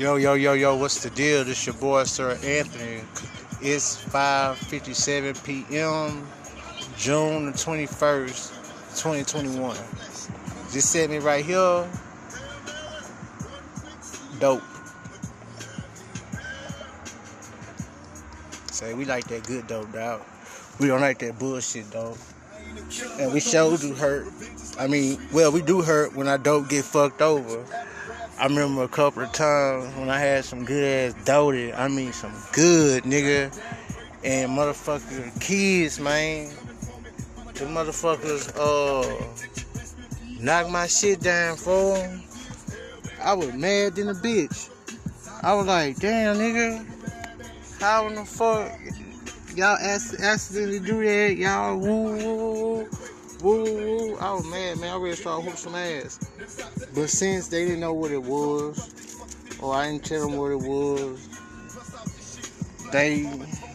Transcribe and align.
Yo, 0.00 0.16
yo, 0.16 0.32
yo, 0.32 0.54
yo, 0.54 0.76
what's 0.76 1.02
the 1.02 1.10
deal? 1.10 1.44
This 1.44 1.66
your 1.66 1.74
boy, 1.74 2.04
Sir 2.04 2.30
Anthony. 2.42 3.02
It's 3.60 4.02
5.57 4.02 5.44
p.m., 5.44 6.26
June 6.96 7.44
the 7.44 7.52
21st, 7.52 8.48
2021. 8.96 9.76
Just 10.72 10.90
set 10.90 11.10
me 11.10 11.18
right 11.18 11.44
here. 11.44 11.86
Dope. 14.38 14.62
Say, 18.70 18.94
we 18.94 19.04
like 19.04 19.26
that 19.26 19.46
good 19.46 19.66
dope, 19.66 19.92
dog. 19.92 20.22
We 20.78 20.86
don't 20.86 21.02
like 21.02 21.18
that 21.18 21.38
bullshit, 21.38 21.90
dog. 21.90 22.16
And 23.18 23.34
we 23.34 23.40
sure 23.40 23.76
do 23.76 23.92
hurt. 23.92 24.28
I 24.78 24.86
mean, 24.86 25.18
well, 25.30 25.52
we 25.52 25.60
do 25.60 25.82
hurt 25.82 26.16
when 26.16 26.26
our 26.26 26.38
dope 26.38 26.70
get 26.70 26.86
fucked 26.86 27.20
over. 27.20 27.62
I 28.40 28.46
remember 28.46 28.84
a 28.84 28.88
couple 28.88 29.22
of 29.22 29.32
times 29.32 29.94
when 29.96 30.08
I 30.08 30.18
had 30.18 30.46
some 30.46 30.64
good 30.64 30.82
ass 30.82 31.24
doty. 31.26 31.74
I 31.74 31.88
mean, 31.88 32.10
some 32.14 32.32
good 32.52 33.02
nigga. 33.02 33.54
And 34.24 34.52
motherfucker 34.52 35.38
kids, 35.42 36.00
man. 36.00 36.48
The 37.52 37.66
motherfuckers, 37.66 38.48
uh, 38.56 39.04
knock 40.40 40.70
my 40.70 40.86
shit 40.86 41.20
down 41.20 41.58
for 41.58 41.98
'em. 41.98 42.22
I 43.22 43.34
was 43.34 43.52
mad 43.52 43.96
than 43.96 44.08
a 44.08 44.14
bitch. 44.14 44.70
I 45.42 45.52
was 45.52 45.66
like, 45.66 45.98
damn, 45.98 46.36
nigga. 46.36 46.86
How 47.78 48.08
in 48.08 48.14
the 48.14 48.24
fuck 48.24 48.72
y'all 49.54 49.76
accidentally 49.76 50.78
do 50.78 51.04
that? 51.04 51.36
Y'all 51.36 51.76
woo, 51.76 52.16
woo, 52.16 52.34
woo. 52.34 52.88
Woo, 53.42 53.64
woo. 53.64 54.16
I 54.18 54.32
was 54.34 54.44
mad, 54.46 54.78
man. 54.78 54.92
I 54.92 54.96
really 54.96 55.16
started 55.16 55.46
whoop 55.46 55.56
some 55.56 55.74
ass. 55.74 56.18
But 56.94 57.08
since 57.08 57.48
they 57.48 57.64
didn't 57.64 57.80
know 57.80 57.94
what 57.94 58.10
it 58.10 58.22
was, 58.22 59.56
or 59.60 59.74
I 59.74 59.90
didn't 59.90 60.04
tell 60.04 60.28
them 60.28 60.36
what 60.36 60.50
it 60.52 60.60
was, 60.60 61.26
they 62.92 63.22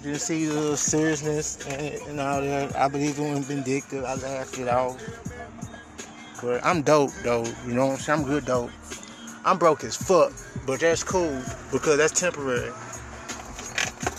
didn't 0.03 0.19
see 0.19 0.45
the 0.45 0.75
seriousness 0.77 1.65
and, 1.67 2.09
and 2.09 2.19
all 2.19 2.41
that. 2.41 2.75
I 2.75 2.87
believe 2.87 3.17
it 3.17 3.29
was 3.29 3.45
vindictive. 3.47 4.03
I 4.03 4.15
laughed 4.15 4.59
it 4.59 4.67
off. 4.67 5.01
But 6.43 6.63
I'm 6.63 6.83
dope, 6.83 7.11
though. 7.23 7.45
You 7.65 7.73
know 7.73 7.87
what 7.87 7.93
I'm 7.93 7.99
saying? 7.99 8.19
I'm 8.19 8.25
good, 8.25 8.45
dope. 8.45 8.71
I'm 9.45 9.57
broke 9.57 9.83
as 9.83 9.95
fuck, 9.95 10.33
but 10.65 10.79
that's 10.79 11.03
cool 11.03 11.41
because 11.71 11.97
that's 11.97 12.19
temporary. 12.19 12.71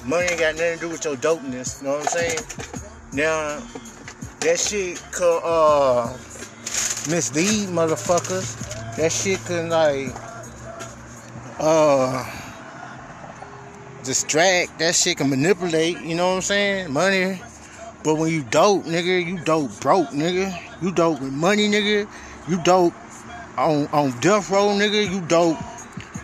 Money 0.05 0.28
ain't 0.28 0.41
got 0.41 0.55
nothing 0.55 0.75
to 0.75 0.81
do 0.81 0.88
with 0.88 1.05
your 1.05 1.16
dopeness. 1.16 1.83
You 1.83 1.88
know 1.88 1.97
what 1.97 2.03
I'm 2.03 2.06
saying? 2.06 2.38
Now, 3.12 3.60
that 4.40 4.58
shit 4.58 5.02
could 5.12 5.40
uh 5.44 6.12
mislead 7.08 7.68
motherfuckers. 7.68 8.96
That 8.96 9.12
shit 9.12 9.44
can 9.44 9.70
like 9.70 10.14
uh 11.58 12.24
distract. 14.04 14.78
That 14.78 14.94
shit 14.94 15.18
can 15.18 15.30
manipulate. 15.30 16.00
You 16.00 16.14
know 16.14 16.28
what 16.28 16.36
I'm 16.36 16.42
saying? 16.42 16.92
Money. 16.92 17.40
But 18.04 18.16
when 18.16 18.32
you 18.32 18.44
dope, 18.44 18.84
nigga, 18.84 19.24
you 19.26 19.38
dope 19.38 19.80
broke, 19.80 20.10
nigga. 20.10 20.56
You 20.80 20.92
dope 20.92 21.20
with 21.20 21.32
money, 21.32 21.68
nigga. 21.68 22.08
You 22.48 22.62
dope 22.62 22.94
on 23.58 23.88
on 23.88 24.18
death 24.20 24.50
row, 24.50 24.68
nigga. 24.68 25.10
You 25.10 25.20
dope 25.22 25.58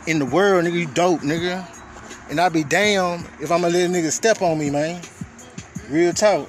in 0.06 0.18
the 0.18 0.26
world, 0.26 0.64
nigga. 0.64 0.78
You 0.78 0.86
dope, 0.86 1.20
nigga. 1.20 1.66
And 2.30 2.40
I 2.40 2.48
be 2.48 2.64
damn 2.64 3.26
if 3.40 3.50
I'ma 3.50 3.68
let 3.68 3.90
a 3.90 3.92
nigga 3.92 4.10
step 4.12 4.42
on 4.42 4.58
me, 4.58 4.70
man. 4.70 5.02
Real 5.90 6.12
talk. 6.12 6.48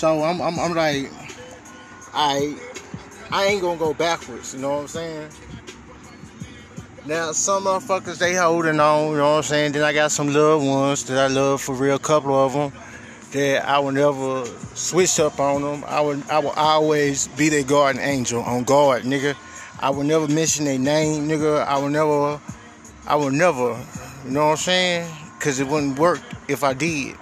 So 0.00 0.22
I'm 0.22 0.40
I'm, 0.40 0.58
I'm 0.58 0.72
like, 0.72 1.10
I 2.14 2.56
I 3.30 3.44
ain't 3.44 3.60
gonna 3.60 3.78
go 3.78 3.92
backwards. 3.92 4.54
You 4.54 4.60
know 4.62 4.70
what 4.70 4.80
I'm 4.80 4.88
saying? 4.88 5.28
Now 7.04 7.32
some 7.32 7.64
motherfuckers 7.64 8.16
they 8.16 8.34
holding 8.34 8.80
on. 8.80 9.10
You 9.10 9.16
know 9.18 9.32
what 9.32 9.36
I'm 9.36 9.42
saying? 9.42 9.72
Then 9.72 9.82
I 9.82 9.92
got 9.92 10.10
some 10.10 10.32
loved 10.32 10.64
ones 10.64 11.04
that 11.04 11.18
I 11.18 11.26
love 11.26 11.60
for 11.60 11.74
real. 11.74 11.98
Couple 11.98 12.34
of 12.34 12.54
them 12.54 12.72
that 13.32 13.68
I 13.68 13.78
would 13.78 13.92
never 13.92 14.46
switch 14.74 15.20
up 15.20 15.38
on 15.38 15.60
them. 15.60 15.84
I 15.86 16.00
would 16.00 16.26
I 16.30 16.38
will 16.38 16.56
always 16.56 17.28
be 17.28 17.50
their 17.50 17.62
guardian 17.62 18.02
angel 18.02 18.40
on 18.40 18.64
guard, 18.64 19.02
nigga. 19.02 19.36
I 19.80 19.90
would 19.90 20.06
never 20.06 20.26
mention 20.28 20.64
their 20.64 20.78
name, 20.78 21.28
nigga. 21.28 21.62
I 21.66 21.76
would 21.76 21.92
never 21.92 22.40
I 23.06 23.16
would 23.16 23.34
never, 23.34 23.78
you 24.24 24.30
know 24.30 24.46
what 24.46 24.52
I'm 24.52 24.56
saying? 24.56 25.14
Cause 25.40 25.60
it 25.60 25.66
wouldn't 25.66 25.98
work 25.98 26.22
if 26.48 26.64
I 26.64 26.72
did. 26.72 27.18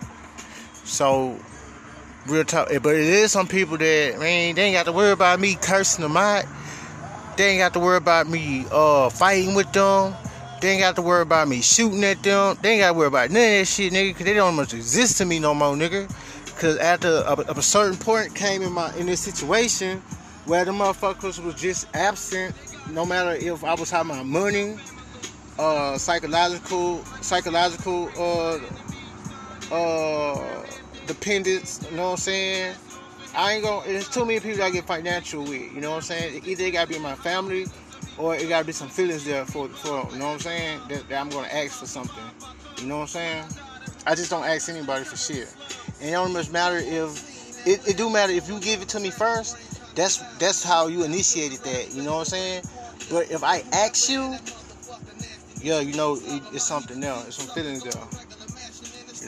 So 0.84 1.41
real 2.28 2.44
talk. 2.44 2.69
But 2.83 2.94
it 2.94 3.03
is 3.03 3.33
some 3.33 3.47
people 3.47 3.77
that 3.78 4.19
man, 4.19 4.55
they 4.55 4.62
ain't 4.62 4.75
got 4.75 4.84
to 4.87 4.93
worry 4.93 5.12
about 5.12 5.41
me 5.41 5.56
cursing 5.61 6.03
them 6.03 6.16
out. 6.16 6.44
They 7.37 7.50
ain't 7.50 7.61
got 7.61 7.72
to 7.75 7.81
worry 7.81 7.97
about 7.97 8.28
me 8.28 8.66
uh 8.71 9.11
fighting 9.11 9.55
with 9.55 9.72
them. 9.72 10.15
They 10.61 10.71
ain't 10.71 10.81
got 10.81 10.97
to 10.97 11.03
worry 11.03 11.22
about 11.22 11.47
me 11.47 11.61
shooting 11.61 12.03
at 12.05 12.22
them. 12.22 12.59
They 12.62 12.72
ain't 12.72 12.81
got 12.81 12.93
to 12.93 12.99
worry 12.99 13.06
about 13.06 13.31
none 13.31 13.43
of 13.43 13.49
that 13.50 13.65
shit, 13.67 13.93
nigga, 13.93 14.11
because 14.11 14.27
they 14.27 14.34
don't 14.34 14.56
much 14.56 14.75
exist 14.75 15.19
to 15.19 15.25
me 15.25 15.38
no 15.38 15.55
more, 15.55 15.75
nigga. 15.75 16.09
Because 16.47 16.77
after 16.78 17.22
a, 17.27 17.59
a, 17.59 17.62
certain 17.62 17.97
point 17.97 18.34
came 18.34 18.62
in 18.62 18.72
my 18.72 18.93
in 18.97 19.06
this 19.06 19.21
situation 19.21 20.03
where 20.47 20.65
the 20.65 20.72
motherfuckers 20.72 21.43
was 21.43 21.55
just 21.55 21.87
absent, 21.94 22.56
no 22.91 23.06
matter 23.06 23.31
if 23.33 23.62
I 23.62 23.75
was 23.75 23.91
having 23.91 24.17
my 24.17 24.25
money, 24.25 24.77
uh, 25.59 25.97
psychological, 25.97 27.05
psychological, 27.21 28.11
uh, 28.19 28.59
uh, 29.71 30.65
dependence. 31.09 31.85
You 31.91 31.97
know 31.97 32.05
what 32.05 32.11
I'm 32.13 32.17
saying? 32.19 32.77
I 33.35 33.55
ain't 33.55 33.65
gonna. 33.65 33.87
There's 33.87 34.09
too 34.09 34.25
many 34.25 34.41
people 34.41 34.63
I 34.63 34.71
get 34.71 34.87
financial 34.87 35.43
with. 35.43 35.73
You 35.75 35.81
know 35.81 35.91
what 35.91 35.97
I'm 35.97 36.03
saying? 36.03 36.43
Either 36.45 36.65
it 36.65 36.71
gotta 36.71 36.89
be 36.89 36.99
my 36.99 37.15
family 37.17 37.67
or 38.17 38.35
it 38.35 38.49
gotta 38.49 38.65
be 38.65 38.73
some 38.73 38.89
feelings 38.89 39.25
there 39.25 39.45
for, 39.45 39.69
for 39.69 40.09
you 40.13 40.19
know 40.19 40.27
what 40.27 40.35
I'm 40.35 40.41
saying, 40.41 40.81
that, 40.89 41.09
that, 41.09 41.21
I'm 41.21 41.29
gonna 41.29 41.49
ask 41.49 41.79
for 41.79 41.87
something. 41.87 42.25
You 42.79 42.87
know 42.87 42.97
what 42.97 43.03
I'm 43.03 43.09
saying? 43.09 43.45
I 44.07 44.15
just 44.15 44.31
don't 44.31 44.45
ask 44.45 44.69
anybody 44.69 45.05
for 45.05 45.17
shit. 45.17 45.55
And 46.01 46.11
it 46.11 46.13
don't 46.13 46.33
much 46.33 46.51
matter 46.51 46.77
if 46.79 47.67
it, 47.67 47.87
it 47.89 47.97
do 47.97 48.11
matter 48.11 48.33
if 48.33 48.49
you 48.49 48.61
give 48.61 48.83
it 48.83 48.89
to 48.91 49.01
me 49.01 49.11
first. 49.11 49.57
That's 49.95 50.19
that's 50.39 50.63
how 50.63 50.87
you 50.87 51.05
initiated 51.05 51.59
that. 51.61 51.93
You 51.93 52.03
know 52.03 52.15
what 52.15 52.21
I'm 52.21 52.25
saying? 52.27 52.63
But 53.11 53.31
if 53.31 53.43
I 53.43 53.63
ask 53.73 54.09
you, 54.11 54.37
yeah, 55.61 55.81
you 55.81 55.97
know 55.97 56.17
it, 56.17 56.43
it's 56.53 56.65
something 56.65 57.03
else. 57.03 57.29
It's 57.29 57.37
some 57.37 57.55
feelings 57.55 57.83
there. 57.83 58.28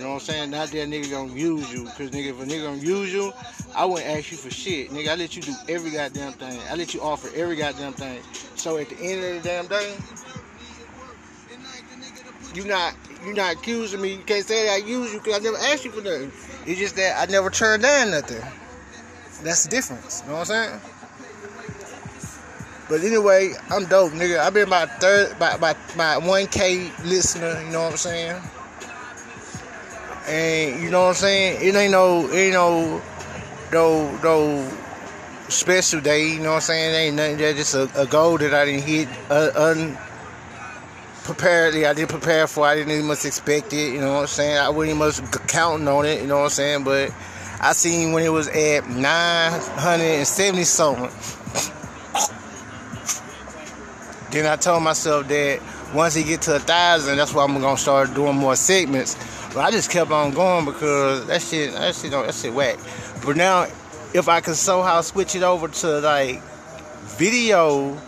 You 0.01 0.07
know 0.07 0.13
what 0.15 0.23
I'm 0.23 0.35
saying? 0.35 0.51
Not 0.51 0.69
that 0.69 0.89
nigga 0.89 1.11
gonna 1.11 1.35
use 1.35 1.71
you, 1.71 1.85
cause 1.85 2.09
nigga, 2.09 2.31
if 2.31 2.41
a 2.41 2.47
nigga 2.47 2.65
gonna 2.65 2.79
use 2.79 3.13
you, 3.13 3.35
I 3.75 3.85
wouldn't 3.85 4.09
ask 4.09 4.33
you 4.33 4.39
for 4.39 4.51
shit, 4.51 4.89
nigga. 4.89 5.11
I 5.11 5.15
let 5.15 5.37
you 5.37 5.43
do 5.43 5.53
every 5.69 5.91
goddamn 5.91 6.33
thing. 6.33 6.59
I 6.71 6.75
let 6.75 6.95
you 6.95 7.03
offer 7.03 7.29
every 7.37 7.55
goddamn 7.55 7.93
thing. 7.93 8.23
So 8.55 8.79
at 8.79 8.89
the 8.89 8.97
end 8.99 9.23
of 9.23 9.43
the 9.43 9.47
damn 9.47 9.67
day, 9.67 9.95
you 12.55 12.65
not 12.65 12.95
you 13.27 13.35
not 13.35 13.57
accusing 13.57 14.01
me. 14.01 14.15
You 14.15 14.23
can't 14.23 14.43
say 14.43 14.69
that 14.69 14.73
I 14.73 14.77
use 14.89 15.13
you 15.13 15.19
because 15.19 15.35
I 15.35 15.41
never 15.41 15.59
asked 15.59 15.85
you 15.85 15.91
for 15.91 16.01
nothing. 16.01 16.33
It's 16.65 16.81
just 16.81 16.97
that 16.97 17.21
I 17.21 17.31
never 17.31 17.51
turned 17.51 17.83
down 17.83 18.13
nothing. 18.13 18.41
That's 19.45 19.65
the 19.65 19.69
difference. 19.69 20.23
You 20.23 20.29
know 20.29 20.39
what 20.39 20.51
I'm 20.51 20.71
saying? 20.71 20.81
But 22.89 23.03
anyway, 23.03 23.53
I'm 23.69 23.85
dope, 23.85 24.13
nigga. 24.13 24.39
I've 24.39 24.55
been 24.55 24.71
my 24.71 24.87
third, 24.87 25.39
my, 25.39 25.59
my, 25.59 25.75
my 25.95 26.27
1K 26.27 27.05
listener. 27.05 27.63
You 27.65 27.71
know 27.71 27.83
what 27.83 27.91
I'm 27.91 27.97
saying? 27.99 28.43
And 30.31 30.81
you 30.81 30.91
know 30.91 31.03
what 31.03 31.09
I'm 31.09 31.15
saying? 31.15 31.59
It 31.61 31.75
ain't 31.75 31.91
no, 31.91 32.29
it 32.29 32.37
ain't 32.37 32.53
no, 32.53 33.03
no, 33.73 34.17
no 34.23 34.71
special 35.49 36.01
day. 36.01 36.29
You 36.29 36.39
know 36.39 36.51
what 36.51 36.57
I'm 36.57 36.61
saying? 36.61 36.95
It 36.95 36.99
ain't 36.99 37.17
nothing. 37.17 37.39
That's 37.39 37.59
just 37.59 37.75
a, 37.75 37.91
a 38.01 38.07
goal 38.07 38.39
that 38.39 38.55
I 38.55 38.65
didn't 38.65 38.85
hit 38.85 39.09
uh, 39.29 39.51
unpreparedly. 41.25 41.85
I 41.85 41.95
didn't 41.95 42.11
prepare 42.11 42.47
for. 42.47 42.65
I 42.65 42.77
didn't 42.77 42.93
even 42.93 43.07
much 43.07 43.25
expect 43.25 43.73
it. 43.73 43.93
You 43.93 44.01
know 44.01 44.15
what 44.15 44.21
I'm 44.21 44.27
saying? 44.29 44.57
I 44.57 44.69
wasn't 44.69 44.97
even 44.97 44.99
much 44.99 45.49
counting 45.49 45.89
on 45.89 46.07
it. 46.07 46.21
You 46.23 46.29
know 46.29 46.37
what 46.37 46.45
I'm 46.45 46.51
saying? 46.51 46.85
But 46.85 47.13
I 47.61 47.73
seen 47.73 48.13
when 48.13 48.23
it 48.23 48.29
was 48.29 48.47
at 48.47 48.89
970 48.89 50.63
something. 50.63 51.11
then 54.31 54.47
I 54.47 54.55
told 54.55 54.85
myself 54.85 55.27
that 55.27 55.61
once 55.93 56.15
he 56.15 56.23
get 56.23 56.43
to 56.43 56.55
a 56.55 56.61
thousand, 56.61 57.17
that's 57.17 57.35
why 57.35 57.43
I'm 57.43 57.61
gonna 57.61 57.77
start 57.77 58.15
doing 58.15 58.37
more 58.37 58.55
segments. 58.55 59.17
But 59.53 59.59
I 59.65 59.71
just 59.71 59.91
kept 59.91 60.11
on 60.11 60.33
going 60.33 60.65
because 60.65 61.27
that 61.27 61.43
shit, 61.43 61.73
that 61.73 61.95
shit, 61.95 62.13
that 62.13 62.35
shit 62.35 62.55
whack. 62.55 62.79
But 63.25 63.37
now, 63.37 63.67
if 64.15 64.29
I 64.29 64.41
can 64.41 64.55
somehow 64.55 65.01
switch 65.01 65.35
it 65.35 65.43
over 65.43 65.69
to 65.69 66.01
like 66.01 66.41
video, 67.19 67.99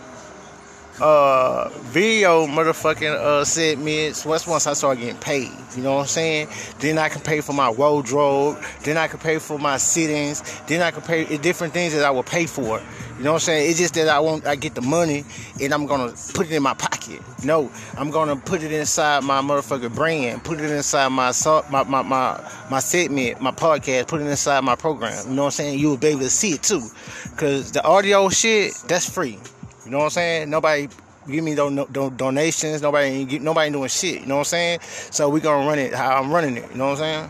uh, 1.01 1.69
video 1.81 2.45
motherfucking 2.45 3.13
uh 3.13 3.43
segments. 3.43 4.25
Once 4.25 4.45
once 4.47 4.67
I 4.67 4.73
start 4.73 4.99
getting 4.99 5.17
paid, 5.17 5.51
you 5.75 5.83
know 5.83 5.95
what 5.95 6.01
I'm 6.01 6.07
saying? 6.07 6.47
Then 6.79 6.97
I 6.97 7.09
can 7.09 7.21
pay 7.21 7.41
for 7.41 7.53
my 7.53 7.69
wardrobe. 7.69 8.63
Then 8.83 8.97
I 8.97 9.07
can 9.07 9.19
pay 9.19 9.39
for 9.39 9.57
my 9.57 9.77
sittings. 9.77 10.43
Then 10.67 10.81
I 10.81 10.91
can 10.91 11.01
pay 11.01 11.37
different 11.37 11.73
things 11.73 11.93
that 11.93 12.03
I 12.03 12.11
will 12.11 12.23
pay 12.23 12.45
for. 12.45 12.81
You 13.17 13.23
know 13.23 13.33
what 13.33 13.43
I'm 13.43 13.45
saying? 13.45 13.69
It's 13.69 13.79
just 13.79 13.93
that 13.93 14.09
I 14.09 14.19
want 14.19 14.45
I 14.45 14.55
get 14.55 14.75
the 14.75 14.81
money 14.81 15.23
and 15.61 15.73
I'm 15.73 15.85
gonna 15.85 16.13
put 16.33 16.47
it 16.47 16.51
in 16.51 16.63
my 16.63 16.73
pocket. 16.73 17.21
No, 17.43 17.71
I'm 17.97 18.09
gonna 18.09 18.35
put 18.35 18.63
it 18.63 18.71
inside 18.71 19.23
my 19.23 19.41
motherfucking 19.41 19.95
brand, 19.95 20.43
put 20.43 20.59
it 20.59 20.69
inside 20.71 21.09
my 21.09 21.31
my 21.69 21.83
my 21.83 22.01
my, 22.01 22.51
my 22.69 22.79
segment, 22.79 23.41
my 23.41 23.51
podcast, 23.51 24.07
put 24.07 24.21
it 24.21 24.27
inside 24.27 24.61
my 24.63 24.75
program. 24.75 25.27
You 25.29 25.35
know 25.35 25.43
what 25.43 25.47
I'm 25.47 25.51
saying? 25.51 25.79
You 25.79 25.89
will 25.89 25.97
be 25.97 26.07
able 26.07 26.21
to 26.21 26.29
see 26.29 26.53
it 26.53 26.63
too. 26.63 26.87
Cause 27.35 27.71
the 27.71 27.83
audio 27.83 28.29
shit, 28.29 28.73
that's 28.87 29.09
free. 29.09 29.39
You 29.85 29.91
know 29.91 29.99
what 29.99 30.03
I'm 30.05 30.09
saying? 30.11 30.49
Nobody 30.49 30.87
give 31.27 31.43
me 31.43 31.55
no, 31.55 31.69
no 31.69 32.09
donations. 32.09 32.81
Nobody 32.81 33.39
nobody 33.39 33.71
doing 33.71 33.89
shit. 33.89 34.21
You 34.21 34.27
know 34.27 34.35
what 34.35 34.41
I'm 34.41 34.45
saying? 34.45 34.79
So 34.81 35.29
we 35.29 35.39
gonna 35.41 35.67
run 35.67 35.79
it 35.79 35.93
how 35.93 36.21
I'm 36.21 36.31
running 36.31 36.57
it. 36.57 36.69
You 36.71 36.77
know 36.77 36.89
what 36.89 37.01
I'm 37.01 37.29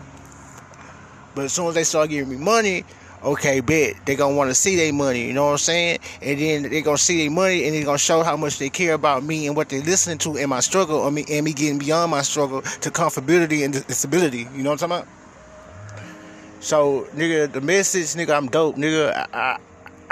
But 1.34 1.44
as 1.46 1.52
soon 1.52 1.68
as 1.68 1.74
they 1.74 1.84
start 1.84 2.10
giving 2.10 2.30
me 2.30 2.36
money, 2.36 2.84
okay, 3.24 3.60
bet 3.60 3.94
they 4.04 4.14
gonna 4.14 4.36
want 4.36 4.50
to 4.50 4.54
see 4.54 4.76
their 4.76 4.92
money. 4.92 5.26
You 5.26 5.32
know 5.32 5.46
what 5.46 5.52
I'm 5.52 5.58
saying? 5.58 5.98
And 6.22 6.38
then 6.38 6.62
they 6.70 6.82
gonna 6.82 6.98
see 6.98 7.22
their 7.22 7.30
money, 7.30 7.64
and 7.64 7.74
they 7.74 7.82
gonna 7.82 7.98
show 7.98 8.22
how 8.22 8.36
much 8.36 8.58
they 8.58 8.70
care 8.70 8.94
about 8.94 9.24
me 9.24 9.46
and 9.46 9.56
what 9.56 9.68
they 9.68 9.80
listening 9.80 10.18
to 10.18 10.36
in 10.36 10.48
my 10.48 10.60
struggle, 10.60 10.98
or 10.98 11.10
me 11.10 11.24
and 11.30 11.44
me 11.44 11.52
getting 11.52 11.78
beyond 11.78 12.10
my 12.10 12.22
struggle 12.22 12.62
to 12.62 12.90
comfortability 12.90 13.64
and 13.64 13.74
disability. 13.74 14.46
You 14.54 14.62
know 14.62 14.70
what 14.70 14.82
I'm 14.82 14.90
talking 14.90 15.04
about? 15.04 15.24
So, 16.60 17.06
nigga, 17.14 17.52
the 17.52 17.60
message, 17.60 18.14
nigga, 18.14 18.34
I'm 18.34 18.48
dope, 18.48 18.76
nigga. 18.76 19.12
I, 19.12 19.26
I 19.38 19.58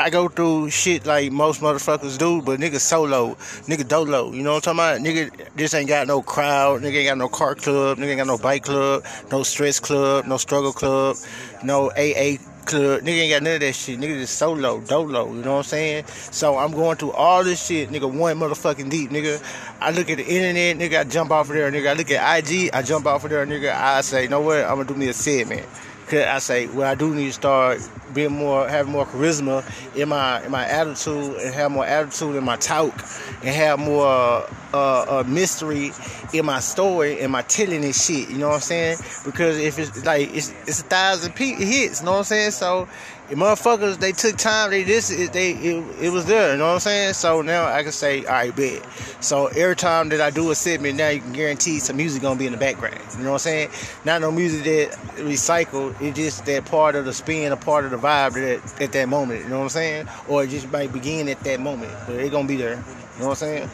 I 0.03 0.11
go 0.11 0.27
through 0.27 0.71
shit 0.71 1.07
like 1.07 1.31
most 1.31 1.61
motherfuckers 1.61 2.19
do, 2.19 2.43
but 2.43 2.59
nigga 2.59 2.81
solo, 2.81 3.37
nigga 3.69 3.87
dolo. 3.87 4.33
You 4.33 4.43
know 4.43 4.55
what 4.55 4.67
I'm 4.67 4.77
talking 4.77 5.05
about? 5.05 5.31
Nigga, 5.31 5.55
this 5.55 5.75
ain't 5.75 5.89
got 5.89 6.09
no 6.09 6.23
crowd. 6.23 6.83
Nigga 6.83 6.97
ain't 6.97 7.07
got 7.07 7.19
no 7.19 7.29
car 7.29 7.55
club. 7.55 7.99
Nigga 7.99 8.09
ain't 8.09 8.19
got 8.19 8.27
no 8.27 8.37
bike 8.37 8.65
club, 8.65 9.05
no 9.31 9.45
stress 9.45 9.79
club, 9.79 10.27
no 10.27 10.39
struggle 10.39 10.73
club, 10.73 11.19
no 11.63 11.93
AA 11.93 12.39
club. 12.65 13.03
Nigga 13.03 13.21
ain't 13.21 13.31
got 13.31 13.43
none 13.45 13.55
of 13.55 13.61
that 13.61 13.75
shit. 13.75 14.01
Nigga 14.01 14.19
just 14.19 14.35
solo, 14.39 14.81
dolo. 14.81 15.33
You 15.33 15.43
know 15.43 15.53
what 15.53 15.59
I'm 15.59 15.63
saying? 15.63 16.05
So 16.07 16.59
I'm 16.59 16.73
going 16.73 16.97
through 16.97 17.13
all 17.13 17.45
this 17.45 17.65
shit, 17.65 17.91
nigga, 17.91 18.13
one 18.13 18.41
motherfucking 18.41 18.91
deep, 18.91 19.11
nigga. 19.11 19.41
I 19.81 19.93
look 19.93 20.11
at 20.11 20.17
the 20.17 20.27
internet, 20.27 20.79
nigga, 20.79 20.99
I 20.99 21.05
jump 21.05 21.31
off 21.31 21.49
of 21.49 21.55
there, 21.55 21.71
nigga. 21.71 21.91
I 21.91 21.93
look 21.93 22.11
at 22.11 22.39
IG, 22.39 22.71
I 22.73 22.83
jump 22.83 23.07
off 23.07 23.23
of 23.23 23.31
there, 23.31 23.47
nigga. 23.47 23.73
I 23.73 24.01
say, 24.01 24.25
you 24.25 24.29
know 24.29 24.41
what? 24.41 24.65
I'm 24.65 24.79
gonna 24.79 24.85
do 24.85 24.95
me 24.95 25.07
a 25.07 25.13
segment. 25.13 25.65
Cause 26.12 26.26
I 26.26 26.38
say, 26.41 26.67
well, 26.67 26.87
I 26.87 26.94
do 26.94 27.14
need 27.14 27.29
to 27.29 27.32
start 27.32 27.88
being 28.12 28.32
more, 28.32 28.69
having 28.69 28.93
more 28.93 29.06
charisma 29.06 29.64
in 29.97 30.11
my 30.11 30.44
in 30.44 30.50
my 30.50 30.69
attitude, 30.69 31.37
and 31.37 31.55
have 31.55 31.70
more 31.70 31.87
attitude 31.87 32.37
in 32.37 32.44
my 32.44 32.56
talk, 32.56 32.93
and 33.41 33.49
have 33.49 33.79
more 33.79 34.06
uh, 34.06 34.47
uh, 34.75 35.25
mystery 35.26 35.91
in 36.35 36.44
my 36.44 36.61
story 36.61 37.19
and 37.20 37.32
my 37.32 37.41
telling 37.41 37.82
and 37.82 37.94
shit. 37.94 38.29
You 38.29 38.37
know 38.37 38.49
what 38.49 38.56
I'm 38.56 38.61
saying? 38.61 38.99
Because 39.25 39.56
if 39.56 39.79
it's 39.79 40.05
like 40.05 40.29
it's 40.35 40.50
it's 40.67 40.82
a 40.82 40.85
thousand 40.85 41.32
hits, 41.32 42.00
you 42.00 42.05
know 42.05 42.12
what 42.12 42.19
I'm 42.19 42.25
saying? 42.25 42.50
So 42.50 42.88
the 43.32 43.38
motherfuckers 43.38 43.99
they 43.99 44.12
took 44.12 44.37
time. 44.37 44.69
They 44.69 44.82
this 44.82 45.08
they 45.31 45.52
it, 45.52 45.84
it 46.02 46.12
was 46.12 46.26
there. 46.26 46.52
You 46.52 46.58
know 46.58 46.67
what 46.67 46.75
I'm 46.75 46.81
saying? 46.81 47.14
So 47.14 47.40
now 47.40 47.64
I 47.64 47.82
can 47.82 47.90
say, 47.90 48.26
all 48.26 48.32
right, 48.32 48.55
bet. 48.55 48.84
So 49.25 49.46
every 49.46 49.75
time 49.75 50.11
that 50.11 50.20
I 50.20 50.29
do 50.29 50.50
a 50.50 50.55
segment, 50.55 50.99
now 50.99 51.08
you 51.08 51.23
can 51.23 51.32
guarantee 51.32 51.79
some 51.79 51.96
music 51.96 52.20
gonna 52.20 52.38
be 52.38 52.44
in 52.44 52.52
the 52.52 52.58
background. 52.58 53.00
You 53.17 53.25
know 53.25 53.31
what 53.31 53.46
I'm 53.46 53.70
saying? 53.70 53.70
Not 54.05 54.20
no 54.20 54.31
music 54.31 54.64
that 54.64 54.99
recycled. 55.17 55.99
It's 56.02 56.14
just 56.14 56.44
that 56.44 56.67
part 56.67 56.94
of 56.94 57.06
the 57.06 57.14
spin, 57.14 57.52
a 57.52 57.56
part 57.56 57.87
of 57.87 57.90
the 57.90 57.96
vibe 57.96 58.34
that 58.34 58.82
at 58.82 58.93
that 58.93 59.08
moment. 59.08 59.44
You 59.44 59.49
know 59.49 59.61
what 59.61 59.64
I'm 59.64 59.70
saying? 59.70 60.08
Or 60.29 60.44
it 60.44 60.50
just 60.50 60.70
might 60.70 60.93
begin 60.93 61.26
at 61.31 61.40
that 61.40 61.58
moment, 61.58 61.90
but 62.06 62.17
it 62.17 62.31
gonna 62.31 62.46
be 62.46 62.56
there. 62.56 62.75
You 62.75 63.20
know 63.20 63.29
what 63.29 63.31
I'm 63.31 63.34
saying? 63.37 63.70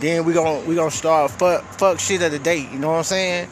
Then 0.00 0.26
we 0.26 0.34
gonna 0.34 0.60
we 0.66 0.74
gonna 0.74 0.90
start 0.90 1.30
fuck 1.30 1.64
fuck 1.78 1.98
shit 1.98 2.20
of 2.20 2.32
the 2.32 2.38
day. 2.38 2.68
You 2.70 2.78
know 2.80 2.90
what 2.90 2.98
I'm 2.98 3.04
saying? 3.04 3.48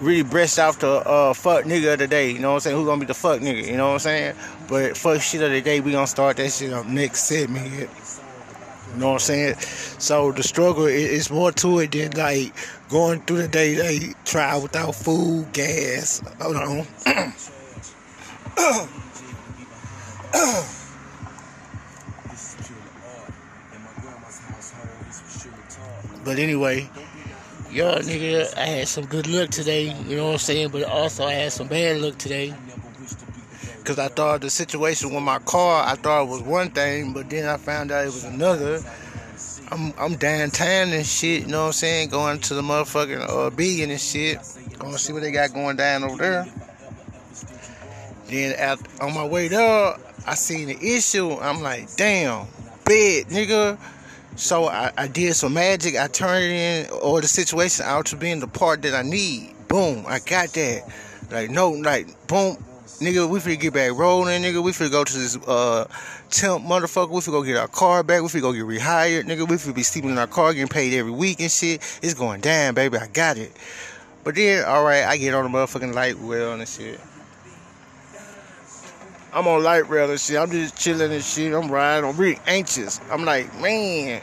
Really 0.00 0.22
breast 0.22 0.58
out 0.58 0.80
the 0.80 0.88
uh, 0.88 1.34
fuck 1.34 1.64
nigga 1.64 1.94
of 1.94 1.98
the 1.98 2.06
day. 2.06 2.30
You 2.30 2.38
know 2.38 2.50
what 2.50 2.54
I'm 2.54 2.60
saying? 2.60 2.76
Who 2.76 2.84
gonna 2.84 3.00
be 3.00 3.06
the 3.06 3.14
fuck 3.14 3.40
nigga? 3.40 3.66
You 3.66 3.76
know 3.76 3.88
what 3.88 3.94
I'm 3.94 3.98
saying? 4.00 4.36
But 4.68 4.96
fuck 4.96 5.20
shit 5.20 5.42
of 5.42 5.50
the 5.50 5.60
day, 5.60 5.80
we 5.80 5.90
gonna 5.92 6.06
start 6.06 6.36
that 6.38 6.52
shit 6.52 6.72
up 6.72 6.86
next 6.86 7.24
segment. 7.24 7.72
You 7.72 7.88
know 9.00 9.08
what 9.08 9.14
I'm 9.14 9.18
saying? 9.20 9.56
So 9.98 10.32
the 10.32 10.42
struggle 10.42 10.86
is 10.86 11.30
more 11.30 11.52
to 11.52 11.80
it 11.80 11.92
than 11.92 12.12
like 12.12 12.54
going 12.88 13.20
through 13.22 13.42
the 13.42 13.48
day 13.48 13.74
they 13.74 14.14
try 14.24 14.56
without 14.56 14.94
food, 14.94 15.52
gas. 15.52 16.22
Hold 16.40 16.56
on. 16.56 16.86
but 26.24 26.38
anyway, 26.38 26.88
yo, 27.76 27.94
nigga, 27.96 28.56
I 28.56 28.64
had 28.64 28.88
some 28.88 29.04
good 29.04 29.26
luck 29.26 29.50
today, 29.50 29.94
you 30.08 30.16
know 30.16 30.26
what 30.28 30.32
I'm 30.32 30.38
saying? 30.38 30.70
But 30.70 30.84
also 30.84 31.24
I 31.24 31.34
had 31.34 31.52
some 31.52 31.68
bad 31.68 32.00
luck 32.00 32.16
today. 32.16 32.54
Cause 33.84 33.98
I 33.98 34.08
thought 34.08 34.40
the 34.40 34.48
situation 34.48 35.12
with 35.14 35.22
my 35.22 35.38
car, 35.40 35.84
I 35.86 35.94
thought 35.94 36.22
it 36.22 36.28
was 36.28 36.42
one 36.42 36.70
thing, 36.70 37.12
but 37.12 37.28
then 37.28 37.46
I 37.46 37.58
found 37.58 37.92
out 37.92 38.04
it 38.04 38.06
was 38.06 38.24
another. 38.24 38.80
I'm 39.70 39.92
I'm 39.98 40.16
downtown 40.16 40.88
and 40.88 41.04
shit, 41.04 41.42
you 41.42 41.48
know 41.48 41.60
what 41.60 41.66
I'm 41.66 41.72
saying? 41.72 42.08
Going 42.08 42.40
to 42.40 42.54
the 42.54 42.62
motherfucking 42.62 43.28
uh 43.28 43.50
Beacon 43.50 43.90
and 43.90 44.00
shit. 44.00 44.38
Gonna 44.78 44.96
see 44.96 45.12
what 45.12 45.22
they 45.22 45.30
got 45.30 45.52
going 45.52 45.76
down 45.76 46.02
over 46.02 46.16
there. 46.16 46.46
Then 48.28 48.78
on 49.02 49.14
my 49.14 49.24
way 49.24 49.48
there, 49.48 49.96
I 50.26 50.34
seen 50.34 50.68
the 50.68 50.96
issue. 50.96 51.32
I'm 51.38 51.62
like, 51.62 51.94
damn, 51.96 52.46
bed, 52.84 53.26
nigga. 53.26 53.78
So 54.36 54.66
I, 54.66 54.92
I 54.98 55.08
did 55.08 55.34
some 55.34 55.54
magic. 55.54 55.96
I 55.96 56.08
turned 56.08 56.44
it 56.44 56.90
in, 56.90 56.90
or 57.02 57.22
the 57.22 57.26
situation 57.26 57.86
out 57.86 58.06
to 58.06 58.16
being 58.16 58.40
the 58.40 58.46
part 58.46 58.82
that 58.82 58.94
I 58.94 59.00
need. 59.00 59.54
Boom, 59.66 60.04
I 60.06 60.18
got 60.18 60.50
that. 60.50 60.82
Like 61.30 61.50
no, 61.50 61.70
like 61.70 62.06
boom, 62.28 62.56
nigga. 63.00 63.28
We 63.28 63.40
finna 63.40 63.58
get 63.58 63.72
back 63.72 63.92
rolling, 63.92 64.42
nigga. 64.42 64.62
We 64.62 64.72
finna 64.72 64.90
go 64.90 65.04
to 65.04 65.12
this 65.12 65.36
uh 65.48 65.86
temp 66.30 66.64
motherfucker. 66.64 67.08
We 67.08 67.20
finna 67.20 67.32
go 67.32 67.42
get 67.42 67.56
our 67.56 67.66
car 67.66 68.02
back. 68.02 68.20
We 68.20 68.28
finna 68.28 68.42
go 68.42 68.52
get 68.52 68.64
rehired, 68.64 69.24
nigga. 69.24 69.48
We 69.48 69.56
finna 69.56 69.74
be 69.74 69.82
sleeping 69.82 70.10
in 70.10 70.18
our 70.18 70.26
car, 70.26 70.52
getting 70.52 70.68
paid 70.68 70.92
every 70.92 71.12
week 71.12 71.40
and 71.40 71.50
shit. 71.50 71.80
It's 72.02 72.14
going 72.14 72.42
down, 72.42 72.74
baby. 72.74 72.98
I 72.98 73.06
got 73.06 73.38
it. 73.38 73.52
But 74.22 74.34
then, 74.34 74.64
all 74.66 74.84
right, 74.84 75.04
I 75.04 75.16
get 75.16 75.34
on 75.34 75.50
the 75.50 75.58
motherfucking 75.58 75.94
light 75.94 76.16
rail 76.18 76.52
and 76.52 76.68
shit. 76.68 77.00
I'm 79.36 79.46
on 79.48 79.62
light 79.62 79.86
rail 79.90 80.10
and 80.10 80.18
shit. 80.18 80.38
I'm 80.38 80.50
just 80.50 80.78
chilling 80.78 81.12
and 81.12 81.22
shit. 81.22 81.52
I'm 81.52 81.70
riding. 81.70 82.08
I'm 82.08 82.16
really 82.16 82.38
anxious. 82.46 83.02
I'm 83.10 83.26
like, 83.26 83.54
man, 83.60 84.22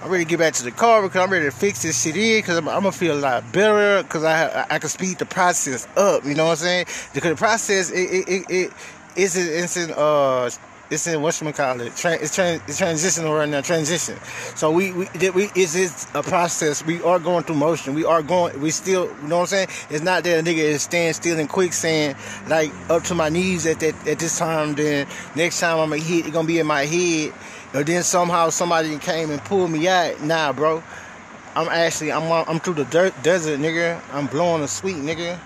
I'm 0.00 0.10
ready 0.10 0.24
to 0.24 0.28
get 0.30 0.38
back 0.38 0.54
to 0.54 0.64
the 0.64 0.70
car 0.70 1.02
because 1.02 1.22
I'm 1.22 1.30
ready 1.30 1.44
to 1.44 1.50
fix 1.50 1.82
this 1.82 2.02
shit 2.02 2.16
in 2.16 2.38
because 2.38 2.56
I'm, 2.56 2.66
I'm, 2.66 2.80
gonna 2.80 2.92
feel 2.92 3.14
a 3.14 3.20
lot 3.20 3.52
better 3.52 4.02
because 4.02 4.24
I 4.24 4.64
I 4.70 4.78
can 4.78 4.88
speed 4.88 5.18
the 5.18 5.26
process 5.26 5.86
up. 5.98 6.24
You 6.24 6.34
know 6.34 6.46
what 6.46 6.52
I'm 6.52 6.56
saying? 6.56 6.86
Because 7.12 7.32
the 7.32 7.36
process 7.36 7.90
it 7.90 8.10
it 8.10 8.26
it, 8.26 8.44
it 8.48 8.72
it's 9.16 9.36
it's 9.36 9.76
in 9.76 9.90
uh 9.90 10.48
it's 10.90 11.06
in 11.06 11.22
what 11.22 11.34
call 11.54 11.80
it. 11.80 11.92
It's, 12.04 12.38
it's 12.38 12.76
transitional 12.78 13.34
right 13.34 13.48
now. 13.48 13.62
Transition. 13.62 14.18
So 14.54 14.70
we 14.70 14.92
we 14.92 15.08
we 15.30 15.50
is 15.54 15.74
it 15.76 16.06
a 16.14 16.22
process. 16.22 16.84
We 16.84 17.02
are 17.02 17.18
going 17.18 17.44
through 17.44 17.56
motion. 17.56 17.94
We 17.94 18.04
are 18.04 18.22
going. 18.22 18.60
We 18.60 18.70
still. 18.70 19.06
You 19.22 19.28
know 19.28 19.36
what 19.36 19.42
I'm 19.42 19.46
saying? 19.46 19.68
It's 19.90 20.04
not 20.04 20.24
that 20.24 20.40
a 20.40 20.42
nigga 20.42 20.58
is 20.58 20.82
staying 20.82 21.14
still 21.14 21.38
in 21.38 21.48
quicksand, 21.48 22.16
like 22.48 22.70
up 22.90 23.02
to 23.04 23.14
my 23.14 23.30
knees 23.30 23.66
at 23.66 23.80
that 23.80 23.94
at 24.06 24.18
this 24.18 24.38
time. 24.38 24.74
Then 24.74 25.06
next 25.34 25.60
time 25.60 25.78
I'm 25.78 25.90
gonna 25.90 26.02
hit, 26.02 26.26
it's 26.26 26.34
gonna 26.34 26.46
be 26.46 26.58
in 26.58 26.66
my 26.66 26.84
head. 26.84 27.32
Or 27.74 27.82
then 27.82 28.02
somehow 28.02 28.50
somebody 28.50 28.96
came 28.98 29.30
and 29.30 29.42
pulled 29.44 29.70
me 29.70 29.88
out. 29.88 30.20
Nah, 30.22 30.52
bro. 30.52 30.82
I'm 31.56 31.68
actually 31.68 32.12
I'm 32.12 32.30
I'm 32.30 32.60
through 32.60 32.74
the 32.74 32.84
dirt 32.84 33.14
desert, 33.22 33.58
nigga. 33.58 34.00
I'm 34.12 34.26
blowing 34.26 34.62
a 34.62 34.68
sweet, 34.68 34.96
nigga. 34.96 35.38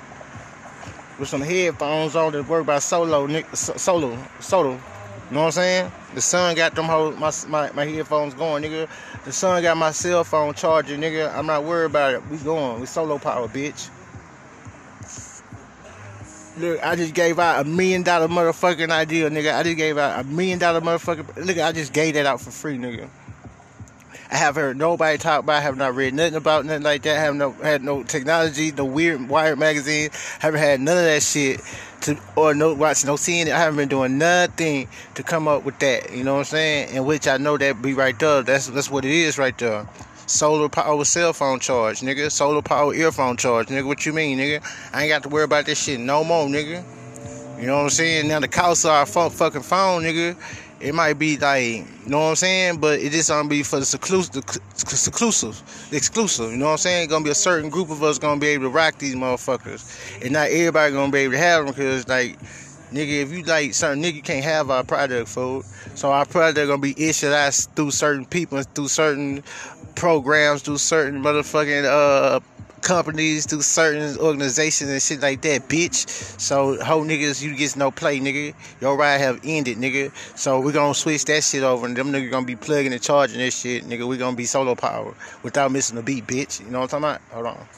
With 1.18 1.28
some 1.28 1.42
headphones 1.42 2.16
on 2.16 2.32
that 2.32 2.48
work 2.48 2.66
by 2.66 2.78
solo, 2.78 3.26
solo, 3.54 4.18
solo. 4.40 4.80
You 5.28 5.34
know 5.34 5.40
what 5.40 5.46
I'm 5.46 5.52
saying? 5.52 5.92
The 6.14 6.22
sun 6.22 6.56
got 6.56 6.74
them 6.74 6.86
whole, 6.86 7.12
my, 7.12 7.30
my, 7.48 7.70
my 7.72 7.84
headphones 7.84 8.32
going, 8.32 8.62
nigga. 8.62 8.88
The 9.26 9.32
sun 9.32 9.62
got 9.62 9.76
my 9.76 9.90
cell 9.90 10.24
phone 10.24 10.54
charger, 10.54 10.96
nigga. 10.96 11.34
I'm 11.34 11.44
not 11.44 11.64
worried 11.64 11.86
about 11.86 12.14
it. 12.14 12.26
We 12.28 12.38
going. 12.38 12.80
We 12.80 12.86
solo 12.86 13.18
power, 13.18 13.46
bitch. 13.46 13.90
Look, 16.58 16.82
I 16.82 16.96
just 16.96 17.14
gave 17.14 17.38
out 17.38 17.64
a 17.64 17.68
million 17.68 18.02
dollar 18.02 18.26
motherfucking 18.26 18.90
idea, 18.90 19.28
nigga. 19.28 19.54
I 19.54 19.62
just 19.62 19.76
gave 19.76 19.98
out 19.98 20.24
a 20.24 20.24
million 20.26 20.58
dollar 20.58 20.80
motherfucking. 20.80 21.44
Look, 21.44 21.58
I 21.58 21.72
just 21.72 21.92
gave 21.92 22.14
that 22.14 22.24
out 22.24 22.40
for 22.40 22.50
free, 22.50 22.78
nigga. 22.78 23.08
I 24.30 24.36
have 24.36 24.56
heard 24.56 24.76
nobody 24.76 25.16
talk 25.16 25.40
about. 25.44 25.56
I 25.56 25.60
have 25.60 25.76
not 25.76 25.94
read 25.94 26.12
nothing 26.12 26.34
about 26.34 26.66
nothing 26.66 26.82
like 26.82 27.02
that. 27.02 27.16
I 27.16 27.20
have 27.20 27.34
no 27.34 27.52
had 27.52 27.82
no 27.82 28.02
technology, 28.02 28.72
no 28.72 28.84
weird 28.84 29.28
Wired 29.28 29.58
magazine. 29.58 30.10
I 30.12 30.46
haven't 30.46 30.60
had 30.60 30.80
none 30.80 30.98
of 30.98 31.04
that 31.04 31.22
shit 31.22 31.60
to 32.02 32.18
or 32.36 32.52
no 32.54 32.74
watch 32.74 33.04
no 33.06 33.16
seeing 33.16 33.46
it. 33.46 33.52
I 33.52 33.58
haven't 33.58 33.78
been 33.78 33.88
doing 33.88 34.18
nothing 34.18 34.88
to 35.14 35.22
come 35.22 35.48
up 35.48 35.64
with 35.64 35.78
that. 35.78 36.12
You 36.12 36.24
know 36.24 36.34
what 36.34 36.40
I'm 36.40 36.44
saying? 36.44 36.94
In 36.94 37.06
which 37.06 37.26
I 37.26 37.38
know 37.38 37.56
that 37.56 37.80
be 37.80 37.94
right 37.94 38.18
there. 38.18 38.42
That's 38.42 38.66
that's 38.66 38.90
what 38.90 39.06
it 39.06 39.12
is 39.12 39.38
right 39.38 39.56
there. 39.56 39.88
Solar 40.26 40.68
power 40.68 41.04
cell 41.06 41.32
phone 41.32 41.58
charge, 41.58 42.00
nigga. 42.00 42.30
Solar 42.30 42.60
power 42.60 42.92
earphone 42.94 43.38
charge, 43.38 43.68
nigga. 43.68 43.86
What 43.86 44.04
you 44.04 44.12
mean, 44.12 44.38
nigga? 44.38 44.62
I 44.92 45.04
ain't 45.04 45.08
got 45.08 45.22
to 45.22 45.30
worry 45.30 45.44
about 45.44 45.64
this 45.64 45.82
shit 45.82 46.00
no 46.00 46.22
more, 46.22 46.46
nigga. 46.46 46.84
You 47.58 47.66
know 47.66 47.78
what 47.78 47.84
I'm 47.84 47.90
saying? 47.90 48.28
Now 48.28 48.40
the 48.40 48.48
cost 48.48 48.84
of 48.84 48.90
our 48.90 49.06
fucking 49.06 49.62
phone, 49.62 50.02
nigga 50.02 50.36
it 50.80 50.94
might 50.94 51.14
be 51.14 51.36
like, 51.36 51.64
you 51.64 51.86
know 52.06 52.20
what 52.20 52.30
I'm 52.30 52.36
saying? 52.36 52.78
But 52.78 53.00
it 53.00 53.10
just 53.10 53.28
gonna 53.28 53.48
be 53.48 53.62
for 53.62 53.80
the 53.80 53.84
seclusive, 53.84 54.44
exclusive, 54.74 55.88
exclusive. 55.92 56.52
You 56.52 56.56
know 56.56 56.66
what 56.66 56.72
I'm 56.72 56.78
saying? 56.78 57.08
Gonna 57.08 57.24
be 57.24 57.30
a 57.30 57.34
certain 57.34 57.68
group 57.70 57.90
of 57.90 58.02
us 58.02 58.18
gonna 58.18 58.40
be 58.40 58.48
able 58.48 58.64
to 58.64 58.70
rock 58.70 58.98
these 58.98 59.14
motherfuckers, 59.14 60.22
and 60.22 60.32
not 60.32 60.48
everybody 60.50 60.92
gonna 60.92 61.12
be 61.12 61.18
able 61.20 61.32
to 61.32 61.38
have 61.38 61.64
them 61.64 61.74
because 61.74 62.06
like, 62.06 62.38
nigga, 62.92 63.22
if 63.22 63.32
you 63.32 63.42
like 63.42 63.74
certain 63.74 64.02
nigga, 64.02 64.14
you 64.14 64.22
can't 64.22 64.44
have 64.44 64.70
our 64.70 64.84
product, 64.84 65.28
food. 65.28 65.64
So 65.94 66.12
our 66.12 66.24
product 66.24 66.68
gonna 66.68 66.78
be 66.78 66.94
issued 66.96 67.32
out 67.32 67.54
through 67.74 67.90
certain 67.90 68.24
people, 68.24 68.62
through 68.62 68.88
certain 68.88 69.42
programs, 69.96 70.62
through 70.62 70.78
certain 70.78 71.22
motherfucking 71.22 71.84
uh 71.84 72.40
companies, 72.82 73.46
through 73.46 73.62
certain 73.62 74.16
organizations 74.18 74.90
and 74.90 75.02
shit 75.02 75.20
like 75.20 75.42
that, 75.42 75.68
bitch. 75.68 76.08
So 76.40 76.82
whole 76.82 77.04
niggas, 77.04 77.42
you 77.42 77.54
get 77.56 77.76
no 77.76 77.90
play, 77.90 78.20
nigga. 78.20 78.54
Your 78.80 78.96
ride 78.96 79.18
have 79.18 79.40
ended, 79.44 79.78
nigga. 79.78 80.12
So 80.38 80.60
we 80.60 80.72
gonna 80.72 80.94
switch 80.94 81.24
that 81.26 81.44
shit 81.44 81.62
over, 81.62 81.86
and 81.86 81.96
them 81.96 82.12
niggas 82.12 82.30
gonna 82.30 82.46
be 82.46 82.56
plugging 82.56 82.92
and 82.92 83.02
charging 83.02 83.38
this 83.38 83.58
shit, 83.58 83.84
nigga. 83.84 84.06
We 84.06 84.16
gonna 84.16 84.36
be 84.36 84.44
solo 84.44 84.74
power 84.74 85.14
without 85.42 85.72
missing 85.72 85.98
a 85.98 86.02
beat, 86.02 86.26
bitch. 86.26 86.60
You 86.60 86.70
know 86.70 86.80
what 86.80 86.94
I'm 86.94 87.02
talking 87.02 87.16
about? 87.16 87.34
Hold 87.34 87.46
on. 87.46 87.68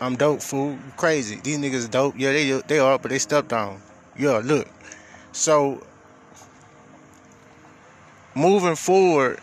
I'm 0.00 0.16
dope, 0.16 0.42
fool. 0.42 0.78
Crazy. 0.96 1.40
These 1.42 1.58
niggas 1.58 1.90
dope. 1.90 2.14
Yeah, 2.18 2.32
they 2.32 2.60
they 2.66 2.78
are, 2.78 2.98
but 2.98 3.10
they 3.10 3.18
stepped 3.18 3.52
on. 3.52 3.80
Yeah, 4.18 4.40
look. 4.44 4.68
So 5.32 5.82
moving 8.34 8.76
forward, 8.76 9.40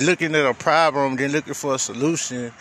looking 0.00 0.34
at 0.34 0.46
a 0.46 0.54
problem, 0.54 1.16
then 1.16 1.32
looking 1.32 1.54
for 1.54 1.74
a 1.74 1.78
solution, 1.78 2.52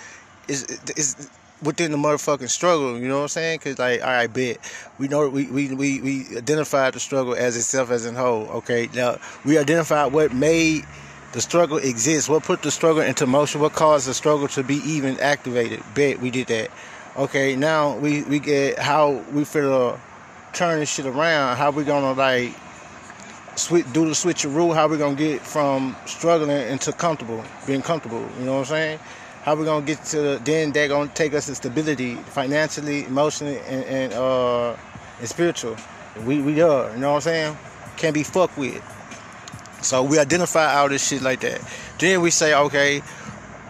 is 0.48 0.80
is 0.96 1.30
within 1.64 1.92
the 1.92 1.98
motherfucking 1.98 2.50
struggle. 2.50 2.98
You 3.00 3.08
know 3.08 3.18
what 3.18 3.24
I'm 3.24 3.28
saying? 3.30 3.60
Cause 3.60 3.80
like, 3.80 4.02
all 4.02 4.08
right, 4.08 4.32
bet 4.32 4.58
we 4.98 5.08
know 5.08 5.30
we 5.30 5.48
we 5.48 5.74
we 5.74 6.02
we 6.02 6.38
identified 6.38 6.94
the 6.94 7.00
struggle 7.00 7.34
as 7.36 7.56
itself 7.56 7.92
as 7.92 8.06
in 8.06 8.16
whole. 8.16 8.48
Okay, 8.50 8.90
now 8.94 9.18
we 9.46 9.58
identified 9.58 10.12
what 10.12 10.34
made 10.34 10.84
the 11.34 11.42
struggle 11.42 11.78
exist. 11.78 12.30
What 12.30 12.44
put 12.44 12.62
the 12.62 12.72
struggle 12.72 13.02
into 13.02 13.26
motion? 13.26 13.62
What 13.62 13.74
caused 13.74 14.08
the 14.08 14.14
struggle 14.14 14.48
to 14.50 14.64
be 14.64 14.76
even 14.86 15.20
activated? 15.20 15.82
Bet 15.96 16.20
we 16.20 16.30
did 16.30 16.48
that. 16.48 16.70
Okay, 17.18 17.56
now 17.56 17.98
we 17.98 18.24
we 18.24 18.40
get 18.40 18.80
how 18.80 19.24
we 19.32 19.44
feel 19.44 20.00
turn 20.54 20.80
this 20.80 20.90
shit 20.94 21.06
around. 21.06 21.58
How 21.58 21.72
we 21.72 21.84
gonna 21.84 22.14
like 22.14 22.54
switch 23.56 23.86
do 23.94 24.06
the 24.06 24.12
switcheroo? 24.12 24.74
How 24.74 24.88
we 24.88 24.98
gonna 24.98 25.16
get 25.16 25.42
from 25.42 25.96
struggling 26.06 26.68
into 26.70 26.92
comfortable, 26.94 27.44
being 27.66 27.82
comfortable? 27.82 28.26
You 28.40 28.46
know 28.46 28.54
what 28.54 28.60
I'm 28.60 28.66
saying? 28.66 29.00
How 29.44 29.56
we 29.56 29.66
gonna 29.66 29.86
get 29.86 30.04
to 30.06 30.40
then 30.44 30.72
they're 30.72 30.88
gonna 30.88 31.12
take 31.14 31.34
us 31.34 31.48
to 31.48 31.56
stability 31.56 32.16
financially, 32.16 33.06
emotionally, 33.06 33.60
and, 33.68 33.84
and 33.86 34.14
uh 34.14 34.76
and 35.20 35.30
spiritual. 35.30 35.76
We 36.26 36.42
we 36.42 36.62
are, 36.62 36.92
you 36.92 36.98
know 36.98 37.10
what 37.12 37.16
I'm 37.16 37.22
saying? 37.22 37.58
Can't 37.98 38.14
be 38.14 38.24
fucked 38.24 38.58
with. 38.58 38.82
So 39.82 40.02
we 40.04 40.18
identify 40.18 40.80
all 40.80 40.88
this 40.88 41.08
shit 41.08 41.22
like 41.22 41.42
that. 41.42 41.62
Then 42.00 42.22
we 42.22 42.30
say, 42.32 42.54
okay, 42.54 43.02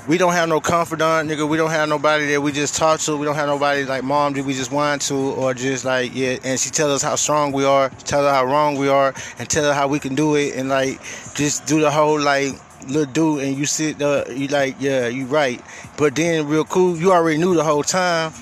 we 0.07 0.17
don't 0.17 0.33
have 0.33 0.49
no 0.49 0.59
confidant, 0.59 1.29
nigga. 1.29 1.47
We 1.47 1.55
don't 1.57 1.69
have 1.69 1.87
nobody 1.87 2.27
that 2.27 2.41
we 2.41 2.51
just 2.51 2.75
talk 2.75 2.99
to. 3.01 3.15
We 3.15 3.25
don't 3.25 3.35
have 3.35 3.47
nobody 3.47 3.85
like 3.85 4.03
mom 4.03 4.33
that 4.33 4.43
we 4.43 4.53
just 4.53 4.71
want 4.71 5.01
to, 5.03 5.15
or 5.15 5.53
just 5.53 5.85
like 5.85 6.13
yeah. 6.13 6.37
And 6.43 6.59
she 6.59 6.69
tell 6.69 6.91
us 6.91 7.01
how 7.01 7.15
strong 7.15 7.51
we 7.53 7.63
are, 7.63 7.89
tell 7.89 8.23
her 8.23 8.29
how 8.29 8.45
wrong 8.45 8.77
we 8.77 8.89
are, 8.89 9.13
and 9.39 9.49
tell 9.49 9.63
her 9.63 9.73
how 9.73 9.87
we 9.87 9.99
can 9.99 10.15
do 10.15 10.35
it, 10.35 10.55
and 10.55 10.67
like 10.69 10.99
just 11.35 11.65
do 11.65 11.79
the 11.79 11.89
whole 11.89 12.19
like 12.19 12.53
little 12.87 13.11
dude. 13.13 13.43
And 13.43 13.57
you 13.57 13.65
sit 13.65 13.97
there, 13.97 14.29
you 14.31 14.47
like 14.47 14.75
yeah, 14.79 15.07
you 15.07 15.25
right. 15.25 15.61
But 15.97 16.15
then 16.15 16.47
real 16.47 16.65
cool, 16.65 16.97
you 16.97 17.13
already 17.13 17.37
knew 17.37 17.55
the 17.55 17.63
whole 17.63 17.83
time, 17.83 18.33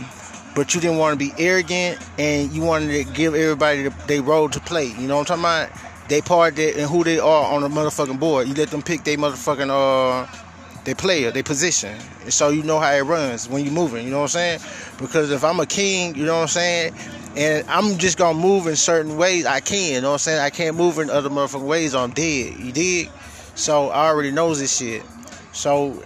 but 0.56 0.74
you 0.74 0.82
didn't 0.82 0.98
want 0.98 1.20
to 1.20 1.26
be 1.26 1.32
arrogant, 1.38 2.00
and 2.18 2.52
you 2.52 2.64
wanted 2.64 2.92
to 3.06 3.14
give 3.14 3.36
everybody 3.36 3.88
their 4.08 4.24
role 4.24 4.50
to 4.50 4.60
play. 4.60 4.86
You 4.86 5.08
know 5.08 5.18
what 5.18 5.30
I'm 5.30 5.42
talking 5.42 5.70
about? 5.70 5.92
They 6.10 6.22
part 6.22 6.56
that 6.56 6.76
and 6.76 6.90
who 6.90 7.04
they 7.04 7.20
are 7.20 7.54
on 7.54 7.62
the 7.62 7.70
motherfucking 7.70 8.20
board. 8.20 8.48
You 8.48 8.56
let 8.56 8.70
them 8.70 8.82
pick 8.82 9.04
their 9.04 9.16
motherfucking 9.16 9.70
uh 9.70 10.28
they 10.84 10.94
player, 10.94 11.32
they 11.32 11.44
position. 11.44 11.98
And 12.24 12.34
So 12.34 12.50
you 12.50 12.64
know 12.64 12.80
how 12.80 12.92
it 12.92 13.02
runs 13.02 13.48
when 13.48 13.64
you're 13.64 13.74
moving, 13.74 14.06
you 14.06 14.12
know 14.12 14.20
what 14.20 14.36
I'm 14.36 14.60
saying? 14.60 14.60
Because 14.98 15.32
if 15.32 15.44
I'm 15.44 15.60
a 15.60 15.66
king, 15.66 16.16
you 16.16 16.26
know 16.26 16.36
what 16.36 16.42
I'm 16.42 16.48
saying? 16.48 16.94
And 17.36 17.68
I'm 17.70 17.98
just 17.98 18.18
gonna 18.18 18.38
move 18.38 18.68
in 18.68 18.76
certain 18.76 19.18
ways 19.18 19.46
I 19.46 19.60
can, 19.60 19.94
you 19.94 20.02
know 20.02 20.10
what 20.10 20.14
I'm 20.14 20.20
saying? 20.20 20.40
I 20.40 20.50
can't 20.50 20.76
move 20.76 21.00
in 21.00 21.10
other 21.10 21.30
motherfucking 21.30 21.68
ways 21.68 21.96
I'm 21.96 22.12
dead. 22.12 22.58
You 22.60 22.72
dig? 22.72 23.10
So 23.56 23.90
I 23.90 24.08
already 24.08 24.32
knows 24.32 24.60
this 24.60 24.78
shit. 24.78 25.04
So 25.52 26.04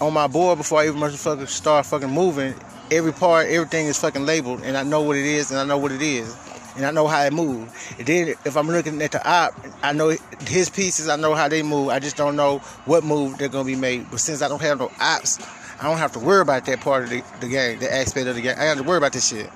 on 0.00 0.12
my 0.12 0.26
board 0.26 0.58
before 0.58 0.80
I 0.80 0.86
even 0.86 1.00
motherfucking 1.00 1.48
start 1.48 1.86
fucking 1.86 2.10
moving, 2.10 2.54
every 2.90 3.12
part, 3.12 3.48
everything 3.48 3.86
is 3.86 3.98
fucking 3.98 4.24
labeled 4.24 4.62
and 4.62 4.76
I 4.76 4.82
know 4.82 5.02
what 5.02 5.16
it 5.16 5.26
is 5.26 5.50
and 5.50 5.60
I 5.60 5.64
know 5.64 5.78
what 5.78 5.92
it 5.92 6.02
is 6.02 6.34
and 6.76 6.84
I 6.84 6.90
know 6.90 7.06
how 7.06 7.22
it 7.22 7.32
move. 7.32 7.72
And 7.98 8.06
then 8.06 8.28
if 8.44 8.56
I'm 8.56 8.68
looking 8.68 9.00
at 9.02 9.12
the 9.12 9.28
op, 9.28 9.54
I 9.82 9.92
know 9.92 10.16
his 10.46 10.70
pieces. 10.70 11.08
I 11.08 11.16
know 11.16 11.34
how 11.34 11.48
they 11.48 11.62
move. 11.62 11.88
I 11.88 11.98
just 11.98 12.16
don't 12.16 12.36
know 12.36 12.58
what 12.86 13.04
move 13.04 13.38
they're 13.38 13.48
gonna 13.48 13.64
be 13.64 13.76
made. 13.76 14.10
But 14.10 14.20
since 14.20 14.42
I 14.42 14.48
don't 14.48 14.62
have 14.62 14.78
no 14.78 14.90
ops, 15.00 15.38
I 15.80 15.88
don't 15.88 15.98
have 15.98 16.12
to 16.12 16.18
worry 16.18 16.40
about 16.40 16.66
that 16.66 16.80
part 16.80 17.04
of 17.04 17.10
the, 17.10 17.22
the 17.40 17.48
game, 17.48 17.78
the 17.78 17.92
aspect 17.92 18.26
of 18.26 18.36
the 18.36 18.42
game. 18.42 18.54
I 18.58 18.64
got 18.64 18.76
to 18.76 18.82
worry 18.82 18.98
about 18.98 19.12
this 19.12 19.28
shit. 19.28 19.50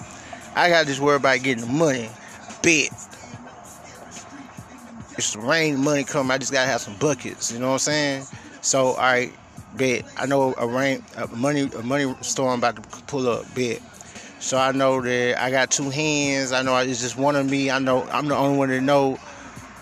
I 0.55 0.69
got 0.69 0.81
to 0.81 0.87
just 0.87 1.01
worry 1.01 1.17
about 1.17 1.43
getting 1.43 1.65
the 1.65 1.73
money. 1.73 2.11
Bet. 2.63 2.91
It's 5.17 5.35
rain 5.37 5.83
money 5.83 6.05
come. 6.05 6.31
I 6.31 6.39
just 6.39 6.53
gotta 6.53 6.69
have 6.69 6.81
some 6.81 6.95
buckets. 6.97 7.53
You 7.53 7.59
know 7.59 7.69
what 7.69 7.73
I'm 7.75 7.79
saying? 7.81 8.25
So 8.61 8.89
all 8.89 8.97
right, 8.97 9.33
bet. 9.77 10.05
I 10.17 10.27
know 10.27 10.55
a 10.57 10.67
rain, 10.67 11.03
a 11.17 11.27
money, 11.29 11.69
a 11.77 11.83
money 11.83 12.15
storm 12.21 12.61
about 12.61 12.77
to 12.77 13.03
pull 13.05 13.29
up. 13.29 13.53
Bet. 13.55 13.81
So 14.41 14.57
I 14.57 14.73
know 14.73 15.01
that 15.01 15.43
I 15.43 15.51
got 15.51 15.71
two 15.71 15.91
hands. 15.91 16.53
I 16.53 16.63
know 16.63 16.77
it's 16.79 17.01
just 17.01 17.17
one 17.17 17.37
of 17.37 17.49
me. 17.49 17.71
I 17.71 17.79
know 17.79 18.05
I'm 18.05 18.29
the 18.29 18.37
only 18.37 18.59
one 18.59 18.69
that 18.69 18.81
know 18.81 19.19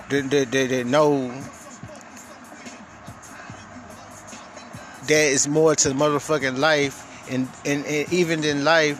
that, 0.09 0.31
that, 0.31 0.51
that, 0.51 0.69
that 0.71 0.87
know 0.87 1.31
more 5.49 5.75
to 5.77 5.91
motherfucking 5.91 6.59
life, 6.59 7.31
and, 7.31 7.49
and, 7.65 7.85
and 7.87 8.13
even 8.13 8.43
in 8.45 8.65
life, 8.65 8.99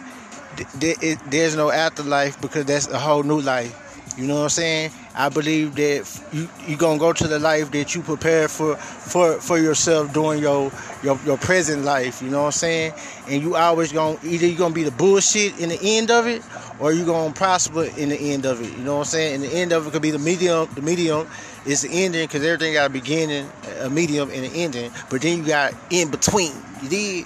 th- 0.79 0.99
it, 1.03 1.19
there's 1.31 1.57
no 1.57 1.71
afterlife 1.71 2.41
because 2.41 2.65
that's 2.67 2.89
a 2.89 2.99
whole 2.99 3.23
new 3.23 3.41
life. 3.41 3.75
You 4.17 4.27
know 4.27 4.37
what 4.37 4.43
I'm 4.45 4.49
saying? 4.51 4.91
I 5.19 5.31
believe 5.31 5.77
that 5.77 6.23
you 6.31 6.47
you 6.69 6.77
gonna 6.77 6.99
go 6.99 7.11
to 7.11 7.27
the 7.27 7.39
life 7.39 7.71
that 7.71 7.95
you 7.95 8.03
prepare 8.03 8.49
for 8.49 8.77
for 8.77 9.41
for 9.41 9.59
yourself 9.59 10.13
during 10.13 10.43
your 10.43 10.71
your 11.03 11.19
your 11.25 11.39
present 11.39 11.85
life. 11.85 12.21
You 12.21 12.29
know 12.29 12.41
what 12.41 12.47
I'm 12.47 12.53
saying? 12.53 12.93
And 13.27 13.43
you 13.43 13.57
always 13.57 13.93
gonna 13.93 14.19
either 14.23 14.47
you're 14.47 14.59
gonna 14.59 14.75
be 14.75 14.83
the 14.83 14.91
bullshit 14.91 15.59
in 15.59 15.71
the 15.71 15.79
end 15.83 16.11
of 16.11 16.27
it, 16.27 16.43
or 16.79 16.93
you're 16.93 17.07
gonna 17.07 17.33
prosper 17.33 17.85
in 17.97 18.11
the 18.11 18.19
end 18.19 18.45
of 18.45 18.61
it. 18.61 18.77
You 18.77 18.85
know 18.85 18.97
what 18.97 19.01
I'm 19.01 19.05
saying? 19.07 19.35
And 19.37 19.45
the 19.45 19.57
end 19.57 19.73
of 19.73 19.87
it 19.87 19.93
could 19.95 20.03
be 20.03 20.11
the 20.11 20.19
medium. 20.19 20.69
The 20.75 20.83
medium 20.83 21.27
is 21.65 21.81
the 21.81 21.89
ending 21.91 22.27
because 22.27 22.45
everything 22.45 22.75
got 22.75 22.91
a 22.91 22.93
beginning, 22.93 23.51
a 23.81 23.89
medium, 23.89 24.29
and 24.31 24.45
an 24.45 24.53
ending. 24.53 24.91
But 25.09 25.23
then 25.23 25.39
you 25.39 25.47
got 25.47 25.73
in 25.89 26.11
between. 26.11 26.53
You 26.83 26.91
did. 26.91 27.25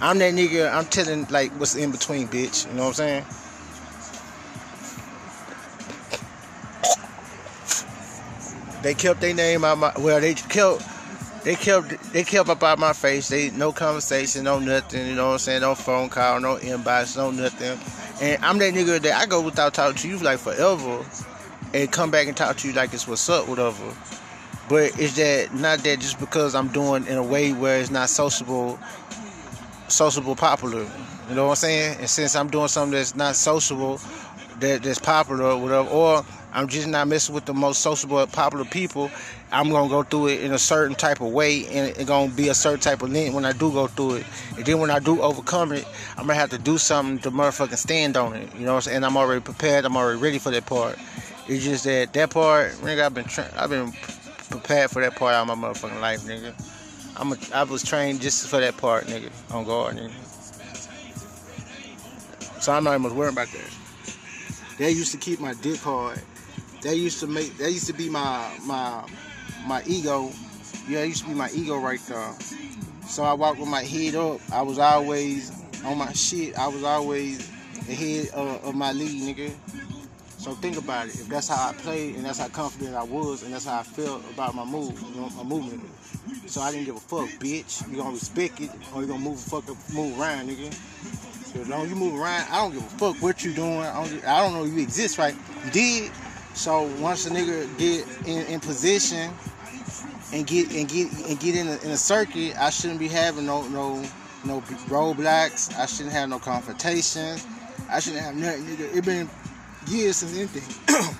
I'm 0.00 0.18
that 0.20 0.34
nigga. 0.34 0.72
I'm 0.72 0.84
telling 0.84 1.26
like 1.30 1.50
what's 1.58 1.74
in 1.74 1.90
between, 1.90 2.28
bitch. 2.28 2.68
You 2.68 2.74
know 2.74 2.82
what 2.82 2.88
I'm 2.90 2.94
saying? 2.94 3.24
They 8.84 8.92
kept 8.92 9.22
their 9.22 9.32
name 9.32 9.64
out 9.64 9.78
my 9.78 9.94
well. 9.98 10.20
They 10.20 10.34
kept 10.34 10.82
they 11.42 11.54
kept 11.54 12.12
they 12.12 12.22
kept 12.22 12.50
up 12.50 12.62
out 12.62 12.78
my 12.78 12.92
face. 12.92 13.30
They 13.30 13.48
no 13.48 13.72
conversation, 13.72 14.44
no 14.44 14.58
nothing. 14.58 15.06
You 15.06 15.14
know 15.14 15.28
what 15.28 15.32
I'm 15.32 15.38
saying? 15.38 15.62
No 15.62 15.74
phone 15.74 16.10
call, 16.10 16.38
no 16.38 16.56
inbox, 16.56 17.16
no 17.16 17.30
nothing. 17.30 17.80
And 18.20 18.44
I'm 18.44 18.58
that 18.58 18.74
nigga 18.74 19.00
that 19.00 19.22
I 19.22 19.24
go 19.24 19.40
without 19.40 19.72
talking 19.72 19.96
to 19.96 20.08
you 20.08 20.18
like 20.18 20.38
forever, 20.38 21.02
and 21.72 21.90
come 21.90 22.10
back 22.10 22.26
and 22.26 22.36
talk 22.36 22.58
to 22.58 22.68
you 22.68 22.74
like 22.74 22.92
it's 22.92 23.08
what's 23.08 23.26
up, 23.30 23.48
whatever. 23.48 23.94
But 24.68 25.00
it's 25.00 25.16
that 25.16 25.54
not 25.54 25.78
that 25.78 26.00
just 26.00 26.20
because 26.20 26.54
I'm 26.54 26.68
doing 26.68 27.06
in 27.06 27.16
a 27.16 27.22
way 27.22 27.54
where 27.54 27.80
it's 27.80 27.90
not 27.90 28.10
sociable, 28.10 28.78
sociable 29.88 30.36
popular. 30.36 30.86
You 31.30 31.34
know 31.34 31.44
what 31.44 31.52
I'm 31.52 31.56
saying? 31.56 31.96
And 32.00 32.10
since 32.10 32.36
I'm 32.36 32.50
doing 32.50 32.68
something 32.68 32.92
that's 32.92 33.16
not 33.16 33.34
sociable, 33.34 33.98
that 34.60 34.82
that's 34.82 34.98
popular 34.98 35.56
whatever, 35.56 35.88
or 35.88 36.26
I'm 36.54 36.68
just 36.68 36.86
not 36.86 37.08
messing 37.08 37.34
with 37.34 37.46
the 37.46 37.52
most 37.52 37.80
sociable, 37.80 38.24
popular 38.28 38.64
people. 38.64 39.10
I'm 39.50 39.70
gonna 39.70 39.88
go 39.88 40.04
through 40.04 40.28
it 40.28 40.42
in 40.42 40.52
a 40.52 40.58
certain 40.58 40.94
type 40.94 41.20
of 41.20 41.32
way, 41.32 41.66
and 41.66 41.88
it's 41.88 42.04
gonna 42.04 42.30
be 42.30 42.48
a 42.48 42.54
certain 42.54 42.78
type 42.78 43.02
of 43.02 43.10
length 43.10 43.34
when 43.34 43.44
I 43.44 43.50
do 43.50 43.72
go 43.72 43.88
through 43.88 44.16
it. 44.16 44.26
And 44.56 44.64
then 44.64 44.78
when 44.78 44.88
I 44.88 45.00
do 45.00 45.20
overcome 45.20 45.72
it, 45.72 45.84
I'm 46.16 46.28
gonna 46.28 46.38
have 46.38 46.50
to 46.50 46.58
do 46.58 46.78
something 46.78 47.18
to 47.20 47.32
motherfucking 47.32 47.76
stand 47.76 48.16
on 48.16 48.34
it. 48.34 48.54
You 48.54 48.66
know 48.66 48.74
what 48.74 48.86
I'm 48.86 48.92
saying? 48.92 49.02
I'm 49.02 49.16
already 49.16 49.40
prepared. 49.40 49.84
I'm 49.84 49.96
already 49.96 50.20
ready 50.20 50.38
for 50.38 50.52
that 50.52 50.64
part. 50.64 50.96
It's 51.48 51.64
just 51.64 51.84
that 51.84 52.12
that 52.12 52.30
part, 52.30 52.70
nigga, 52.74 53.04
I've 53.04 53.14
been 53.14 53.24
tra- 53.24 53.50
I've 53.56 53.70
been 53.70 53.92
prepared 54.48 54.92
for 54.92 55.02
that 55.02 55.16
part 55.16 55.34
of 55.34 55.48
my 55.48 55.54
motherfucking 55.56 56.00
life, 56.00 56.20
nigga. 56.20 56.54
I'm 57.16 57.32
a, 57.32 57.36
I 57.52 57.64
was 57.64 57.82
trained 57.82 58.20
just 58.20 58.46
for 58.46 58.60
that 58.60 58.76
part, 58.76 59.06
nigga, 59.06 59.30
on 59.52 59.64
guard, 59.64 59.96
nigga. 59.96 60.12
So 62.62 62.72
I'm 62.72 62.84
not 62.84 62.98
even 62.98 63.12
worried 63.16 63.32
about 63.32 63.48
that. 63.48 63.70
They 64.78 64.92
used 64.92 65.10
to 65.12 65.18
keep 65.18 65.40
my 65.40 65.54
dick 65.54 65.80
hard 65.80 66.22
that 66.84 66.96
used 66.96 67.18
to 67.20 67.26
make 67.26 67.56
that 67.58 67.72
used 67.72 67.86
to 67.86 67.92
be 67.92 68.08
my 68.08 68.50
my 68.64 69.04
my 69.66 69.82
ego. 69.86 70.30
Yeah, 70.86 71.00
it 71.00 71.08
used 71.08 71.22
to 71.22 71.28
be 71.28 71.34
my 71.34 71.50
ego 71.50 71.78
right 71.78 72.00
there. 72.06 72.34
So 73.08 73.24
I 73.24 73.32
walked 73.32 73.58
with 73.58 73.68
my 73.68 73.82
head 73.82 74.14
up. 74.14 74.40
I 74.52 74.62
was 74.62 74.78
always 74.78 75.50
on 75.84 75.98
my 75.98 76.12
shit. 76.12 76.58
I 76.58 76.68
was 76.68 76.84
always 76.84 77.48
ahead 77.88 78.28
of, 78.28 78.64
of 78.64 78.74
my 78.74 78.92
lead, 78.92 79.36
nigga. 79.36 79.52
So 80.38 80.52
think 80.52 80.76
about 80.76 81.06
it. 81.06 81.14
If 81.14 81.28
that's 81.28 81.48
how 81.48 81.70
I 81.70 81.72
played 81.72 82.16
and 82.16 82.24
that's 82.24 82.38
how 82.38 82.48
confident 82.48 82.94
I 82.94 83.02
was 83.02 83.42
and 83.42 83.52
that's 83.52 83.64
how 83.64 83.80
I 83.80 83.82
felt 83.82 84.22
about 84.30 84.54
my 84.54 84.64
move, 84.64 85.00
you 85.14 85.20
know, 85.20 85.30
my 85.30 85.42
movement. 85.42 85.82
So 86.46 86.60
I 86.60 86.70
didn't 86.70 86.84
give 86.84 86.96
a 86.96 87.00
fuck, 87.00 87.28
bitch. 87.40 87.88
You 87.90 87.96
gonna 87.96 88.10
respect 88.10 88.60
it 88.60 88.70
or 88.94 89.00
you 89.00 89.06
gonna 89.08 89.20
move 89.20 89.40
fuck 89.40 89.66
move 89.94 90.20
around, 90.20 90.50
nigga. 90.50 90.72
So 91.46 91.60
as 91.60 91.68
long 91.68 91.84
as 91.84 91.90
you 91.90 91.96
move 91.96 92.20
around, 92.20 92.46
I 92.50 92.56
don't 92.56 92.72
give 92.72 92.82
a 92.82 92.96
fuck 92.98 93.22
what 93.22 93.42
you 93.42 93.54
doing. 93.54 93.78
I 93.78 94.04
don't, 94.04 94.24
I 94.26 94.40
don't 94.40 94.52
know 94.52 94.64
you 94.64 94.82
exist, 94.82 95.16
right? 95.16 95.34
You 95.64 95.70
did. 95.70 96.12
So 96.54 96.84
once 97.00 97.26
a 97.26 97.30
nigga 97.30 97.66
get 97.78 98.06
in, 98.26 98.46
in 98.46 98.60
position 98.60 99.32
and 100.32 100.46
get 100.46 100.72
and 100.72 100.88
get 100.88 101.12
and 101.28 101.38
get 101.40 101.56
in 101.56 101.66
a, 101.66 101.76
in 101.78 101.90
a 101.90 101.96
circuit, 101.96 102.56
I 102.56 102.70
shouldn't 102.70 103.00
be 103.00 103.08
having 103.08 103.44
no 103.44 103.66
no 103.68 104.02
no 104.44 104.60
roadblocks. 104.88 105.76
I 105.76 105.86
shouldn't 105.86 106.14
have 106.14 106.28
no 106.28 106.38
confrontations. 106.38 107.44
I 107.90 107.98
shouldn't 107.98 108.22
have 108.22 108.36
nothing, 108.36 108.64
nigga. 108.64 108.96
It 108.96 109.04
been 109.04 109.28
years 109.88 110.16
since 110.16 110.36
anything. 110.36 110.62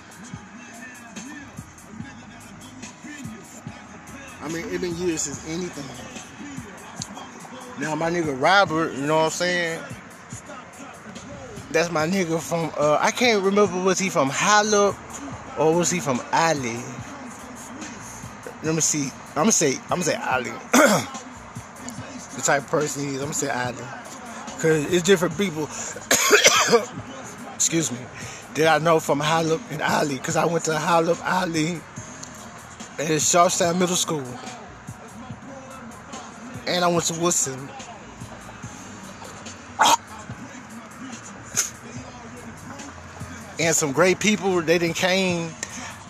I 4.41 4.49
mean, 4.49 4.73
it 4.73 4.81
been 4.81 4.97
years 4.97 5.23
since 5.23 5.45
anything. 5.49 5.85
Now 7.81 7.97
my 7.97 8.09
nigga 8.09 8.41
Robert, 8.41 8.93
you 8.95 9.05
know 9.05 9.17
what 9.17 9.25
I'm 9.25 9.31
saying? 9.31 9.83
That's 11.73 11.91
my 11.91 12.07
nigga 12.07 12.41
from 12.41 12.73
uh 12.79 12.99
I 13.01 13.11
can't 13.11 13.43
remember 13.43 13.83
was 13.83 13.99
he 13.99 14.11
from 14.11 14.31
Hallup 14.31 14.95
Oh, 15.57 15.73
or 15.73 15.79
was 15.79 15.91
he 15.91 16.01
from 16.01 16.21
Ali? 16.33 16.77
Let 18.63 18.75
me 18.75 18.81
see. 18.81 19.11
I'm 19.31 19.43
gonna 19.43 19.53
say 19.53 19.75
I'm 19.75 20.01
gonna 20.01 20.03
say 20.05 20.17
Ali. 20.17 20.51
the 20.73 22.43
type 22.43 22.63
of 22.63 22.71
person 22.71 23.03
he 23.05 23.09
is, 23.11 23.17
I'm 23.17 23.27
gonna 23.27 23.35
say 23.35 23.51
Ali. 23.51 23.85
Cause 24.61 24.93
it's 24.93 25.03
different 25.03 25.37
people 25.37 25.65
excuse 27.55 27.93
me 27.93 27.99
that 28.55 28.81
I 28.81 28.83
know 28.83 29.01
from 29.01 29.21
Hallup 29.21 29.61
and 29.71 29.83
Ali. 29.83 30.19
Cause 30.19 30.37
I 30.37 30.47
went 30.47 30.65
to 30.65 30.73
Hallup 30.73 31.23
Ali 31.25 31.81
at 32.99 33.21
Sharpstown 33.21 33.79
Middle 33.79 33.97
School. 33.97 34.25
And 36.67 36.85
I 36.85 36.89
went 36.89 37.05
to 37.05 37.21
Woodson. 37.21 37.69
And 43.65 43.75
some 43.75 43.93
great 43.93 44.21
people, 44.21 44.61
they 44.61 44.79
didn't 44.79 44.97
came 44.97 45.51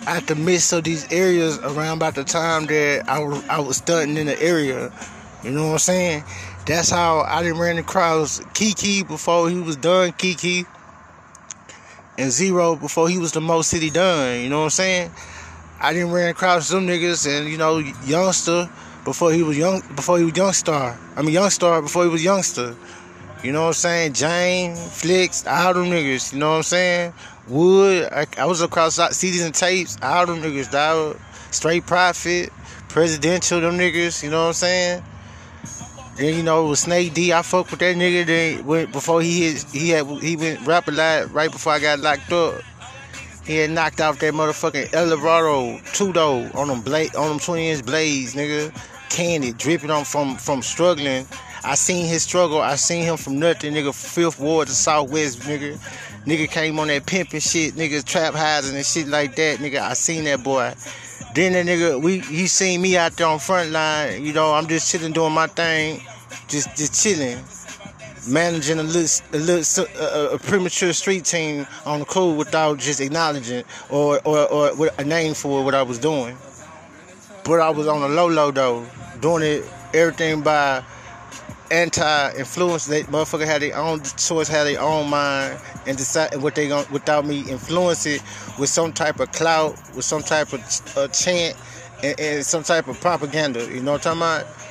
out 0.06 0.26
the 0.26 0.34
midst 0.34 0.72
of 0.72 0.84
these 0.84 1.10
areas 1.12 1.58
around 1.58 1.98
about 1.98 2.14
the 2.14 2.24
time 2.24 2.66
that 2.66 3.08
I, 3.08 3.20
I 3.48 3.60
was 3.60 3.76
studying 3.76 4.16
in 4.16 4.26
the 4.26 4.40
area. 4.42 4.92
You 5.42 5.50
know 5.50 5.66
what 5.66 5.72
I'm 5.72 5.78
saying? 5.78 6.24
That's 6.66 6.90
how 6.90 7.20
I 7.20 7.42
didn't 7.42 7.58
ran 7.58 7.78
across 7.78 8.40
Kiki 8.54 9.02
before 9.02 9.50
he 9.50 9.60
was 9.60 9.76
done, 9.76 10.12
Kiki. 10.12 10.64
And 12.16 12.30
Zero 12.30 12.76
before 12.76 13.08
he 13.08 13.18
was 13.18 13.32
the 13.32 13.40
most 13.40 13.70
city 13.70 13.90
done. 13.90 14.40
You 14.40 14.48
know 14.48 14.58
what 14.58 14.64
I'm 14.64 14.70
saying? 14.70 15.10
I 15.80 15.92
didn't 15.92 16.12
run 16.12 16.28
across 16.28 16.68
some 16.68 16.86
niggas 16.86 17.26
and 17.26 17.48
you 17.50 17.58
know 17.58 17.78
youngster 18.06 18.70
before 19.04 19.32
he 19.32 19.42
was 19.42 19.58
young 19.58 19.82
before 19.96 20.18
he 20.18 20.24
was 20.24 20.32
youngstar. 20.32 20.96
I 21.16 21.22
mean 21.22 21.34
youngstar 21.34 21.82
before 21.82 22.04
he 22.04 22.08
was 22.08 22.24
youngster. 22.24 22.74
You 23.42 23.52
know 23.52 23.62
what 23.62 23.68
I'm 23.68 23.74
saying? 23.74 24.12
Jane, 24.14 24.76
Flicks, 24.76 25.46
all 25.46 25.74
them 25.74 25.86
niggas. 25.86 26.32
You 26.32 26.38
know 26.38 26.52
what 26.52 26.56
I'm 26.56 26.62
saying? 26.62 27.12
Wood, 27.48 28.08
I, 28.10 28.26
I 28.38 28.46
was 28.46 28.62
across 28.62 28.98
CDs 28.98 29.44
and 29.44 29.54
tapes. 29.54 29.98
All 30.02 30.26
them 30.26 30.40
niggas, 30.40 30.70
dog. 30.70 31.18
Straight 31.50 31.86
Profit, 31.86 32.50
Presidential, 32.88 33.60
them 33.60 33.78
niggas. 33.78 34.22
You 34.22 34.30
know 34.30 34.42
what 34.42 34.48
I'm 34.48 34.52
saying? 34.54 35.04
Then 36.16 36.36
you 36.36 36.42
know 36.44 36.68
with 36.68 36.78
Snake 36.78 37.12
D, 37.12 37.32
I 37.32 37.42
fuck 37.42 37.70
with 37.70 37.80
that 37.80 37.96
nigga. 37.96 38.24
Then 38.24 38.64
went 38.64 38.92
before 38.92 39.20
he 39.20 39.50
hit, 39.50 39.64
he 39.72 39.90
had 39.90 40.06
he 40.22 40.36
went 40.36 40.64
rap 40.66 40.86
a 40.86 40.92
lot 40.92 41.32
right 41.32 41.50
before 41.50 41.72
I 41.72 41.80
got 41.80 41.98
locked 41.98 42.32
up. 42.32 42.62
He 43.44 43.56
had 43.56 43.70
knocked 43.70 44.00
off 44.00 44.20
that 44.20 44.32
motherfucking 44.32 44.94
Eldorado 44.94 45.78
Tudo 45.92 46.54
on 46.54 46.68
them 46.68 46.80
blade 46.82 47.14
on 47.16 47.28
them 47.28 47.38
20 47.40 47.68
inch 47.68 47.84
blades, 47.84 48.34
nigga. 48.34 48.72
Candy 49.10 49.52
dripping 49.52 49.90
on 49.90 50.04
from 50.04 50.36
from 50.36 50.62
struggling. 50.62 51.26
I 51.64 51.74
seen 51.74 52.06
his 52.06 52.22
struggle. 52.22 52.60
I 52.60 52.76
seen 52.76 53.04
him 53.04 53.16
from 53.16 53.38
nothing, 53.38 53.74
nigga. 53.74 53.94
Fifth 53.94 54.38
Ward 54.38 54.68
to 54.68 54.74
Southwest, 54.74 55.40
nigga. 55.40 55.78
Nigga 56.26 56.50
came 56.50 56.78
on 56.78 56.88
that 56.88 57.04
pimping 57.04 57.40
shit, 57.40 57.74
nigga. 57.74 58.02
Trap 58.04 58.34
housing 58.34 58.76
and 58.76 58.86
shit 58.86 59.08
like 59.08 59.36
that, 59.36 59.58
nigga. 59.58 59.80
I 59.80 59.92
seen 59.92 60.24
that 60.24 60.42
boy. 60.42 60.72
Then 61.34 61.52
that 61.52 61.66
nigga, 61.66 62.00
we 62.00 62.20
he 62.20 62.46
seen 62.46 62.80
me 62.80 62.96
out 62.96 63.12
there 63.12 63.26
on 63.26 63.38
front 63.38 63.70
line. 63.70 64.24
You 64.24 64.32
know, 64.32 64.54
I'm 64.54 64.66
just 64.66 64.90
chilling 64.90 65.12
doing 65.12 65.32
my 65.32 65.46
thing, 65.48 66.00
just 66.48 66.76
just 66.76 67.02
chilling 67.02 67.38
managing 68.28 68.78
a 68.78 68.82
little, 68.82 69.26
a, 69.32 69.38
little, 69.38 69.86
a, 70.00 70.34
a, 70.34 70.38
premature 70.38 70.92
street 70.92 71.24
team 71.24 71.66
on 71.84 72.00
the 72.00 72.04
cool 72.06 72.36
without 72.36 72.78
just 72.78 73.00
acknowledging 73.00 73.64
or, 73.90 74.20
or, 74.24 74.50
or 74.50 74.90
a 74.98 75.04
name 75.04 75.34
for 75.34 75.64
what 75.64 75.74
I 75.74 75.82
was 75.82 75.98
doing. 75.98 76.36
But 77.44 77.60
I 77.60 77.70
was 77.70 77.86
on 77.86 78.00
the 78.00 78.08
low 78.08 78.28
low 78.28 78.50
though, 78.50 78.86
doing 79.20 79.42
it 79.42 79.64
everything 79.92 80.40
by 80.42 80.82
anti-influence. 81.70 82.86
That 82.86 83.06
motherfucker 83.06 83.46
had 83.46 83.62
their 83.62 83.76
own 83.76 84.02
choice, 84.02 84.48
had 84.48 84.64
their 84.64 84.80
own 84.80 85.10
mind, 85.10 85.58
and 85.86 85.96
decide 85.96 86.36
what 86.40 86.54
they 86.54 86.68
going 86.68 86.86
without 86.90 87.26
me 87.26 87.40
influence 87.40 88.06
it 88.06 88.22
with 88.58 88.68
some 88.68 88.92
type 88.92 89.20
of 89.20 89.32
clout, 89.32 89.76
with 89.94 90.04
some 90.04 90.22
type 90.22 90.52
of 90.52 90.60
uh, 90.96 91.08
chant, 91.08 91.56
and, 92.02 92.18
and 92.20 92.46
some 92.46 92.62
type 92.62 92.88
of 92.88 93.00
propaganda. 93.00 93.64
You 93.66 93.80
know 93.80 93.92
what 93.92 94.06
I'm 94.06 94.18
talking 94.18 94.44
about? 94.44 94.64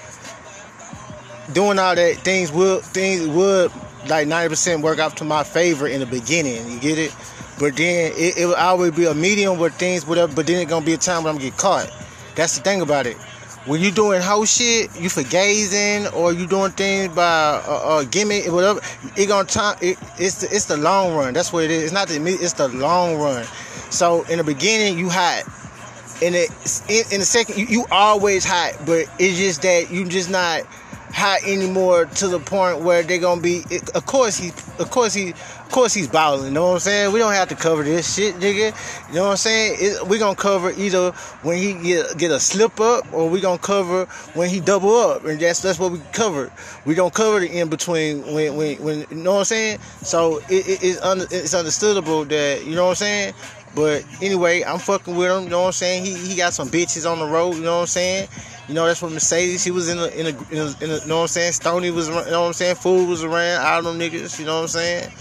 doing 1.52 1.78
all 1.78 1.96
that 1.96 2.18
things 2.18 2.52
would 2.52 2.82
things 2.84 3.28
would 3.28 3.72
like 4.08 4.28
90% 4.28 4.82
work 4.82 5.00
out 5.00 5.18
to 5.18 5.24
my 5.24 5.44
favor 5.44 5.88
in 5.88 6.00
the 6.00 6.06
beginning. 6.06 6.70
You 6.70 6.80
get 6.80 6.98
it? 6.98 7.16
But 7.60 7.78
then 7.78 8.12
it, 8.16 8.38
it 8.38 8.46
will 8.46 8.56
always 8.56 8.92
be 8.92 9.06
a 9.06 9.14
medium 9.14 9.60
where 9.60 9.70
things 9.70 10.06
whatever. 10.06 10.34
But 10.34 10.48
then 10.48 10.62
it's 10.62 10.70
gonna 10.70 10.86
be 10.86 10.94
a 10.94 10.98
time 10.98 11.24
when 11.24 11.32
I'm 11.32 11.38
gonna 11.38 11.50
get 11.50 11.58
caught. 11.58 11.90
That's 12.36 12.58
the 12.58 12.64
thing 12.64 12.82
about 12.82 13.06
it. 13.06 13.18
When 13.66 13.80
you 13.80 13.92
doing 13.92 14.22
whole 14.22 14.44
shit, 14.44 15.00
you 15.00 15.08
for 15.08 15.24
gazing 15.24 16.08
or 16.14 16.34
you 16.34 16.48
doing 16.48 16.72
things 16.72 17.16
by 17.16 17.62
uh, 17.66 17.82
uh, 17.84 18.04
gimmick 18.04 18.52
whatever. 18.52 18.82
It 19.16 19.28
gonna 19.28 19.48
time. 19.48 19.78
It, 19.82 19.98
it's 20.20 20.42
the, 20.42 20.54
it's 20.54 20.66
the 20.66 20.76
long 20.76 21.16
run. 21.16 21.34
That's 21.34 21.54
what 21.54 21.64
it 21.64 21.72
is. 21.72 21.84
It's 21.84 21.94
not 21.94 22.10
the 22.10 22.22
it's 22.28 22.54
the 22.54 22.68
long 22.68 23.16
run. 23.16 23.46
So 23.90 24.24
in 24.24 24.38
the 24.38 24.44
beginning 24.44 25.00
you 25.00 25.10
hot. 25.10 25.44
In 26.22 26.34
the 26.34 26.44
in, 26.90 27.14
in 27.14 27.20
the 27.22 27.26
second 27.26 27.58
you, 27.58 27.66
you 27.68 27.86
always 27.90 28.44
hot, 28.44 28.74
but 28.86 29.06
it's 29.18 29.38
just 29.38 29.62
that 29.62 29.90
you 29.90 30.06
just 30.10 30.30
not 30.30 30.64
hot 31.14 31.44
anymore 31.48 32.06
to 32.06 32.28
the 32.28 32.40
point 32.40 32.82
where 32.82 33.04
they're 33.04 33.20
gonna 33.20 33.40
be. 33.40 33.64
Of 33.96 34.06
course 34.06 34.36
he, 34.36 34.50
of 34.80 34.90
course 34.90 35.14
he, 35.14 35.34
course 35.74 35.94
he's 35.94 36.08
balling. 36.08 36.46
You 36.46 36.52
know 36.52 36.68
what 36.68 36.74
I'm 36.74 36.80
saying? 36.80 37.12
We 37.12 37.20
don't 37.20 37.34
have 37.34 37.50
to 37.50 37.56
cover 37.56 37.84
this 37.84 38.16
shit, 38.16 38.36
nigga. 38.36 38.72
You 39.10 39.16
know 39.16 39.24
what 39.24 39.32
I'm 39.32 39.38
saying? 39.38 39.78
It, 39.80 40.08
we 40.08 40.20
gonna 40.20 40.36
cover 40.36 40.72
either 40.72 41.12
when 41.42 41.58
he 41.58 41.74
get 41.74 42.18
get 42.18 42.32
a 42.32 42.40
slip 42.40 42.80
up, 42.80 43.12
or 43.12 43.30
we 43.30 43.42
gonna 43.42 43.58
cover 43.58 44.06
when 44.36 44.50
he 44.50 44.60
double 44.62 44.96
up, 44.96 45.26
and 45.26 45.40
that's 45.40 45.62
that's 45.62 45.80
what 45.80 45.92
we 45.92 46.00
cover. 46.14 46.52
We 46.86 46.96
don't 46.96 47.14
cover 47.14 47.40
the 47.40 47.60
in 47.60 47.70
between 47.70 48.22
when 48.34 48.56
when 48.56 48.82
when 48.84 49.00
you 49.10 49.18
know 49.18 49.34
what 49.34 49.40
I'm 49.40 49.46
saying. 49.46 49.80
So 50.04 50.38
it, 50.50 50.68
it, 50.68 50.84
it's 50.84 51.02
under, 51.02 51.26
it's 51.30 51.54
understandable 51.54 52.24
that 52.26 52.64
you 52.66 52.76
know 52.76 52.86
what 52.86 52.92
I'm 52.92 52.96
saying. 52.96 53.34
But 53.76 54.06
anyway, 54.22 54.64
I'm 54.64 54.78
fucking 54.78 55.16
with 55.16 55.32
him. 55.32 55.46
You 55.46 55.50
know 55.50 55.62
what 55.62 55.68
I'm 55.68 55.74
saying? 55.74 56.06
He 56.06 56.14
he 56.14 56.36
got 56.38 56.54
some 56.54 56.70
bitches 56.70 57.12
on 57.12 57.18
the 57.18 57.26
road. 57.26 57.56
You 57.56 57.64
know 57.64 57.78
what 57.78 57.82
I'm 57.82 57.88
saying? 57.88 58.30
You 58.68 58.76
know, 58.76 58.86
that's 58.86 59.02
what 59.02 59.12
Mercedes, 59.12 59.62
he 59.62 59.72
was 59.72 59.90
in 59.90 59.98
a, 59.98 60.08
in 60.08 60.28
a, 60.28 60.30
in 60.30 60.58
a, 60.58 60.84
in 60.86 60.90
a 60.92 61.00
you 61.00 61.08
know 61.08 61.18
what 61.18 61.22
I'm 61.24 61.28
saying? 61.28 61.52
Stony 61.52 61.92
was, 61.92 62.08
you 62.08 62.14
know 62.14 62.42
what 62.42 62.48
I'm 62.48 62.54
saying? 62.54 62.76
Food 62.76 63.10
was 63.10 63.22
around, 63.22 63.62
all 63.62 63.82
them 63.82 64.00
niggas, 64.00 64.40
you 64.40 64.46
know 64.46 64.56
what 64.56 64.62
I'm 64.62 64.68
saying? 64.70 65.12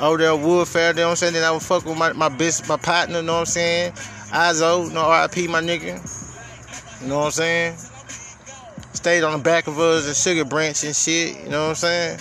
Over 0.00 0.18
there, 0.18 0.36
Wood 0.36 0.68
Fair, 0.68 0.90
you 0.90 0.96
know 0.96 1.04
what 1.04 1.10
I'm 1.10 1.16
saying? 1.16 1.32
Then 1.34 1.44
I 1.44 1.50
would 1.52 1.62
fuck 1.62 1.84
with 1.84 1.96
my, 1.96 2.12
my 2.12 2.28
best, 2.28 2.68
my 2.68 2.76
partner, 2.76 3.20
you 3.20 3.22
know 3.22 3.34
what 3.34 3.40
I'm 3.40 3.46
saying? 3.46 3.92
Izo, 3.92 4.88
you 4.88 4.92
know, 4.92 5.08
RIP, 5.08 5.48
my 5.48 5.60
nigga. 5.60 7.02
You 7.02 7.08
know 7.08 7.18
what 7.18 7.24
I'm 7.26 7.30
saying? 7.30 7.76
Stayed 8.92 9.22
on 9.22 9.38
the 9.38 9.44
back 9.44 9.66
of 9.66 9.78
us 9.78 10.06
and 10.06 10.16
Sugar 10.16 10.44
Branch 10.44 10.82
and 10.84 10.96
shit, 10.96 11.42
you 11.44 11.48
know 11.48 11.62
what 11.62 11.68
I'm 11.70 11.74
saying? 11.76 12.18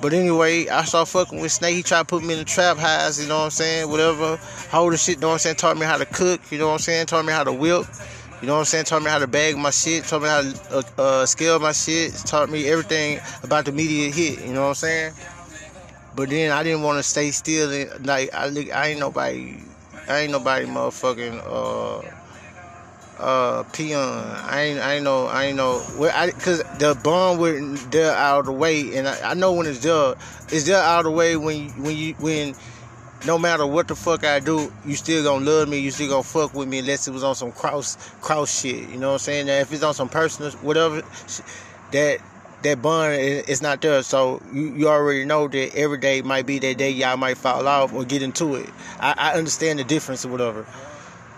But 0.00 0.12
anyway, 0.12 0.68
I 0.68 0.84
started 0.84 1.10
fucking 1.10 1.40
with 1.40 1.50
Snake. 1.50 1.74
He 1.74 1.82
tried 1.82 2.00
to 2.00 2.04
put 2.04 2.22
me 2.22 2.34
in 2.34 2.38
the 2.38 2.44
trap 2.44 2.76
house, 2.76 3.20
you 3.20 3.28
know 3.28 3.38
what 3.38 3.44
I'm 3.44 3.50
saying? 3.50 3.90
Whatever. 3.90 4.38
Holding 4.70 4.96
shit, 4.96 5.16
you 5.16 5.20
know 5.20 5.28
what 5.28 5.32
I'm 5.34 5.38
saying? 5.40 5.56
Taught 5.56 5.76
me 5.76 5.86
how 5.86 5.96
to 5.96 6.06
cook, 6.06 6.40
you 6.52 6.58
know 6.58 6.68
what 6.68 6.74
I'm 6.74 6.78
saying? 6.78 7.06
Taught 7.06 7.24
me 7.24 7.32
how 7.32 7.42
to 7.42 7.52
whip. 7.52 7.86
You 8.40 8.46
know 8.46 8.54
what 8.54 8.60
I'm 8.60 8.64
saying? 8.66 8.84
Taught 8.84 9.02
me 9.02 9.10
how 9.10 9.18
to 9.18 9.26
bag 9.26 9.56
my 9.56 9.70
shit. 9.70 10.04
Taught 10.04 10.22
me 10.22 10.28
how 10.28 10.42
to 10.42 10.76
uh, 10.76 10.82
uh, 11.02 11.26
scale 11.26 11.58
my 11.58 11.72
shit. 11.72 12.14
Taught 12.14 12.50
me 12.50 12.68
everything 12.68 13.18
about 13.42 13.64
the 13.64 13.72
media 13.72 14.12
hit. 14.12 14.46
You 14.46 14.54
know 14.54 14.62
what 14.62 14.68
I'm 14.68 14.74
saying? 14.74 15.12
But 16.18 16.30
then 16.30 16.50
I 16.50 16.64
didn't 16.64 16.82
want 16.82 16.98
to 16.98 17.04
stay 17.04 17.30
still. 17.30 17.70
And, 17.70 18.04
like 18.04 18.34
I, 18.34 18.46
I 18.74 18.88
ain't 18.88 18.98
nobody. 18.98 19.56
I 20.08 20.18
ain't 20.22 20.32
nobody 20.32 20.66
motherfucking 20.66 21.44
uh 21.46 23.22
uh 23.22 23.62
peon. 23.72 24.00
I 24.00 24.62
ain't 24.62 24.80
I 24.80 24.94
ain't 24.94 25.04
know 25.04 25.26
I 25.26 25.44
ain't 25.44 25.56
know 25.56 25.78
where 25.96 26.12
I 26.12 26.32
cause 26.32 26.58
the 26.80 26.98
bomb 27.04 27.38
went 27.38 27.92
there 27.92 28.12
out 28.16 28.40
of 28.40 28.46
the 28.46 28.52
way 28.52 28.96
and 28.96 29.06
I, 29.06 29.30
I 29.30 29.34
know 29.34 29.52
when 29.52 29.68
it's 29.68 29.78
there. 29.78 30.16
It's 30.48 30.64
there 30.64 30.82
out 30.82 31.00
of 31.00 31.04
the 31.04 31.10
way 31.12 31.36
when 31.36 31.68
when 31.80 31.96
you 31.96 32.14
when 32.14 32.56
no 33.24 33.38
matter 33.38 33.64
what 33.64 33.86
the 33.86 33.94
fuck 33.94 34.24
I 34.24 34.40
do, 34.40 34.72
you 34.84 34.96
still 34.96 35.22
gonna 35.22 35.48
love 35.48 35.68
me, 35.68 35.78
you 35.78 35.92
still 35.92 36.08
gonna 36.08 36.24
fuck 36.24 36.52
with 36.52 36.66
me 36.66 36.80
unless 36.80 37.06
it 37.06 37.12
was 37.12 37.22
on 37.22 37.36
some 37.36 37.52
cross 37.52 37.96
cross 38.22 38.60
shit. 38.60 38.88
You 38.88 38.98
know 38.98 39.10
what 39.10 39.12
I'm 39.14 39.18
saying? 39.20 39.46
Now 39.46 39.58
if 39.58 39.72
it's 39.72 39.84
on 39.84 39.94
some 39.94 40.08
personal 40.08 40.50
whatever 40.62 41.02
that 41.92 42.18
that 42.62 42.82
bond 42.82 43.14
is 43.14 43.62
not 43.62 43.80
there. 43.80 44.02
So 44.02 44.42
you, 44.52 44.74
you 44.74 44.88
already 44.88 45.24
know 45.24 45.48
that 45.48 45.74
every 45.74 45.98
day 45.98 46.22
might 46.22 46.46
be 46.46 46.58
that 46.58 46.78
day 46.78 46.90
y'all 46.90 47.16
might 47.16 47.36
fall 47.38 47.66
off 47.66 47.92
or 47.92 48.04
get 48.04 48.22
into 48.22 48.56
it. 48.56 48.70
I, 49.00 49.14
I 49.16 49.32
understand 49.34 49.78
the 49.78 49.84
difference 49.84 50.24
or 50.24 50.28
whatever. 50.28 50.66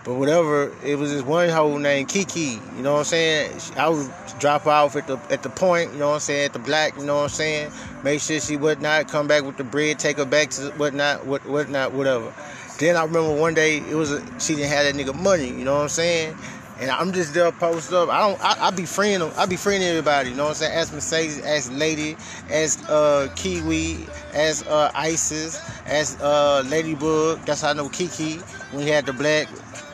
But 0.03 0.15
whatever, 0.15 0.73
it 0.83 0.97
was 0.97 1.13
this 1.13 1.23
one 1.23 1.51
hoe 1.51 1.77
named 1.77 2.09
Kiki. 2.09 2.59
You 2.77 2.83
know 2.83 2.95
what 2.95 2.99
I'm 3.01 3.05
saying? 3.05 3.61
I 3.77 3.91
would 3.91 4.11
drop 4.39 4.67
off 4.67 4.97
at 4.97 5.07
the 5.07 5.19
at 5.29 5.43
the 5.43 5.51
point. 5.51 5.93
You 5.93 5.99
know 5.99 6.09
what 6.09 6.15
I'm 6.15 6.21
saying? 6.21 6.47
At 6.47 6.53
the 6.55 6.59
black. 6.59 6.97
You 6.97 7.05
know 7.05 7.17
what 7.17 7.25
I'm 7.25 7.29
saying? 7.29 7.71
Make 8.03 8.23
sure 8.23 8.41
she 8.41 8.57
would 8.57 8.81
not 8.81 9.09
come 9.09 9.29
back 9.29 9.45
with 9.45 9.59
the 9.59 9.65
bread. 9.65 9.99
Take 9.99 10.17
her 10.17 10.25
back 10.25 10.51
to 10.51 10.71
whatnot, 10.79 11.27
what 11.27 11.47
whatnot, 11.47 11.93
whatever. 11.93 12.33
Then 12.79 12.97
I 12.97 13.05
remember 13.05 13.35
one 13.39 13.53
day 13.53 13.77
it 13.77 13.95
was 13.95 14.11
a, 14.11 14.41
she 14.41 14.55
didn't 14.55 14.71
have 14.71 14.85
that 14.85 14.95
nigga 14.95 15.15
money. 15.15 15.49
You 15.49 15.65
know 15.65 15.75
what 15.75 15.83
I'm 15.83 15.89
saying? 15.91 16.35
And 16.81 16.91
I'm 16.91 17.13
just 17.13 17.35
there 17.35 17.53
post 17.53 17.93
up. 17.93 18.09
I 18.09 18.21
don't. 18.21 18.41
I, 18.43 18.69
I 18.69 18.71
be 18.71 18.85
friending. 18.85 19.37
I 19.37 19.45
be 19.45 19.57
friending 19.57 19.91
everybody. 19.91 20.31
You 20.31 20.37
know 20.37 20.45
what 20.45 20.49
I'm 20.51 20.55
saying? 20.55 20.73
As 20.73 20.91
Mercedes, 20.91 21.39
as 21.41 21.71
Lady, 21.71 22.17
as 22.49 22.83
uh, 22.89 23.29
Kiwi, 23.37 24.07
as 24.33 24.63
uh, 24.63 24.91
Isis, 24.95 25.61
as 25.85 26.19
uh, 26.23 26.63
Ladybug. 26.67 27.45
That's 27.45 27.61
how 27.61 27.71
I 27.71 27.73
know 27.75 27.91
Kiki 27.91 28.37
when 28.73 28.85
he 28.85 28.89
had 28.89 29.05
the 29.05 29.13
black 29.13 29.47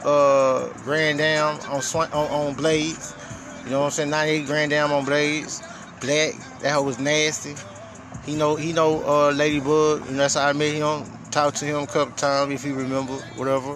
uh, 0.04 0.68
Grand 0.84 1.20
Am 1.20 1.58
on, 1.62 1.82
on 1.82 2.06
on 2.12 2.54
Blades. 2.54 3.14
You 3.64 3.70
know 3.70 3.80
what 3.80 3.86
I'm 3.86 3.90
saying? 3.90 4.10
98 4.10 4.46
Grand 4.46 4.72
Am 4.72 4.92
on 4.92 5.04
Blades. 5.04 5.62
Black. 6.00 6.34
That 6.60 6.72
hoe 6.72 6.82
was 6.82 7.00
nasty. 7.00 7.56
He 8.24 8.36
know 8.36 8.54
he 8.54 8.72
know 8.72 9.02
uh, 9.04 9.32
Ladybug. 9.32 10.06
And 10.06 10.20
that's 10.20 10.34
how 10.34 10.46
I 10.46 10.52
met 10.52 10.72
him. 10.72 11.04
Talked 11.32 11.56
to 11.56 11.64
him 11.64 11.82
a 11.82 11.86
couple 11.88 12.14
times 12.14 12.52
if 12.52 12.64
you 12.64 12.74
remember, 12.74 13.14
whatever. 13.34 13.74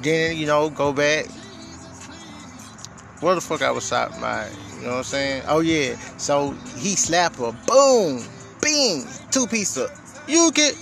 Then 0.00 0.38
you 0.38 0.46
know 0.46 0.70
go 0.70 0.94
back 0.94 1.26
where 3.20 3.34
the 3.34 3.40
fuck 3.40 3.62
I 3.62 3.70
was 3.70 3.86
shot 3.86 4.18
my, 4.20 4.48
you 4.76 4.82
know 4.82 4.90
what 4.92 4.96
I'm 4.98 5.04
saying? 5.04 5.42
Oh 5.46 5.60
yeah. 5.60 5.96
So 6.16 6.52
he 6.76 6.96
slapped 6.96 7.36
her, 7.36 7.52
boom, 7.66 8.24
bing, 8.60 9.06
two 9.30 9.46
piece 9.46 9.76
of 9.76 9.90
you 10.26 10.50
get 10.52 10.74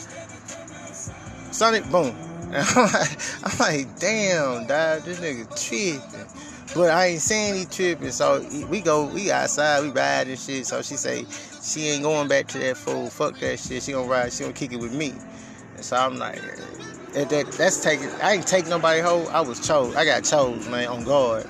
Sonic 1.53 1.85
boom. 1.91 2.15
And 2.53 2.57
I'm 2.77 2.93
like, 2.93 3.19
I'm 3.45 3.59
like, 3.59 3.99
damn, 3.99 4.67
dog, 4.67 5.03
this 5.03 5.21
nigga 5.21 5.49
tripping. 5.67 6.27
But 6.75 6.91
I 6.91 7.07
ain't 7.07 7.21
saying 7.21 7.55
he 7.55 7.65
tripping, 7.65 8.11
so 8.11 8.47
we 8.69 8.81
go, 8.81 9.07
we 9.07 9.31
outside, 9.31 9.83
we 9.83 9.91
ride 9.91 10.29
and 10.29 10.39
shit. 10.39 10.67
So 10.67 10.83
she 10.83 10.97
say 10.97 11.25
she 11.63 11.89
ain't 11.89 12.03
going 12.03 12.29
back 12.29 12.47
to 12.49 12.59
that 12.59 12.77
fool. 12.77 13.09
Fuck 13.09 13.39
that 13.41 13.59
shit. 13.59 13.83
She 13.83 13.93
gonna 13.93 14.07
ride, 14.07 14.33
she 14.33 14.43
gonna 14.43 14.53
kick 14.53 14.73
it 14.73 14.79
with 14.79 14.95
me. 14.95 15.15
And 15.75 15.85
so 15.85 15.97
I'm 15.97 16.17
like, 16.19 16.41
that, 17.15 17.31
that's 17.53 17.83
taking. 17.83 18.11
I 18.23 18.35
ain't 18.35 18.47
taking 18.47 18.71
nobody 18.71 19.01
hoe. 19.01 19.25
I 19.33 19.41
was 19.41 19.67
chose. 19.67 19.97
I 19.97 20.05
got 20.05 20.25
chose, 20.25 20.69
man, 20.69 20.89
on 20.89 21.05
guard 21.05 21.47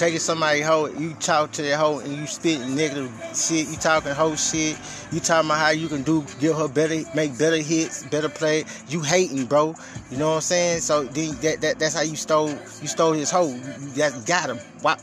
taking 0.00 0.18
somebody 0.18 0.62
hoe, 0.62 0.86
you 0.86 1.12
talk 1.20 1.52
to 1.52 1.60
that 1.60 1.76
hoe 1.76 1.98
and 1.98 2.16
you 2.16 2.26
spit 2.26 2.58
negative 2.68 3.12
shit, 3.34 3.68
you 3.68 3.76
talking 3.76 4.12
hoe 4.12 4.34
shit, 4.34 4.78
you 5.12 5.20
talking 5.20 5.50
about 5.50 5.58
how 5.58 5.68
you 5.68 5.88
can 5.88 6.02
do, 6.02 6.24
give 6.38 6.56
her 6.56 6.68
better, 6.68 7.02
make 7.14 7.36
better 7.36 7.58
hits, 7.58 8.04
better 8.04 8.30
play. 8.30 8.64
You 8.88 9.02
hating, 9.02 9.44
bro. 9.44 9.74
You 10.10 10.16
know 10.16 10.30
what 10.30 10.36
I'm 10.36 10.40
saying? 10.40 10.80
So 10.80 11.04
then 11.04 11.36
that, 11.42 11.60
that 11.60 11.78
that's 11.78 11.94
how 11.94 12.00
you 12.00 12.16
stole, 12.16 12.48
you 12.48 12.88
stole 12.88 13.12
his 13.12 13.30
hoe. 13.30 13.54
You 13.94 14.10
got, 14.24 14.48
him. 14.48 14.56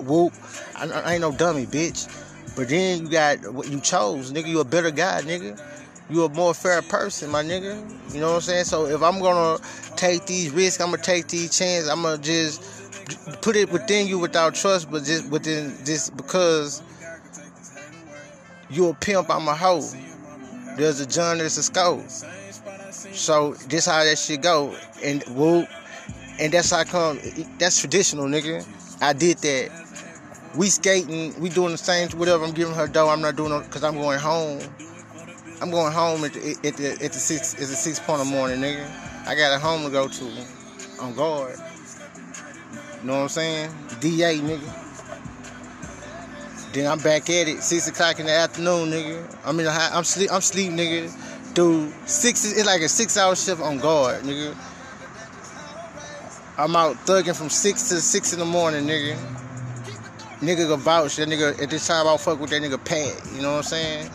Whoop. 0.03 0.33
I, 0.75 0.89
I 0.89 1.13
ain't 1.13 1.21
no 1.21 1.31
dummy, 1.31 1.67
bitch. 1.67 2.09
But 2.55 2.69
then 2.69 3.03
you 3.03 3.11
got 3.11 3.53
what 3.53 3.69
you 3.69 3.79
chose, 3.79 4.31
nigga. 4.31 4.47
You 4.47 4.61
a 4.61 4.65
better 4.65 4.89
guy, 4.89 5.21
nigga. 5.21 5.61
You 6.09 6.23
a 6.23 6.29
more 6.29 6.55
fair 6.55 6.81
person, 6.81 7.29
my 7.29 7.43
nigga. 7.43 7.75
You 8.15 8.19
know 8.19 8.29
what 8.29 8.35
I'm 8.35 8.41
saying? 8.41 8.65
So 8.65 8.87
if 8.87 9.03
I'm 9.03 9.19
gonna 9.19 9.61
take 9.95 10.25
these 10.25 10.49
risks, 10.49 10.81
I'm 10.81 10.89
gonna 10.89 11.03
take 11.03 11.27
these 11.27 11.55
chances. 11.55 11.87
I'm 11.87 12.01
gonna 12.01 12.17
just 12.17 12.76
put 13.41 13.55
it 13.55 13.71
within 13.71 14.07
you 14.07 14.19
without 14.19 14.55
trust, 14.55 14.89
but 14.91 15.03
just 15.03 15.29
within 15.29 15.75
this 15.83 16.09
because 16.09 16.81
you 18.69 18.89
a 18.89 18.93
pimp, 18.93 19.29
I'm 19.29 19.47
a 19.47 19.55
hoe. 19.55 19.81
There's 20.75 20.99
a 20.99 21.05
John, 21.05 21.37
there's 21.37 21.57
a 21.57 21.63
scope. 21.63 22.03
So 22.89 23.53
this 23.69 23.85
how 23.85 24.03
that 24.03 24.17
shit 24.17 24.41
go, 24.41 24.75
and 25.03 25.23
whoop, 25.29 25.67
and 26.39 26.53
that's 26.53 26.71
how 26.71 26.79
I 26.79 26.83
come. 26.83 27.19
That's 27.57 27.79
traditional, 27.79 28.25
nigga. 28.25 28.67
I 29.01 29.13
did 29.13 29.37
that. 29.39 29.71
We 30.55 30.67
skating, 30.67 31.39
we 31.39 31.49
doing 31.49 31.71
the 31.71 31.77
same. 31.77 32.09
Whatever 32.11 32.43
I'm 32.43 32.53
giving 32.53 32.73
her 32.73 32.87
dough, 32.87 33.09
I'm 33.09 33.21
not 33.21 33.35
doing 33.35 33.51
it 33.53 33.63
because 33.65 33.83
I'm 33.83 33.95
going 33.95 34.19
home. 34.19 34.59
I'm 35.61 35.71
going 35.71 35.93
home 35.93 36.23
at 36.23 36.33
the, 36.33 36.51
at 36.63 36.77
the 36.77 36.91
at 36.91 37.13
the 37.13 37.19
six 37.19 37.53
at 37.55 37.59
the 37.61 37.65
six 37.67 37.99
point 37.99 38.21
of 38.21 38.27
the 38.27 38.33
morning, 38.33 38.59
nigga. 38.59 38.85
I 39.27 39.35
got 39.35 39.55
a 39.55 39.59
home 39.59 39.83
to 39.83 39.89
go 39.89 40.07
to. 40.07 40.31
On 40.99 41.13
guard. 41.13 41.59
You 43.07 43.13
know 43.13 43.19
what 43.19 43.23
I'm 43.23 43.29
saying? 43.29 43.71
DA, 44.01 44.37
nigga. 44.39 44.73
Then 46.73 46.91
I'm 46.91 46.99
back 46.99 47.29
at 47.29 47.47
it, 47.47 47.63
six 47.63 47.87
o'clock 47.87 48.19
in 48.19 48.25
the 48.25 48.33
afternoon, 48.33 48.89
nigga. 48.89 49.63
The 49.63 49.71
high, 49.71 49.97
I'm 49.97 50.03
sleep, 50.03 50.29
I'm 50.29 50.41
sleep, 50.41 50.73
nigga. 50.73 51.53
Dude, 51.53 51.93
six, 52.05 52.43
it's 52.43 52.65
like 52.65 52.81
a 52.81 52.89
six-hour 52.89 53.37
shift 53.37 53.61
on 53.61 53.77
guard, 53.77 54.23
nigga. 54.23 54.53
I'm 56.57 56.75
out 56.75 56.97
thugging 57.05 57.33
from 57.33 57.49
six 57.49 57.87
to 57.87 58.01
six 58.01 58.33
in 58.33 58.39
the 58.39 58.45
morning, 58.45 58.85
nigga. 58.85 59.15
Nigga 60.41 60.67
go 60.67 60.75
vouch. 60.75 61.15
That 61.15 61.29
nigga 61.29 61.63
at 61.63 61.69
this 61.69 61.87
time 61.87 62.07
I'll 62.07 62.17
fuck 62.17 62.41
with 62.41 62.49
that 62.49 62.61
nigga 62.61 62.83
Pat. 62.83 63.21
You 63.33 63.41
know 63.41 63.51
what 63.51 63.57
I'm 63.59 63.63
saying? 63.63 64.11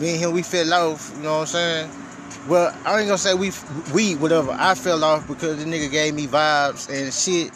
Me 0.00 0.14
and 0.14 0.18
him 0.20 0.32
we 0.32 0.42
fell 0.42 0.74
off. 0.74 1.12
You 1.16 1.22
know 1.22 1.32
what 1.34 1.40
I'm 1.42 1.46
saying? 1.46 1.90
Well, 2.48 2.76
I 2.84 2.98
ain't 2.98 3.06
gonna 3.06 3.18
say 3.18 3.34
we 3.34 3.52
we 3.94 4.16
whatever. 4.16 4.50
I 4.50 4.74
fell 4.74 5.04
off 5.04 5.28
because 5.28 5.64
the 5.64 5.70
nigga 5.70 5.88
gave 5.88 6.12
me 6.12 6.26
vibes 6.26 6.90
and 6.90 7.14
shit 7.14 7.52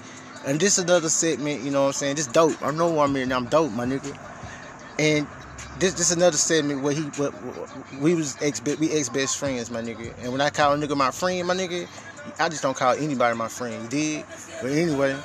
and 0.46 0.58
this 0.58 0.78
is 0.78 0.84
another 0.84 1.08
segment, 1.08 1.62
you 1.62 1.70
know 1.70 1.82
what 1.82 1.88
I'm 1.88 1.92
saying? 1.92 2.16
This 2.16 2.26
dope. 2.26 2.60
I 2.62 2.70
know 2.70 2.98
I'm 3.00 3.14
in. 3.16 3.32
I'm 3.32 3.46
dope, 3.46 3.72
my 3.72 3.84
nigga. 3.84 4.16
And 4.98 5.26
this 5.78 5.94
this 5.94 6.12
another 6.12 6.36
segment 6.36 6.82
where 6.82 6.92
he 6.92 7.02
what, 7.02 7.34
we 8.00 8.14
was 8.14 8.36
ex 8.40 8.62
we 8.78 8.90
ex 8.92 9.08
best 9.08 9.38
friends, 9.38 9.70
my 9.70 9.82
nigga. 9.82 10.12
And 10.22 10.32
when 10.32 10.40
I 10.40 10.50
call 10.50 10.72
a 10.72 10.76
nigga 10.76 10.96
my 10.96 11.10
friend, 11.10 11.46
my 11.46 11.54
nigga, 11.54 11.86
I 12.38 12.48
just 12.48 12.62
don't 12.62 12.76
call 12.76 12.94
anybody 12.94 13.36
my 13.36 13.48
friend. 13.48 13.82
You 13.84 13.88
did? 13.88 14.24
But 14.62 14.72
anyway, 14.72 15.18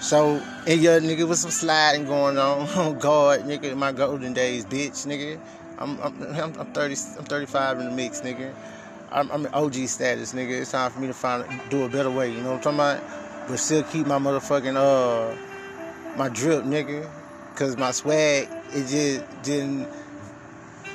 so 0.00 0.42
and 0.66 0.80
your 0.80 1.00
nigga 1.00 1.28
with 1.28 1.38
some 1.38 1.50
sliding 1.50 2.06
going 2.06 2.38
on. 2.38 2.68
Oh 2.76 2.94
God, 2.94 3.40
nigga, 3.40 3.76
my 3.76 3.92
golden 3.92 4.32
days, 4.32 4.64
bitch, 4.64 5.06
nigga. 5.06 5.38
I'm 5.78 6.00
I'm, 6.00 6.22
I'm 6.58 6.72
30 6.72 6.94
I'm 7.18 7.24
35 7.24 7.80
in 7.80 7.84
the 7.90 7.94
mix, 7.94 8.22
nigga. 8.22 8.52
I'm, 9.12 9.30
I'm 9.30 9.46
OG 9.52 9.74
status, 9.86 10.32
nigga. 10.32 10.60
It's 10.60 10.72
time 10.72 10.90
for 10.90 11.00
me 11.00 11.06
to 11.06 11.14
find 11.14 11.44
do 11.70 11.84
a 11.84 11.88
better 11.88 12.10
way. 12.10 12.32
You 12.32 12.40
know 12.40 12.52
what 12.52 12.66
I'm 12.66 12.76
talking 12.76 13.00
about? 13.04 13.25
But 13.46 13.58
still 13.58 13.82
keep 13.84 14.06
my 14.06 14.18
motherfucking 14.18 14.76
uh 14.76 15.36
my 16.16 16.28
drip, 16.28 16.64
nigga. 16.64 17.08
Cause 17.54 17.76
my 17.76 17.90
swag 17.90 18.48
it 18.72 18.86
just 18.88 19.42
didn't 19.42 19.88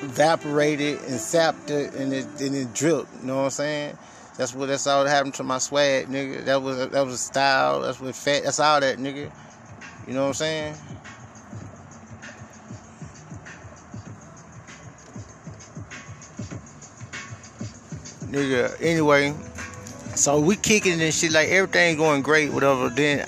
evaporated 0.04 1.00
and 1.02 1.20
sapped 1.20 1.70
it 1.70 1.94
and 1.96 2.14
it 2.14 2.26
and 2.40 2.56
it 2.56 2.74
dripped. 2.74 3.10
You 3.22 3.28
know 3.28 3.38
what 3.38 3.44
I'm 3.44 3.50
saying? 3.52 3.98
That's 4.38 4.54
what 4.54 4.68
that's 4.68 4.88
all 4.88 5.04
that 5.04 5.10
happened 5.10 5.34
to 5.36 5.44
my 5.44 5.58
swag, 5.58 6.08
nigga. 6.08 6.46
That 6.46 6.62
was 6.62 6.90
that 6.90 7.06
was 7.06 7.14
a 7.16 7.18
style. 7.18 7.82
That's 7.82 8.00
what 8.00 8.16
fat. 8.16 8.44
That's 8.44 8.60
all 8.60 8.80
that, 8.80 8.98
nigga. 8.98 9.32
You 10.08 10.14
know 10.14 10.22
what 10.22 10.28
I'm 10.28 10.34
saying? 10.34 10.76
Nigga. 18.32 18.82
Anyway, 18.82 19.36
so 20.22 20.40
we 20.40 20.56
kicking 20.56 21.02
and 21.02 21.12
shit 21.12 21.32
like 21.32 21.50
everything 21.50 21.98
going 21.98 22.22
great, 22.22 22.54
whatever. 22.54 22.90
Then 22.90 23.26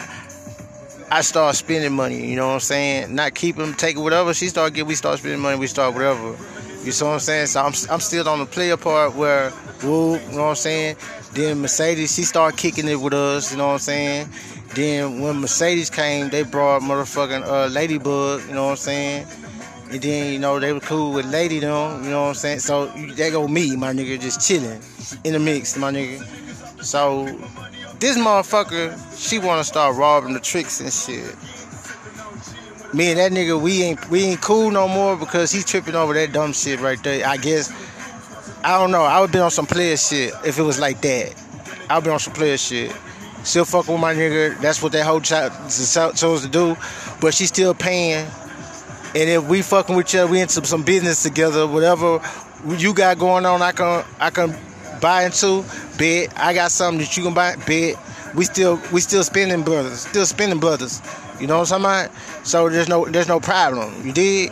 I 1.10 1.22
start 1.22 1.56
spending 1.56 1.92
money. 1.92 2.30
You 2.30 2.36
know 2.36 2.50
what 2.50 2.54
I'm 2.54 2.60
saying? 2.60 3.16
Not 3.16 3.34
keeping, 3.34 3.74
taking 3.74 4.04
whatever 4.04 4.32
she 4.36 4.48
start 4.48 4.76
getting. 4.76 4.90
We 4.90 4.94
start 4.94 5.18
spending 5.18 5.40
money. 5.40 5.58
We 5.58 5.66
start 5.66 5.96
whatever. 5.96 6.38
You 6.84 6.92
see 6.92 7.04
what 7.04 7.14
I'm 7.14 7.20
saying? 7.20 7.48
So 7.48 7.62
I'm, 7.62 7.74
I'm 7.90 8.00
still 8.00 8.30
on 8.30 8.38
the 8.38 8.46
player 8.46 8.78
part 8.78 9.16
where, 9.16 9.50
whoop, 9.82 10.22
you 10.30 10.36
know 10.36 10.44
what 10.44 10.50
I'm 10.50 10.56
saying? 10.56 10.98
Then 11.34 11.62
Mercedes, 11.62 12.14
she 12.14 12.22
started 12.22 12.60
kicking 12.60 12.88
it 12.88 12.98
with 13.02 13.16
us. 13.16 13.52
You 13.52 13.58
know 13.58 13.70
what 13.70 13.74
I'm 13.74 13.80
saying? 13.80 14.30
Then 14.76 15.20
when 15.20 15.42
Mercedes 15.42 15.90
came, 15.90 16.30
they 16.30 16.44
brought 16.44 16.84
motherfucking 16.84 17.44
uh, 17.44 17.70
Ladybug. 17.70 18.42
You 18.48 18.54
know 18.54 18.66
what 18.66 18.72
I'm 18.72 18.78
saying? 18.78 19.28
And 19.90 20.00
then, 20.00 20.34
you 20.34 20.38
know, 20.38 20.60
they 20.60 20.72
were 20.72 20.80
cool 20.80 21.12
with 21.12 21.26
Lady 21.26 21.58
them, 21.58 22.04
you 22.04 22.12
know 22.12 22.22
what 22.22 22.28
I'm 22.30 22.34
saying? 22.36 22.60
So 22.60 22.86
they 22.86 23.32
go 23.32 23.48
me, 23.48 23.76
my 23.76 23.94
nigga, 23.94 24.20
just 24.20 24.48
chilling 24.48 24.80
in 25.24 25.34
the 25.34 25.40
mix, 25.40 25.76
my 25.76 25.92
nigga. 25.92 26.24
So 26.84 27.26
this 28.00 28.18
motherfucker, 28.18 29.00
she 29.18 29.40
wanna 29.40 29.64
start 29.64 29.96
robbing 29.96 30.34
the 30.34 30.40
tricks 30.40 30.82
and 30.82 30.92
shit. 30.92 31.36
Me 32.94 33.10
and 33.10 33.20
that 33.20 33.32
nigga, 33.32 33.60
we 33.60 33.84
ain't 33.84 34.10
we 34.10 34.24
ain't 34.26 34.42
cool 34.42 34.70
no 34.70 34.88
more 34.88 35.16
because 35.16 35.52
he's 35.52 35.66
tripping 35.66 35.96
over 35.96 36.14
that 36.14 36.34
dumb 36.34 36.54
shit 36.54 36.80
right 36.80 37.02
there. 37.02 37.26
I 37.26 37.38
guess 37.38 37.72
I 38.64 38.78
don't 38.80 38.92
know. 38.92 39.04
I 39.04 39.20
would 39.22 39.32
be 39.32 39.40
on 39.40 39.50
some 39.50 39.66
player 39.66 39.98
shit 39.98 40.34
if 40.46 40.60
it 40.60 40.64
was 40.64 40.80
like 40.80 41.02
that. 41.02 41.34
I 41.90 41.96
would 41.96 42.04
be 42.04 42.10
on 42.10 42.20
some 42.20 42.34
player 42.34 42.58
shit. 42.58 42.92
Still 43.44 43.66
fucking 43.66 43.94
with 43.94 44.02
my 44.02 44.14
nigga. 44.14 44.60
That's 44.62 44.82
what 44.82 44.92
that 44.92 45.06
whole 45.06 45.22
child 45.22 45.52
chose 45.70 46.44
to 46.44 46.50
do. 46.50 46.78
But 47.20 47.34
she 47.34 47.46
still 47.46 47.74
paying. 47.74 48.28
And 49.16 49.30
if 49.30 49.48
we 49.48 49.62
fucking 49.62 49.96
with 49.96 50.08
each 50.08 50.16
other, 50.16 50.32
we 50.32 50.40
into 50.40 50.66
some 50.66 50.84
business 50.84 51.24
together. 51.24 51.68
Whatever 51.68 52.22
you 52.78 52.94
got 52.94 53.20
going 53.20 53.46
on, 53.46 53.62
I 53.62 53.72
can 53.72 54.06
I 54.20 54.30
can 54.30 54.56
buy 55.04 55.26
into, 55.26 55.66
bet. 55.98 56.34
I 56.40 56.54
got 56.54 56.72
something 56.72 57.00
that 57.00 57.16
you 57.18 57.24
can 57.24 57.34
buy, 57.34 57.58
bet. 57.68 57.96
We 58.34 58.46
still 58.46 58.82
we 58.92 59.02
still 59.02 59.24
spending 59.24 59.62
brothers, 59.62 60.08
still 60.08 60.26
spending 60.26 60.60
brothers. 60.60 61.02
You 61.40 61.46
know 61.46 61.60
what 61.60 61.72
I'm 61.74 61.84
saying? 61.84 62.10
So 62.44 62.70
there's 62.70 62.88
no 62.88 63.06
there's 63.06 63.28
no 63.28 63.40
problem. 63.40 63.94
You 64.08 64.14
did. 64.14 64.52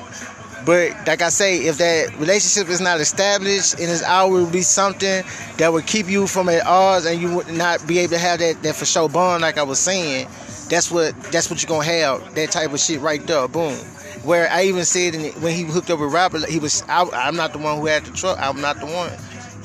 But 0.64 0.92
like 1.08 1.24
I 1.24 1.30
say, 1.30 1.66
if 1.66 1.80
that 1.80 2.20
relationship 2.20 2.70
is 2.70 2.82
not 2.82 3.00
established 3.00 3.80
and 3.80 3.90
it's 3.90 4.04
always 4.04 4.48
be 4.50 4.62
something 4.62 5.24
that 5.58 5.74
would 5.74 5.88
keep 5.88 6.08
you 6.08 6.28
from 6.28 6.50
at 6.50 6.68
odds 6.68 7.06
and 7.06 7.20
you 7.20 7.34
would 7.36 7.52
not 7.52 7.88
be 7.88 7.98
able 7.98 8.12
to 8.12 8.20
have 8.20 8.40
that, 8.40 8.62
that 8.62 8.76
for 8.76 8.86
sure 8.86 9.10
bond 9.10 9.42
like 9.42 9.58
I 9.58 9.64
was 9.64 9.80
saying, 9.80 10.28
that's 10.70 10.92
what 10.92 11.20
that's 11.32 11.50
what 11.50 11.64
you're 11.64 11.70
gonna 11.70 11.86
have. 11.86 12.36
That 12.36 12.52
type 12.52 12.74
of 12.74 12.80
shit 12.80 13.00
right 13.00 13.26
there. 13.26 13.48
Boom. 13.48 13.74
Where 14.24 14.48
I 14.52 14.66
even 14.66 14.86
said 14.86 15.16
in, 15.16 15.32
when 15.42 15.56
he 15.56 15.64
hooked 15.64 15.90
up 15.90 16.00
with 16.00 16.14
Robert, 16.14 16.48
he 16.48 16.60
was 16.60 16.84
I, 16.88 17.10
I'm 17.14 17.36
not 17.36 17.54
the 17.54 17.60
one 17.60 17.78
who 17.80 17.88
had 17.88 18.06
the 18.06 18.12
truck. 18.12 18.38
I'm 18.40 18.62
not 18.62 18.80
the 18.80 18.86
one. 18.86 19.12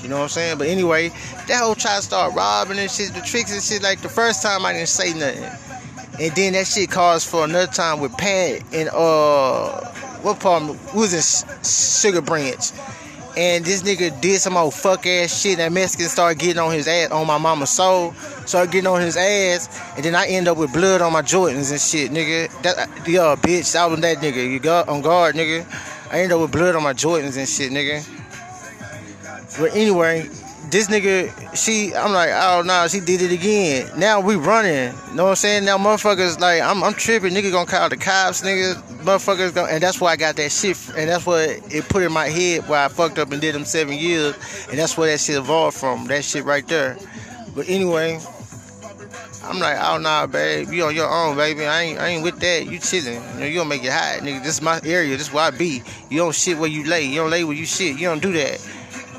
You 0.07 0.11
know 0.11 0.19
what 0.19 0.23
I'm 0.23 0.29
saying? 0.29 0.59
But 0.59 0.69
anyway, 0.69 1.09
that 1.49 1.61
whole 1.61 1.75
try 1.75 1.97
to 1.97 2.03
start 2.03 2.33
robbing 2.33 2.79
and 2.79 2.89
shit, 2.89 3.13
the 3.13 3.21
tricks 3.23 3.53
and 3.53 3.61
shit. 3.61 3.83
Like 3.83 4.03
the 4.03 4.09
first 4.09 4.41
time 4.41 4.65
I 4.65 4.73
didn't 4.73 4.89
say 4.89 5.13
nothing. 5.13 5.43
And 6.21 6.37
then 6.37 6.53
that 6.53 6.69
shit 6.69 6.93
caused 6.93 7.29
for 7.29 7.43
another 7.43 7.67
time 7.67 7.99
with 7.99 8.17
Pat 8.17 8.63
and 8.73 8.89
uh 8.91 9.81
what 10.23 10.39
part 10.39 10.63
we 10.63 11.01
was 11.01 11.13
in 11.13 11.65
Sugar 11.65 12.21
Branch. 12.21 12.71
And 13.37 13.65
this 13.65 13.83
nigga 13.83 14.21
did 14.21 14.41
some 14.41 14.57
old 14.57 14.75
fuck 14.75 15.09
ass 15.09 15.43
shit. 15.43 15.59
That 15.59 15.73
Mexican 15.73 16.07
started 16.07 16.39
getting 16.39 16.63
on 16.63 16.73
his 16.73 16.87
ass 16.87 17.11
on 17.11 17.27
my 17.27 17.39
mama's 17.39 17.71
soul. 17.71 18.13
Started 18.47 18.71
getting 18.71 18.87
on 18.87 19.01
his 19.01 19.17
ass. 19.17 19.69
And 19.97 20.05
then 20.05 20.15
I 20.15 20.29
end 20.29 20.47
up 20.47 20.57
with 20.57 20.73
blood 20.73 21.01
on 21.01 21.13
my 21.13 21.23
Jordans 21.23 21.73
and 21.73 21.81
shit, 21.81 22.13
nigga. 22.13 22.63
That 22.63 22.89
yeah, 23.09 23.35
bitch, 23.35 23.73
that 23.73 23.91
was 23.91 24.01
that 24.03 24.19
nigga. 24.19 24.49
You 24.49 24.61
got 24.61 24.89
on 24.89 25.03
guard, 25.03 25.35
nigga. 25.35 25.67
I 26.13 26.21
end 26.21 26.33
up 26.33 26.41
with 26.41 26.53
blood 26.53 26.77
on 26.77 26.85
my 26.85 26.93
Jordans 26.93 27.37
and 27.37 27.49
shit, 27.49 27.73
nigga. 27.73 28.09
But 29.59 29.75
anyway, 29.75 30.29
this 30.71 30.89
nigga, 30.89 31.57
she, 31.57 31.95
I'm 31.95 32.13
like, 32.13 32.31
oh 32.33 32.63
no, 32.65 32.87
she 32.89 33.01
did 33.01 33.23
it 33.23 33.33
again. 33.33 33.89
Now 33.99 34.21
we 34.21 34.37
running. 34.37 34.93
You 35.09 35.15
know 35.15 35.25
what 35.25 35.31
I'm 35.31 35.37
saying? 35.37 35.65
Now 35.65 35.79
motherfuckers, 35.79 36.41
like, 36.41 36.61
I'm, 36.61 36.83
I'm 36.83 36.95
tripping. 36.95 37.33
Nigga 37.33 37.53
gonna 37.53 37.71
call 37.71 37.89
the 37.89 37.97
cops, 37.97 38.43
nigga. 38.43 38.75
Motherfuckers 39.05 39.55
gonna, 39.55 39.73
and 39.73 39.83
that's 39.83 40.01
why 40.01 40.13
I 40.13 40.17
got 40.17 40.37
that 40.37 40.51
shit. 40.51 40.77
And 40.97 41.09
that's 41.09 41.25
what 41.25 41.49
it 41.73 41.89
put 41.89 42.03
in 42.03 42.13
my 42.13 42.29
head 42.29 42.69
why 42.69 42.85
I 42.85 42.89
fucked 42.89 43.19
up 43.19 43.33
and 43.33 43.41
did 43.41 43.55
them 43.55 43.65
seven 43.65 43.95
years. 43.95 44.35
And 44.69 44.79
that's 44.79 44.99
where 44.99 45.11
that 45.11 45.21
shit 45.21 45.37
evolved 45.37 45.77
from. 45.77 46.07
That 46.07 46.25
shit 46.25 46.45
right 46.45 46.67
there. 46.67 46.99
But 47.55 47.69
anyway, 47.69 48.21
I'm 49.45 49.61
like, 49.61 49.79
oh 49.81 49.99
nah, 49.99 50.27
babe, 50.27 50.71
you 50.73 50.85
on 50.85 50.95
your 50.95 51.09
own, 51.09 51.37
baby. 51.37 51.65
I 51.65 51.83
ain't, 51.83 52.01
I 52.01 52.09
ain't 52.09 52.25
with 52.25 52.41
that. 52.41 52.67
You 52.67 52.79
chilling. 52.81 53.23
You 53.35 53.41
know, 53.41 53.47
you 53.47 53.55
don't 53.55 53.69
make 53.69 53.85
it 53.85 53.93
hot, 53.93 54.21
nigga. 54.23 54.43
This 54.43 54.57
is 54.57 54.63
my 54.63 54.81
area. 54.85 55.17
This 55.17 55.29
is 55.29 55.33
where 55.33 55.45
I 55.45 55.51
be. 55.53 55.83
You 56.11 56.19
don't 56.19 56.35
shit 56.35 56.59
where 56.59 56.69
you 56.69 56.85
lay. 56.85 57.05
You 57.07 57.21
don't 57.21 57.31
lay 57.31 57.45
where 57.45 57.57
you 57.57 57.65
shit. 57.65 57.97
You 57.97 58.09
don't 58.09 58.21
do 58.21 58.33
that. 58.33 58.61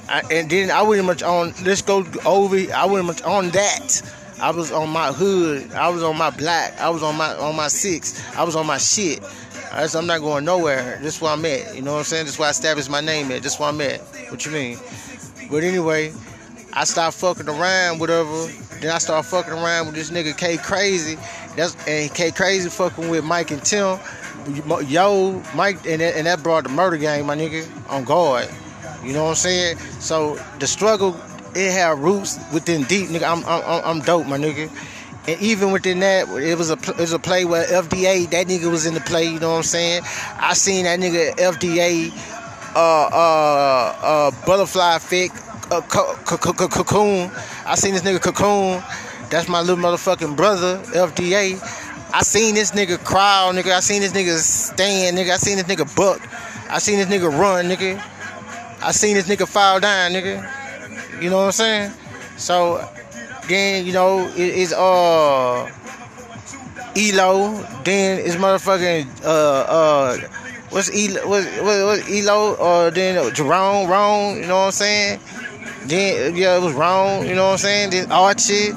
I, 0.09 0.21
and 0.31 0.49
then 0.49 0.71
I 0.71 0.81
wasn't 0.81 1.07
much 1.07 1.23
on. 1.23 1.53
Let's 1.63 1.81
go 1.81 2.05
over. 2.25 2.55
I 2.73 2.85
wasn't 2.85 3.07
much 3.07 3.21
on 3.23 3.49
that. 3.49 4.01
I 4.39 4.51
was 4.51 4.71
on 4.71 4.89
my 4.89 5.11
hood. 5.11 5.71
I 5.73 5.89
was 5.89 6.03
on 6.03 6.17
my 6.17 6.29
black. 6.29 6.79
I 6.79 6.89
was 6.89 7.03
on 7.03 7.15
my 7.17 7.35
on 7.35 7.55
my 7.55 7.67
six. 7.67 8.23
I 8.35 8.43
was 8.43 8.55
on 8.55 8.67
my 8.67 8.77
shit. 8.77 9.21
Right, 9.73 9.89
so 9.89 9.99
I'm 9.99 10.07
not 10.07 10.21
going 10.21 10.45
nowhere. 10.45 10.97
This 11.01 11.17
is 11.17 11.21
where 11.21 11.33
I'm 11.33 11.45
at. 11.45 11.75
You 11.75 11.81
know 11.81 11.93
what 11.93 11.99
I'm 11.99 12.03
saying? 12.05 12.25
This 12.25 12.35
is 12.35 12.39
where 12.39 12.47
I 12.47 12.51
established 12.51 12.89
my 12.89 13.01
name 13.01 13.31
at. 13.31 13.43
This 13.43 13.53
is 13.55 13.59
where 13.59 13.69
I'm 13.69 13.81
at. 13.81 13.99
What 14.29 14.45
you 14.45 14.51
mean? 14.51 14.77
But 15.51 15.63
anyway, 15.63 16.13
I 16.73 16.85
stopped 16.85 17.17
fucking 17.17 17.49
around, 17.49 17.99
whatever. 17.99 18.47
Then 18.79 18.91
I 18.91 18.97
started 18.99 19.27
fucking 19.27 19.53
around 19.53 19.87
with 19.87 19.95
this 19.95 20.09
nigga 20.09 20.37
K 20.37 20.57
Crazy. 20.57 21.17
That's 21.55 21.75
and 21.87 22.13
K 22.13 22.31
Crazy 22.31 22.69
fucking 22.69 23.09
with 23.09 23.25
Mike 23.25 23.51
and 23.51 23.63
Tim. 23.63 23.99
Yo, 24.87 25.41
Mike, 25.53 25.85
and 25.85 25.99
that, 26.01 26.15
and 26.15 26.27
that 26.27 26.41
brought 26.41 26.63
the 26.63 26.69
murder 26.69 26.97
gang, 26.97 27.25
my 27.25 27.35
nigga, 27.35 27.67
on 27.89 28.05
guard. 28.05 28.47
You 29.03 29.13
know 29.13 29.23
what 29.23 29.29
I'm 29.29 29.35
saying? 29.35 29.77
So 29.99 30.39
the 30.59 30.67
struggle 30.67 31.15
it 31.55 31.71
had 31.71 31.97
roots 31.99 32.39
within 32.53 32.83
deep, 32.83 33.09
nigga. 33.09 33.23
I'm 33.23 33.43
I'm 33.45 33.83
I'm 33.83 33.99
dope, 34.01 34.27
my 34.27 34.37
nigga. 34.37 34.69
And 35.27 35.41
even 35.41 35.71
within 35.71 35.99
that, 35.99 36.29
it 36.29 36.57
was 36.57 36.69
a 36.69 36.73
it 36.73 36.97
was 36.97 37.13
a 37.13 37.19
play 37.19 37.45
where 37.45 37.65
FDA 37.65 38.29
that 38.29 38.47
nigga 38.47 38.69
was 38.71 38.85
in 38.85 38.93
the 38.93 39.01
play. 39.01 39.25
You 39.25 39.39
know 39.39 39.51
what 39.51 39.57
I'm 39.57 39.63
saying? 39.63 40.03
I 40.37 40.53
seen 40.53 40.85
that 40.85 40.99
nigga 40.99 41.35
FDA, 41.35 42.11
uh 42.75 43.09
uh 43.11 43.95
uh 44.01 44.45
butterfly 44.45 44.95
effect, 44.95 45.35
uh, 45.71 45.81
cocoon. 45.81 47.31
I 47.65 47.75
seen 47.75 47.93
this 47.93 48.03
nigga 48.03 48.21
cocoon. 48.21 48.83
That's 49.29 49.49
my 49.49 49.59
little 49.59 49.83
motherfucking 49.83 50.37
brother, 50.37 50.77
FDA. 50.93 51.59
I 52.13 52.23
seen 52.23 52.55
this 52.55 52.71
nigga 52.71 53.03
crawl, 53.03 53.51
nigga. 53.53 53.73
I 53.73 53.81
seen 53.81 54.01
this 54.01 54.13
nigga 54.13 54.37
stand, 54.37 55.17
nigga. 55.17 55.31
I 55.31 55.37
seen 55.37 55.57
this 55.57 55.65
nigga 55.65 55.93
buck. 55.95 56.21
I 56.69 56.79
seen 56.79 56.99
this 56.99 57.07
nigga 57.07 57.29
run, 57.37 57.65
nigga. 57.65 58.01
I 58.81 58.91
seen 58.91 59.15
this 59.15 59.27
nigga 59.27 59.47
fall 59.47 59.79
down, 59.79 60.11
nigga. 60.11 61.21
You 61.21 61.29
know 61.29 61.37
what 61.37 61.45
I'm 61.45 61.51
saying? 61.51 61.91
So 62.37 62.87
then, 63.47 63.85
you 63.85 63.93
know, 63.93 64.27
it, 64.35 64.39
it's 64.39 64.73
uh 64.73 65.71
Elo, 66.95 67.53
then 67.83 68.19
it's 68.19 68.35
motherfucking 68.35 69.23
uh 69.23 69.27
uh 69.27 70.17
what's 70.69 70.89
Elo 70.89 71.27
what 71.27 71.43
what, 71.63 71.85
what 71.85 72.09
Elo 72.09 72.55
or 72.55 72.87
uh, 72.87 72.89
then 72.89 73.33
Jerome 73.33 73.89
wrong, 73.89 74.37
you 74.37 74.47
know 74.47 74.57
what 74.57 74.65
I'm 74.65 74.71
saying? 74.71 75.19
Then 75.85 76.35
yeah, 76.35 76.57
it 76.57 76.61
was 76.61 76.73
wrong, 76.73 77.25
you 77.27 77.35
know 77.35 77.45
what 77.45 77.51
I'm 77.53 77.57
saying? 77.57 77.89
Then 77.91 78.11
Archie, 78.11 78.71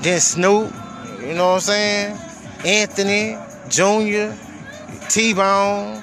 then 0.00 0.20
Snoop, 0.20 0.72
you 1.20 1.34
know 1.34 1.48
what 1.48 1.54
I'm 1.54 1.60
saying? 1.60 2.18
Anthony, 2.64 3.38
Junior, 3.68 4.36
T 5.08 5.32
Bone, 5.32 6.02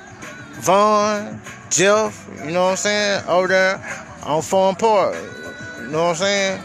Vaughn, 0.61 1.41
Jeff, 1.73 2.29
you 2.45 2.51
know 2.51 2.65
what 2.65 2.69
I'm 2.69 2.75
saying? 2.77 3.23
Over 3.27 3.47
there 3.47 4.19
on 4.23 4.43
Farm 4.43 4.75
Park. 4.75 5.15
You 5.79 5.87
know 5.87 6.03
what 6.03 6.09
I'm 6.09 6.15
saying? 6.15 6.63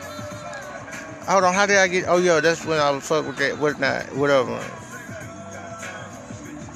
Hold 1.26 1.44
on, 1.44 1.54
how 1.54 1.64
did 1.64 1.78
I 1.78 1.88
get 1.88 2.04
oh 2.08 2.18
yeah, 2.18 2.40
that's 2.40 2.66
when 2.66 2.78
I 2.78 2.90
was 2.90 3.08
fuck 3.08 3.26
with 3.26 3.38
that 3.38 3.58
what 3.58 3.80
not 3.80 4.14
whatever. 4.14 4.62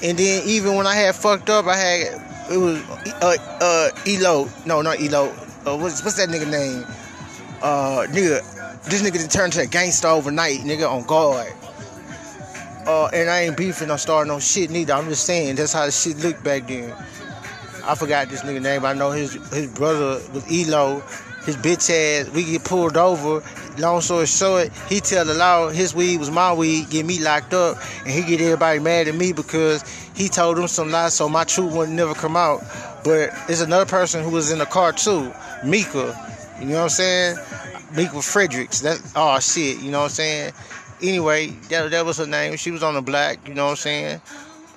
And 0.03 0.19
then 0.19 0.43
even 0.47 0.77
when 0.77 0.87
I 0.87 0.95
had 0.95 1.15
fucked 1.15 1.51
up, 1.51 1.67
I 1.67 1.77
had 1.77 2.51
it 2.51 2.57
was 2.57 2.81
uh 3.21 3.37
uh 3.61 3.91
Elo. 4.07 4.49
No, 4.65 4.81
not 4.81 4.99
Elo. 4.99 5.29
Uh, 5.67 5.77
what's 5.77 6.03
what's 6.03 6.17
that 6.17 6.31
nigga 6.31 6.51
name? 6.51 6.87
Uh 7.61 8.07
nigga 8.09 8.41
this 8.85 9.03
nigga 9.03 9.13
didn't 9.13 9.31
turn 9.31 9.51
to 9.51 9.61
a 9.61 9.67
gangster 9.67 10.09
overnight, 10.09 10.61
nigga 10.61 10.91
on 10.91 11.03
guard. 11.03 11.53
Uh, 12.87 13.09
and 13.13 13.29
I 13.29 13.43
ain't 13.43 13.59
beefing 13.59 13.91
or 13.91 13.99
starting 13.99 14.33
no 14.33 14.41
shit 14.41 14.71
neither. 14.71 14.95
I'm 14.95 15.09
just 15.11 15.27
saying 15.27 15.57
that's 15.57 15.75
how 15.75 15.85
the 15.85 15.93
shit 15.93 16.17
looked 16.17 16.43
back 16.43 16.67
then. 16.67 16.95
I 17.85 17.95
forgot 17.95 18.29
this 18.29 18.43
nigga 18.43 18.63
name. 18.63 18.83
But 18.83 18.97
I 18.97 18.99
know 18.99 19.11
his 19.11 19.35
his 19.53 19.69
brother 19.69 20.21
was 20.33 20.45
Elo. 20.51 21.03
His 21.45 21.57
bitch 21.57 21.91
ass. 21.91 22.31
We 22.31 22.45
get 22.45 22.65
pulled 22.65 22.97
over. 22.97 23.43
Long 23.79 24.01
story 24.01 24.27
short, 24.27 24.71
he 24.89 25.01
tell 25.01 25.25
the 25.25 25.35
law 25.35 25.71
his 25.71 25.95
weed 25.95 26.19
was 26.19 26.31
my 26.31 26.53
weed. 26.53 26.91
Get 26.91 27.05
me 27.05 27.19
locked 27.19 27.53
up, 27.53 27.79
and 28.01 28.11
he 28.11 28.23
get 28.23 28.41
everybody 28.41 28.79
mad 28.79 29.09
at 29.09 29.15
me 29.15 29.33
because 29.33 29.83
he 30.15 30.29
told 30.29 30.59
them 30.59 30.69
some 30.69 30.91
lies, 30.91 31.15
so 31.15 31.29
my 31.29 31.43
truth 31.45 31.73
wouldn't 31.73 31.97
never 31.97 32.15
come 32.15 32.37
out. 32.37 32.61
But 33.03 33.31
there's 33.49 33.61
another 33.61 33.87
person 33.87 34.23
who 34.23 34.31
was 34.31 34.53
in 34.53 34.59
the 34.59 34.67
car 34.67 34.93
too, 34.93 35.33
Mika. 35.65 36.15
You 36.61 36.67
know 36.67 36.75
what 36.75 36.83
I'm 36.83 36.89
saying? 36.91 37.39
Mika 37.97 38.23
Fredericks. 38.23 38.81
That 38.81 39.01
oh 39.17 39.41
shit. 39.41 39.81
You 39.83 39.91
know 39.91 40.01
what 40.01 40.05
I'm 40.05 40.11
saying? 40.11 40.53
Anyway, 41.03 41.49
that 41.71 41.91
that 41.91 42.07
was 42.07 42.19
her 42.19 42.27
name. 42.27 42.57
She 42.57 42.71
was 42.71 42.85
on 42.85 42.95
the 42.95 43.03
black. 43.03 43.49
You 43.49 43.55
know 43.55 43.65
what 43.65 43.71
I'm 43.71 43.77
saying? 43.77 44.21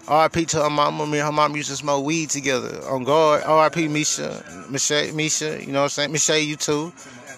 R.I.P. 0.07 0.45
to 0.45 0.63
her 0.63 0.69
mama. 0.69 1.07
Me 1.07 1.19
and 1.19 1.25
her 1.25 1.31
mom 1.31 1.55
used 1.55 1.69
to 1.69 1.75
smoke 1.75 2.05
weed 2.05 2.29
together. 2.29 2.81
On 2.87 3.03
guard. 3.03 3.43
R.I.P. 3.43 3.87
Misha. 3.87 4.43
Misha, 4.69 5.11
Misha, 5.13 5.59
you 5.61 5.71
know 5.71 5.79
what 5.79 5.83
I'm 5.83 5.89
saying? 5.89 6.11
Misha, 6.11 6.41
you 6.41 6.55
too. 6.55 6.93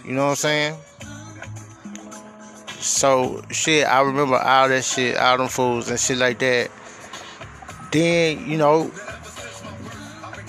You 0.05 0.13
know 0.13 0.25
what 0.25 0.29
I'm 0.31 0.35
saying? 0.35 0.77
So, 2.79 3.41
shit, 3.51 3.85
I 3.87 4.01
remember 4.01 4.37
all 4.37 4.69
that 4.69 4.83
shit, 4.83 5.17
all 5.17 5.37
them 5.37 5.47
fools 5.47 5.89
and 5.89 5.99
shit 5.99 6.17
like 6.17 6.39
that. 6.39 6.69
Then, 7.91 8.49
you 8.49 8.57
know, 8.57 8.91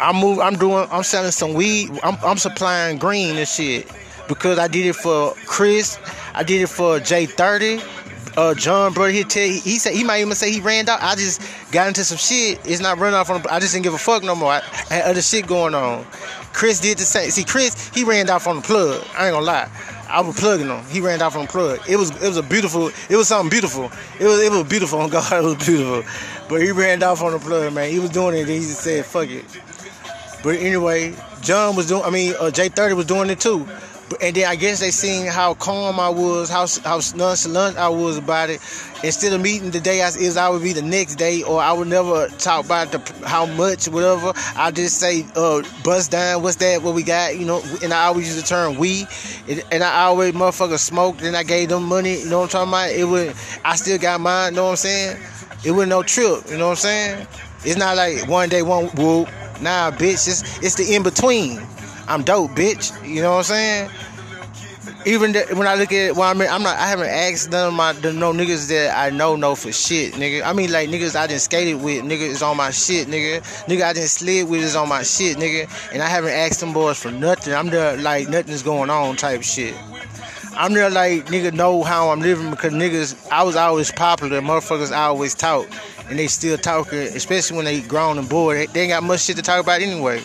I 0.00 0.12
move. 0.12 0.38
I'm 0.40 0.54
doing. 0.54 0.86
I'm 0.90 1.02
selling 1.02 1.30
some 1.30 1.54
weed. 1.54 1.90
I'm, 2.02 2.16
I'm 2.24 2.36
supplying 2.36 2.98
green 2.98 3.36
and 3.36 3.48
shit 3.48 3.90
because 4.28 4.58
I 4.58 4.68
did 4.68 4.86
it 4.86 4.94
for 4.94 5.34
Chris. 5.46 5.98
I 6.34 6.42
did 6.42 6.62
it 6.62 6.68
for 6.68 7.00
J30 7.00 7.97
uh, 8.38 8.54
John, 8.54 8.92
bro, 8.92 9.08
he 9.08 9.24
tell 9.24 9.42
he, 9.42 9.78
said 9.78 9.94
he 9.94 10.04
might 10.04 10.20
even 10.20 10.32
say 10.34 10.52
he 10.52 10.60
ran 10.60 10.88
out. 10.88 11.02
I 11.02 11.16
just 11.16 11.42
got 11.72 11.88
into 11.88 12.04
some 12.04 12.18
shit. 12.18 12.64
It's 12.64 12.80
not 12.80 12.98
running 12.98 13.16
off 13.16 13.30
on. 13.30 13.42
I 13.50 13.58
just 13.58 13.72
didn't 13.72 13.82
give 13.82 13.94
a 13.94 13.98
fuck 13.98 14.22
no 14.22 14.36
more. 14.36 14.52
I, 14.52 14.58
I 14.90 14.94
had 14.94 15.10
other 15.10 15.22
shit 15.22 15.48
going 15.48 15.74
on. 15.74 16.04
Chris 16.52 16.78
did 16.78 16.98
the 16.98 17.02
same. 17.02 17.30
See, 17.30 17.42
Chris, 17.42 17.90
he 17.92 18.04
ran 18.04 18.30
off 18.30 18.46
on 18.46 18.56
the 18.56 18.62
plug. 18.62 19.04
I 19.16 19.26
ain't 19.26 19.34
gonna 19.34 19.44
lie. 19.44 19.68
I 20.08 20.20
was 20.20 20.38
plugging 20.38 20.68
him. 20.68 20.84
He 20.86 21.00
ran 21.00 21.20
off 21.20 21.34
on 21.34 21.46
the 21.46 21.50
plug. 21.50 21.80
It 21.88 21.96
was 21.96 22.10
it 22.22 22.28
was 22.28 22.36
a 22.36 22.42
beautiful. 22.44 22.90
It 23.10 23.16
was 23.16 23.26
something 23.26 23.50
beautiful. 23.50 23.90
It 24.20 24.26
was 24.26 24.40
it 24.40 24.52
was 24.52 24.62
beautiful. 24.68 25.00
On 25.00 25.10
God, 25.10 25.32
it 25.32 25.42
was 25.42 25.66
beautiful. 25.66 26.04
But 26.48 26.62
he 26.62 26.70
ran 26.70 27.02
off 27.02 27.22
on 27.22 27.32
the 27.32 27.40
plug, 27.40 27.72
man. 27.72 27.90
He 27.90 27.98
was 27.98 28.10
doing 28.10 28.36
it. 28.36 28.42
and 28.42 28.50
he 28.50 28.60
just 28.60 28.82
said, 28.82 29.04
"Fuck 29.04 29.30
it." 29.30 29.44
But 30.44 30.56
anyway, 30.56 31.12
John 31.42 31.74
was 31.74 31.88
doing. 31.88 32.04
I 32.04 32.10
mean, 32.10 32.34
uh, 32.38 32.52
J30 32.52 32.94
was 32.94 33.06
doing 33.06 33.30
it 33.30 33.40
too. 33.40 33.66
And 34.22 34.34
then 34.34 34.46
I 34.46 34.56
guess 34.56 34.80
they 34.80 34.90
seen 34.90 35.26
how 35.26 35.54
calm 35.54 36.00
I 36.00 36.08
was, 36.08 36.48
how 36.48 36.66
how 36.82 37.00
nonchalant 37.14 37.76
I 37.76 37.88
was 37.88 38.16
about 38.18 38.50
it. 38.50 38.60
Instead 39.04 39.32
of 39.32 39.40
meeting 39.40 39.70
the 39.70 39.80
day 39.80 40.02
I 40.02 40.08
is, 40.08 40.36
I 40.36 40.48
would 40.48 40.62
be 40.62 40.72
the 40.72 40.82
next 40.82 41.16
day, 41.16 41.42
or 41.42 41.60
I 41.60 41.72
would 41.72 41.88
never 41.88 42.28
talk 42.28 42.64
about 42.64 42.90
the 42.90 43.26
how 43.26 43.46
much, 43.46 43.86
whatever. 43.88 44.32
I 44.56 44.70
just 44.70 44.98
say, 44.98 45.24
uh, 45.36 45.62
bust 45.84 46.10
down, 46.10 46.42
what's 46.42 46.56
that? 46.56 46.82
What 46.82 46.94
we 46.94 47.02
got? 47.02 47.36
You 47.38 47.46
know. 47.46 47.62
And 47.82 47.92
I 47.92 48.06
always 48.06 48.28
use 48.28 48.40
the 48.40 48.46
term 48.46 48.76
we, 48.76 49.06
and 49.70 49.82
I 49.84 50.04
always 50.04 50.32
motherfucker 50.32 50.78
smoked, 50.78 51.22
and 51.22 51.36
I 51.36 51.42
gave 51.42 51.68
them 51.68 51.84
money. 51.84 52.20
You 52.20 52.30
know 52.30 52.40
what 52.40 52.54
I'm 52.54 52.68
talking 52.68 52.72
about? 52.72 52.90
It 52.90 53.04
would. 53.04 53.34
I 53.64 53.76
still 53.76 53.98
got 53.98 54.20
mine. 54.20 54.52
You 54.52 54.56
know 54.56 54.64
what 54.64 54.70
I'm 54.70 54.76
saying? 54.76 55.22
It 55.64 55.72
wasn't 55.72 55.90
no 55.90 56.02
trip. 56.02 56.50
You 56.50 56.56
know 56.56 56.66
what 56.68 56.70
I'm 56.70 56.76
saying? 56.76 57.26
It's 57.64 57.76
not 57.76 57.96
like 57.96 58.26
one 58.28 58.48
day 58.48 58.62
one 58.62 58.86
whoop. 58.96 59.28
Nah, 59.60 59.90
bitch. 59.90 60.26
It's 60.28 60.62
it's 60.62 60.74
the 60.76 60.94
in 60.94 61.02
between. 61.02 61.60
I'm 62.08 62.22
dope, 62.22 62.52
bitch. 62.52 62.90
You 63.06 63.22
know 63.22 63.32
what 63.32 63.36
I'm 63.38 63.44
saying? 63.44 63.90
Even 65.06 65.32
the, 65.32 65.46
when 65.54 65.66
I 65.66 65.74
look 65.76 65.92
at 65.92 66.16
well, 66.16 66.28
I 66.28 66.34
mean, 66.34 66.48
I'm 66.50 66.62
not. 66.62 66.76
I 66.76 66.88
haven't 66.88 67.08
asked 67.08 67.50
none 67.50 67.68
of 67.68 67.74
my 67.74 67.92
the 67.92 68.12
no 68.12 68.32
niggas 68.32 68.68
that 68.68 68.98
I 68.98 69.10
know 69.10 69.36
know 69.36 69.54
for 69.54 69.72
shit, 69.72 70.14
nigga. 70.14 70.42
I 70.42 70.52
mean, 70.52 70.72
like 70.72 70.88
niggas 70.88 71.14
I 71.14 71.26
didn't 71.26 71.42
skated 71.42 71.82
with, 71.82 72.02
nigga 72.04 72.22
is 72.22 72.42
on 72.42 72.56
my 72.56 72.70
shit, 72.70 73.06
nigga. 73.08 73.40
Nigga 73.66 73.82
I 73.82 73.92
didn't 73.92 74.08
slid 74.08 74.48
with 74.48 74.62
is 74.62 74.74
on 74.74 74.88
my 74.88 75.02
shit, 75.02 75.36
nigga. 75.36 75.70
And 75.92 76.02
I 76.02 76.06
haven't 76.06 76.32
asked 76.32 76.60
them 76.60 76.72
boys 76.72 77.00
for 77.00 77.10
nothing. 77.10 77.54
I'm 77.54 77.68
the 77.68 77.96
like 78.00 78.28
nothing's 78.28 78.62
going 78.62 78.90
on 78.90 79.16
type 79.16 79.42
shit. 79.42 79.74
I'm 80.58 80.72
there 80.72 80.90
like 80.90 81.26
nigga 81.26 81.52
know 81.52 81.84
how 81.84 82.08
I'm 82.10 82.18
living 82.18 82.50
because 82.50 82.72
niggas 82.72 83.28
I 83.30 83.44
was 83.44 83.54
always 83.54 83.92
popular, 83.92 84.40
motherfuckers 84.40 84.90
I 84.90 85.04
always 85.04 85.32
talk, 85.32 85.68
and 86.10 86.18
they 86.18 86.26
still 86.26 86.58
talking, 86.58 86.98
especially 86.98 87.56
when 87.56 87.64
they 87.64 87.80
grown 87.80 88.18
and 88.18 88.28
bored. 88.28 88.56
They, 88.56 88.66
they 88.66 88.80
ain't 88.80 88.90
got 88.90 89.04
much 89.04 89.20
shit 89.20 89.36
to 89.36 89.42
talk 89.42 89.62
about 89.62 89.80
anyway. 89.80 90.20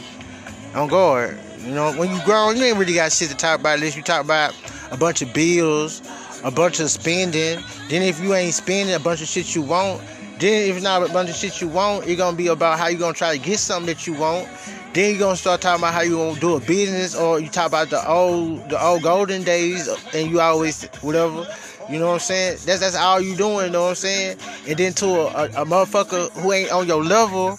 On 0.74 0.88
guard, 0.88 1.40
you 1.64 1.72
know, 1.72 1.94
when 1.94 2.12
you 2.12 2.22
grown, 2.24 2.58
you 2.58 2.64
ain't 2.64 2.78
really 2.78 2.96
got 2.96 3.12
shit 3.12 3.30
to 3.30 3.36
talk 3.36 3.60
about 3.60 3.76
unless 3.76 3.96
you 3.96 4.04
talk 4.04 4.24
about 4.24 4.54
a 4.92 4.98
bunch 4.98 5.22
of 5.22 5.34
bills, 5.34 6.02
a 6.44 6.52
bunch 6.52 6.80
of 6.80 6.90
spending. 6.90 7.64
Then 7.90 8.02
if 8.02 8.20
you 8.20 8.34
ain't 8.34 8.54
spending 8.54 8.94
a 8.94 9.00
bunch 9.00 9.22
of 9.22 9.28
shit 9.28 9.56
you 9.56 9.62
want, 9.62 10.02
then 10.40 10.70
if 10.70 10.82
not 10.84 11.10
a 11.10 11.14
bunch 11.14 11.30
of 11.30 11.36
shit 11.36 11.62
you 11.62 11.70
want, 11.70 12.06
it's 12.06 12.18
gonna 12.18 12.36
be 12.36 12.48
about 12.48 12.78
how 12.78 12.88
you 12.88 12.98
gonna 12.98 13.14
try 13.14 13.38
to 13.38 13.42
get 13.42 13.60
something 13.60 13.88
that 13.88 14.06
you 14.06 14.14
want. 14.14 14.48
Then 14.94 15.14
you 15.14 15.20
gonna 15.20 15.36
start 15.36 15.62
talking 15.62 15.82
about 15.82 15.94
how 15.94 16.02
you 16.02 16.18
gonna 16.18 16.40
do 16.40 16.56
a 16.56 16.60
business, 16.60 17.16
or 17.16 17.40
you 17.40 17.50
talk 17.50 17.68
about 17.68 17.90
the 17.90 18.08
old 18.08 18.70
the 18.70 18.84
old 18.84 19.04
golden 19.04 19.44
days, 19.44 19.88
and 20.14 20.30
you 20.30 20.40
always 20.42 20.84
whatever. 21.02 21.48
You 21.90 22.00
know 22.00 22.08
what 22.08 22.14
I'm 22.14 22.20
saying? 22.20 22.58
That's 22.66 22.80
that's 22.80 22.96
all 22.96 23.20
you 23.22 23.36
doing. 23.36 23.68
You 23.68 23.72
know 23.72 23.84
what 23.84 23.90
I'm 23.90 23.96
saying? 23.96 24.38
And 24.68 24.78
then 24.78 24.94
to 24.94 25.06
a, 25.06 25.26
a, 25.26 25.46
a 25.46 25.66
motherfucker 25.66 26.32
who 26.32 26.52
ain't 26.54 26.72
on 26.72 26.88
your 26.88 27.04
level, 27.04 27.58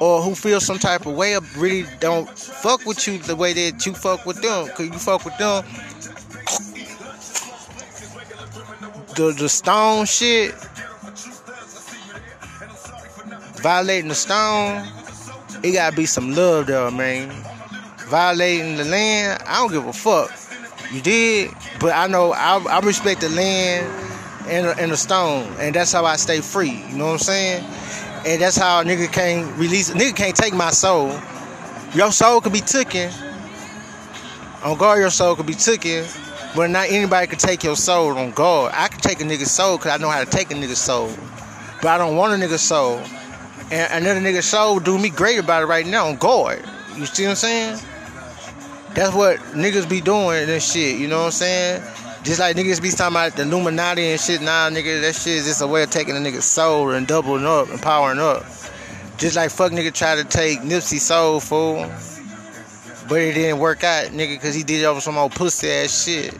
or 0.00 0.22
who 0.22 0.34
feel 0.34 0.60
some 0.60 0.78
type 0.78 1.06
of 1.06 1.14
way, 1.14 1.38
really 1.56 1.86
don't 2.00 2.28
fuck 2.28 2.84
with 2.86 3.06
you 3.06 3.18
the 3.18 3.36
way 3.36 3.52
that 3.52 3.86
you 3.86 3.94
fuck 3.94 4.26
with 4.26 4.42
them, 4.42 4.68
cause 4.68 4.86
you 4.86 4.98
fuck 4.98 5.24
with 5.24 5.36
them. 5.38 5.64
The 9.14 9.32
the 9.38 9.48
stone 9.48 10.06
shit 10.06 10.54
violating 13.60 14.08
the 14.08 14.14
stone, 14.14 14.86
it 15.62 15.72
gotta 15.72 15.94
be 15.94 16.06
some 16.06 16.34
love 16.34 16.66
there, 16.66 16.90
man. 16.90 17.30
Violating 18.08 18.76
the 18.76 18.84
land, 18.84 19.42
I 19.46 19.60
don't 19.60 19.70
give 19.70 19.86
a 19.86 19.92
fuck. 19.92 20.30
You 20.92 21.00
did, 21.00 21.50
but 21.78 21.94
I 21.94 22.06
know 22.08 22.32
I, 22.32 22.58
I 22.58 22.80
respect 22.80 23.20
the 23.20 23.28
land 23.28 23.86
and, 24.48 24.66
and 24.80 24.90
the 24.90 24.96
stone, 24.96 25.46
and 25.58 25.74
that's 25.74 25.92
how 25.92 26.04
I 26.04 26.16
stay 26.16 26.40
free. 26.40 26.82
You 26.88 26.96
know 26.96 27.06
what 27.06 27.12
I'm 27.12 27.18
saying? 27.18 27.64
And 28.26 28.40
that's 28.40 28.56
how 28.56 28.80
a 28.80 28.84
nigga 28.84 29.10
can't 29.10 29.56
release. 29.56 29.90
Nigga 29.90 30.14
can't 30.14 30.36
take 30.36 30.52
my 30.52 30.70
soul. 30.70 31.18
Your 31.94 32.12
soul 32.12 32.40
could 32.40 32.52
be 32.52 32.60
taken. 32.60 33.10
On 34.62 34.76
guard, 34.76 35.00
your 35.00 35.10
soul 35.10 35.34
could 35.36 35.46
be 35.46 35.54
taken, 35.54 36.04
but 36.54 36.68
not 36.68 36.90
anybody 36.90 37.26
could 37.26 37.38
take 37.38 37.64
your 37.64 37.76
soul 37.76 38.16
on 38.18 38.30
guard. 38.32 38.72
I 38.74 38.88
could 38.88 39.02
take 39.02 39.20
a 39.20 39.24
nigga's 39.24 39.50
soul 39.50 39.78
because 39.78 39.92
I 39.92 39.96
know 39.96 40.10
how 40.10 40.22
to 40.22 40.30
take 40.30 40.50
a 40.50 40.54
nigga's 40.54 40.78
soul, 40.78 41.10
but 41.80 41.88
I 41.88 41.96
don't 41.96 42.16
want 42.16 42.34
a 42.34 42.46
nigga's 42.46 42.60
soul. 42.60 43.00
And 43.70 44.04
another 44.04 44.20
nigga 44.20 44.42
soul 44.42 44.78
do 44.80 44.98
me 44.98 45.08
great 45.08 45.38
about 45.38 45.62
it 45.62 45.66
right 45.66 45.86
now 45.86 46.08
on 46.08 46.16
guard. 46.16 46.62
You 46.96 47.06
see 47.06 47.22
what 47.22 47.30
I'm 47.30 47.36
saying? 47.36 47.80
That's 48.94 49.14
what 49.14 49.38
niggas 49.54 49.88
be 49.88 50.02
doing 50.02 50.50
and 50.50 50.62
shit, 50.62 50.98
you 50.98 51.08
know 51.08 51.20
what 51.20 51.26
I'm 51.26 51.32
saying? 51.32 51.82
Just 52.22 52.40
like 52.40 52.56
niggas 52.56 52.82
be 52.82 52.90
talking 52.90 53.14
about 53.14 53.32
the 53.32 53.42
Illuminati 53.42 54.08
and 54.10 54.20
shit, 54.20 54.42
nah, 54.42 54.68
nigga, 54.70 55.00
that 55.00 55.14
shit 55.14 55.34
is 55.34 55.46
just 55.46 55.62
a 55.62 55.66
way 55.66 55.82
of 55.82 55.90
taking 55.90 56.16
a 56.16 56.20
nigga's 56.20 56.44
soul 56.44 56.90
and 56.90 57.06
doubling 57.06 57.46
up 57.46 57.68
and 57.70 57.80
powering 57.80 58.18
up. 58.18 58.44
Just 59.16 59.36
like 59.36 59.50
fuck 59.50 59.72
nigga 59.72 59.92
tried 59.92 60.16
to 60.16 60.24
take 60.24 60.60
Nipsey 60.60 60.98
soul, 60.98 61.40
fool. 61.40 61.90
But 63.08 63.20
it 63.20 63.34
didn't 63.34 63.58
work 63.58 63.82
out, 63.84 64.06
nigga, 64.06 64.36
because 64.36 64.54
he 64.54 64.62
did 64.62 64.82
it 64.82 64.84
over 64.84 65.00
some 65.00 65.18
old 65.18 65.32
pussy 65.32 65.68
ass 65.68 66.04
shit. 66.04 66.38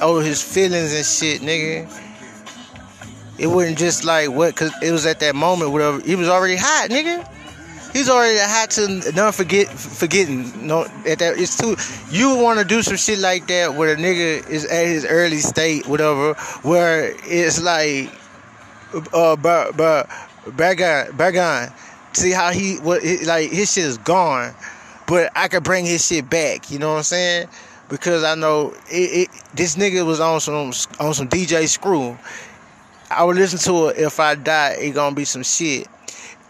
Over 0.00 0.22
his 0.22 0.42
feelings 0.42 0.94
and 0.94 1.06
shit, 1.06 1.40
nigga 1.42 1.88
it 3.40 3.46
wasn't 3.46 3.78
just 3.78 4.04
like 4.04 4.30
what, 4.30 4.54
cause 4.54 4.70
it 4.82 4.92
was 4.92 5.06
at 5.06 5.20
that 5.20 5.34
moment 5.34 5.72
whatever. 5.72 6.00
He 6.00 6.14
was 6.14 6.28
already 6.28 6.56
hot, 6.56 6.90
nigga. 6.90 7.26
He's 7.92 8.08
already 8.08 8.38
hot 8.38 8.70
to 8.72 9.12
none 9.12 9.32
forget 9.32 9.68
forgetting. 9.68 10.66
No, 10.66 10.84
at 11.06 11.18
that 11.18 11.38
it's 11.38 11.56
too. 11.56 11.76
You 12.10 12.36
want 12.36 12.60
to 12.60 12.64
do 12.64 12.82
some 12.82 12.96
shit 12.96 13.18
like 13.18 13.48
that 13.48 13.74
where 13.74 13.94
a 13.94 13.96
nigga 13.96 14.48
is 14.48 14.64
at 14.64 14.86
his 14.86 15.04
early 15.04 15.38
state, 15.38 15.86
whatever, 15.88 16.34
where 16.62 17.14
it's 17.24 17.60
like, 17.60 18.12
uh, 19.12 19.34
but 19.36 19.76
but 19.76 20.08
Bagon, 20.46 21.10
Bagon, 21.10 21.72
see 22.12 22.30
how 22.30 22.52
he 22.52 22.76
what 22.76 23.02
like 23.24 23.50
his 23.50 23.72
shit 23.72 23.84
is 23.84 23.98
gone, 23.98 24.54
but 25.06 25.32
I 25.34 25.48
could 25.48 25.64
bring 25.64 25.84
his 25.84 26.06
shit 26.06 26.30
back. 26.30 26.70
You 26.70 26.78
know 26.78 26.90
what 26.90 26.98
I'm 26.98 27.02
saying? 27.02 27.48
Because 27.88 28.22
I 28.22 28.36
know 28.36 28.72
it, 28.88 29.28
it 29.28 29.28
this 29.54 29.74
nigga 29.74 30.06
was 30.06 30.20
on 30.20 30.40
some 30.40 30.72
on 31.00 31.14
some 31.14 31.28
DJ 31.28 31.68
Screw. 31.68 32.16
I 33.10 33.24
would 33.24 33.36
listen 33.36 33.58
to 33.58 33.88
it 33.88 33.98
if 33.98 34.20
I 34.20 34.36
die, 34.36 34.76
it 34.78 34.92
gonna 34.92 35.16
be 35.16 35.24
some 35.24 35.42
shit. 35.42 35.88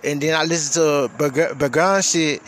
And 0.05 0.21
then 0.21 0.35
I 0.35 0.45
listen 0.45 0.83
to 0.83 1.15
Bagan 1.17 2.11
shit. 2.11 2.43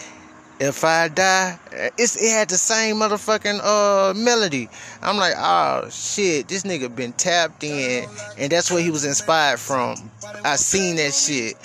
If 0.60 0.84
I 0.84 1.08
die, 1.08 1.58
it's 1.98 2.14
it 2.14 2.30
had 2.30 2.48
the 2.48 2.56
same 2.56 2.96
motherfucking 2.96 3.60
uh 3.64 4.14
melody. 4.14 4.68
I'm 5.02 5.16
like, 5.16 5.34
oh 5.36 5.88
shit, 5.90 6.46
this 6.46 6.62
nigga 6.62 6.94
been 6.94 7.12
tapped 7.14 7.64
in, 7.64 8.08
and 8.38 8.52
that's 8.52 8.70
where 8.70 8.80
he 8.80 8.90
was 8.90 9.04
inspired 9.04 9.58
from. 9.58 9.96
I 10.44 10.54
seen 10.54 10.96
that 10.96 11.14
shit. 11.14 11.56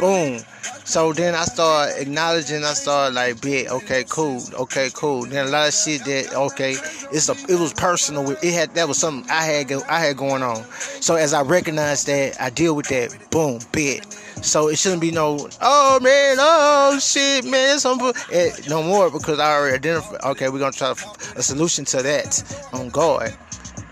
Boom. 0.00 0.40
So 0.84 1.12
then 1.12 1.34
I 1.34 1.44
start 1.44 1.92
acknowledging. 1.98 2.64
I 2.64 2.72
start 2.72 3.12
like, 3.12 3.42
bet, 3.42 3.68
okay, 3.68 4.02
cool, 4.08 4.42
okay, 4.54 4.88
cool. 4.94 5.26
Then 5.26 5.46
a 5.46 5.50
lot 5.50 5.68
of 5.68 5.74
shit 5.74 6.02
that 6.06 6.32
okay, 6.34 6.76
it's 7.12 7.28
a, 7.28 7.32
it 7.52 7.60
was 7.60 7.74
personal. 7.74 8.30
It 8.30 8.54
had 8.54 8.74
that 8.76 8.88
was 8.88 8.96
something 8.96 9.30
I 9.30 9.44
had 9.44 9.70
I 9.70 10.00
had 10.00 10.16
going 10.16 10.42
on. 10.42 10.64
So 11.02 11.16
as 11.16 11.34
I 11.34 11.42
recognize 11.42 12.04
that, 12.06 12.40
I 12.40 12.48
deal 12.48 12.74
with 12.74 12.88
that. 12.88 13.14
Boom, 13.30 13.60
bit. 13.72 14.10
So 14.42 14.68
it 14.68 14.78
shouldn't 14.78 15.02
be 15.02 15.10
no, 15.10 15.50
oh 15.60 16.00
man, 16.00 16.38
oh 16.40 16.98
shit, 16.98 17.44
man, 17.44 17.78
some 17.78 18.00
eh, 18.32 18.52
no 18.70 18.82
more 18.82 19.10
because 19.10 19.38
I 19.38 19.52
already 19.52 19.74
identified. 19.74 20.22
Okay, 20.30 20.48
we're 20.48 20.60
gonna 20.60 20.72
try 20.72 20.92
a 21.36 21.42
solution 21.42 21.84
to 21.84 22.02
that 22.02 22.68
on 22.72 22.88
guard. 22.88 23.36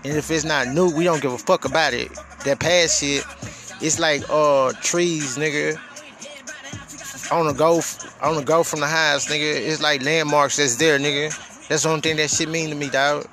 And 0.03 0.17
if 0.17 0.31
it's 0.31 0.43
not 0.43 0.69
new, 0.69 0.89
we 0.89 1.03
don't 1.03 1.21
give 1.21 1.33
a 1.33 1.37
fuck 1.37 1.65
about 1.65 1.93
it. 1.93 2.09
That 2.45 2.59
past 2.59 2.99
shit, 2.99 3.23
it's 3.79 3.99
like 3.99 4.23
uh 4.27 4.73
trees, 4.81 5.37
nigga 5.37 5.79
on 7.31 7.47
the 7.47 7.53
go 7.53 7.81
on 8.21 8.35
the 8.35 8.43
go 8.43 8.63
from 8.63 8.79
the 8.79 8.87
highs, 8.87 9.27
nigga. 9.27 9.55
It's 9.55 9.81
like 9.81 10.03
landmarks 10.03 10.57
that's 10.57 10.75
there, 10.75 10.99
nigga. 10.99 11.29
That's 11.67 11.83
the 11.83 11.89
only 11.89 12.01
thing 12.01 12.17
that 12.17 12.29
shit 12.29 12.49
mean 12.49 12.69
to 12.69 12.75
me, 12.75 12.89
dog. 12.89 13.27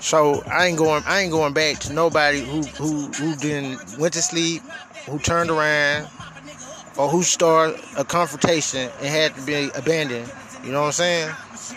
So 0.00 0.42
I 0.50 0.66
ain't 0.66 0.78
going 0.78 1.02
I 1.06 1.20
ain't 1.20 1.32
going 1.32 1.52
back 1.52 1.78
to 1.80 1.92
nobody 1.92 2.40
who 2.40 2.62
who 2.62 3.06
who 3.12 3.36
didn't 3.36 3.98
went 3.98 4.14
to 4.14 4.22
sleep, 4.22 4.62
who 5.08 5.18
turned 5.18 5.50
around, 5.50 6.08
or 6.96 7.08
who 7.08 7.22
started 7.22 7.80
a 7.96 8.04
confrontation 8.04 8.90
and 8.98 9.06
had 9.06 9.34
to 9.36 9.42
be 9.42 9.70
abandoned. 9.74 10.32
You 10.64 10.72
know 10.72 10.80
what 10.80 10.86
I'm 10.86 10.92
saying? 10.92 11.28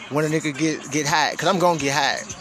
When 0.09 0.25
a 0.25 0.27
nigga 0.27 0.57
get 0.57 0.91
get 0.91 1.05
hot, 1.05 1.37
cause 1.37 1.47
I'm 1.49 1.59
gonna 1.59 1.79
get 1.79 1.93
hot. 1.93 2.35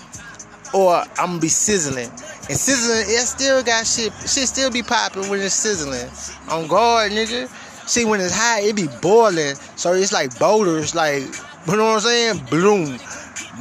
Or 0.75 0.97
I'm 1.19 1.27
gonna 1.27 1.41
be 1.41 1.49
sizzling. 1.49 2.11
And 2.49 2.59
sizzling, 2.59 3.05
it 3.07 3.27
still 3.27 3.63
got 3.63 3.87
shit 3.87 4.13
shit 4.23 4.49
still 4.49 4.71
be 4.71 4.83
popping 4.83 5.29
when 5.31 5.41
it's 5.41 5.55
sizzling. 5.55 6.11
On 6.51 6.67
guard, 6.67 7.13
nigga. 7.13 7.49
See, 7.87 8.05
when 8.05 8.21
it's 8.21 8.35
hot, 8.35 8.63
it 8.63 8.77
be 8.77 8.89
boiling. 9.03 9.55
So 9.77 9.93
it's 9.93 10.13
like 10.13 10.39
boulders, 10.39 10.95
like, 10.95 11.23
you 11.67 11.77
know 11.77 11.85
what 11.85 11.95
I'm 11.95 12.01
saying? 12.01 12.47
Bloom, 12.51 12.99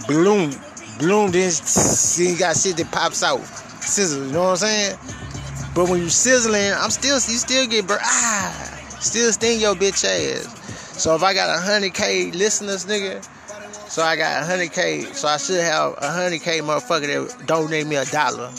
bloom, 0.07 0.51
bloom. 0.99 1.31
Then 1.31 1.51
see, 1.51 2.31
you 2.31 2.38
got 2.38 2.55
shit 2.55 2.77
that 2.77 2.91
pops 2.91 3.23
out. 3.23 3.41
Sizzle, 3.81 4.27
you 4.27 4.31
know 4.31 4.43
what 4.43 4.49
I'm 4.49 4.57
saying? 4.57 4.97
But 5.75 5.89
when 5.89 6.01
you 6.01 6.09
sizzling, 6.09 6.71
I'm 6.73 6.89
still, 6.89 7.15
you 7.15 7.38
still 7.38 7.67
get, 7.67 7.86
ah, 7.89 8.79
still 8.99 9.31
sting 9.33 9.59
your 9.59 9.75
bitch 9.75 10.05
ass. 10.05 11.01
So 11.01 11.15
if 11.15 11.23
I 11.23 11.33
got 11.33 11.59
100K 11.59 12.33
listeners, 12.33 12.86
nigga, 12.86 13.23
so 13.89 14.03
I 14.03 14.15
got 14.15 14.43
100K, 14.43 15.13
so 15.13 15.27
I 15.27 15.38
should 15.38 15.62
have 15.62 15.95
100K 15.97 16.62
motherfucker 16.62 17.27
that 17.27 17.47
donate 17.47 17.88
me 17.88 17.95
a 17.97 18.05
dollar. 18.05 18.51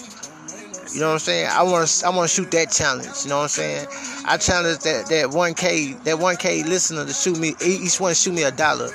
You 0.95 1.01
know 1.01 1.09
what 1.09 1.13
I'm 1.15 1.19
saying? 1.19 1.49
I 1.51 1.65
want 1.65 1.89
to 1.89 2.07
I 2.07 2.11
want 2.11 2.31
to 2.31 2.35
shoot 2.35 2.53
that 2.53 2.71
challenge. 2.71 3.25
You 3.25 3.31
know 3.31 3.39
what 3.39 3.43
I'm 3.43 3.49
saying? 3.49 3.87
I 4.25 4.37
challenge 4.37 4.79
that 4.85 5.07
that 5.07 5.27
1K 5.31 6.05
that 6.05 6.15
1K 6.15 6.65
listener 6.67 7.05
to 7.05 7.13
shoot 7.13 7.37
me 7.37 7.57
each 7.61 7.99
one 7.99 8.15
shoot 8.15 8.33
me 8.33 8.45
a 8.45 8.53
dollar 8.53 8.87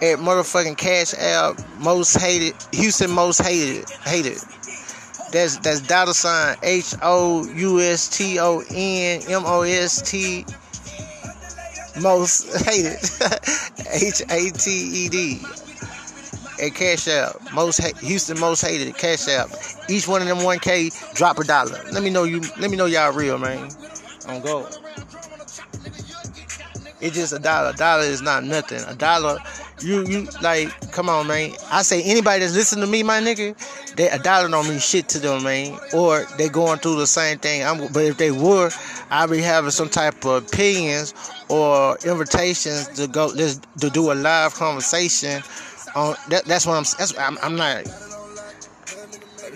at 0.00 0.18
motherfucking 0.18 0.78
Cash 0.78 1.12
App 1.18 1.60
most 1.78 2.18
hated 2.18 2.54
Houston 2.72 3.10
most 3.10 3.42
hated 3.42 3.84
hated. 4.06 4.38
That's 5.30 5.58
that's 5.58 5.82
dollar 5.82 6.14
sign 6.14 6.56
H 6.62 6.94
O 7.02 7.46
U 7.46 7.80
S 7.80 8.16
T 8.16 8.38
O 8.40 8.62
N 8.70 9.20
M 9.28 9.42
O 9.44 9.60
S 9.60 10.00
T 10.10 10.46
most 12.00 12.64
hated 12.64 12.96
H 13.92 14.22
A 14.30 14.50
T 14.56 14.70
E 14.70 15.08
D 15.10 15.42
at 16.60 16.74
Cash 16.74 17.08
App. 17.08 17.36
Most 17.52 17.80
Houston 17.98 18.38
most 18.40 18.60
hated 18.62 18.96
Cash 18.96 19.28
App. 19.28 19.50
Each 19.88 20.08
one 20.08 20.22
of 20.22 20.28
them 20.28 20.38
1K 20.38 21.14
drop 21.14 21.38
a 21.38 21.44
dollar. 21.44 21.80
Let 21.92 22.02
me 22.02 22.10
know 22.10 22.24
you. 22.24 22.40
Let 22.58 22.70
me 22.70 22.76
know 22.76 22.86
y'all 22.86 23.12
real, 23.12 23.38
man. 23.38 23.68
On 24.28 24.40
go. 24.40 24.68
It's 27.00 27.14
just 27.14 27.32
a 27.32 27.38
dollar. 27.38 27.70
A 27.70 27.72
dollar 27.74 28.04
is 28.04 28.22
not 28.22 28.42
nothing. 28.44 28.80
A 28.88 28.94
dollar, 28.94 29.38
you 29.80 30.06
you 30.06 30.28
like, 30.40 30.68
come 30.92 31.08
on, 31.08 31.26
man. 31.26 31.52
I 31.70 31.82
say 31.82 32.02
anybody 32.02 32.40
that's 32.40 32.54
listening 32.54 32.84
to 32.86 32.90
me, 32.90 33.02
my 33.02 33.20
nigga, 33.20 33.54
they 33.96 34.08
a 34.08 34.18
dollar 34.18 34.48
don't 34.48 34.68
mean 34.68 34.78
shit 34.78 35.08
to 35.10 35.18
them, 35.18 35.44
man. 35.44 35.78
Or 35.92 36.24
they 36.38 36.48
going 36.48 36.78
through 36.78 36.96
the 36.96 37.06
same 37.06 37.38
thing. 37.38 37.62
I'm, 37.62 37.92
but 37.92 38.04
if 38.04 38.16
they 38.16 38.30
were, 38.30 38.70
I'd 39.10 39.30
be 39.30 39.40
having 39.40 39.70
some 39.70 39.90
type 39.90 40.24
of 40.24 40.44
opinions 40.46 41.12
or 41.48 41.98
invitations 42.04 42.88
to 42.88 43.06
go 43.08 43.26
let's 43.26 43.60
to 43.80 43.90
do 43.90 44.10
a 44.10 44.14
live 44.14 44.54
conversation 44.54 45.42
on 45.96 46.14
that, 46.28 46.44
that's 46.44 46.66
what 46.66 46.74
I'm. 46.74 46.84
That's 46.98 47.16
I'm, 47.18 47.38
I'm 47.42 47.56
not. 47.56 47.84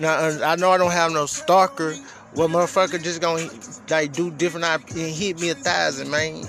now 0.00 0.14
uh, 0.14 0.38
I 0.42 0.56
know 0.56 0.70
I 0.70 0.78
don't 0.78 0.90
have 0.90 1.12
no 1.12 1.26
stalker. 1.26 1.94
What 2.32 2.50
motherfucker 2.50 3.02
just 3.02 3.20
gonna 3.20 3.48
like 3.90 4.12
do 4.12 4.30
different 4.30 4.64
and 4.64 5.14
hit 5.14 5.40
me 5.40 5.50
a 5.50 5.54
thousand, 5.54 6.10
man. 6.10 6.46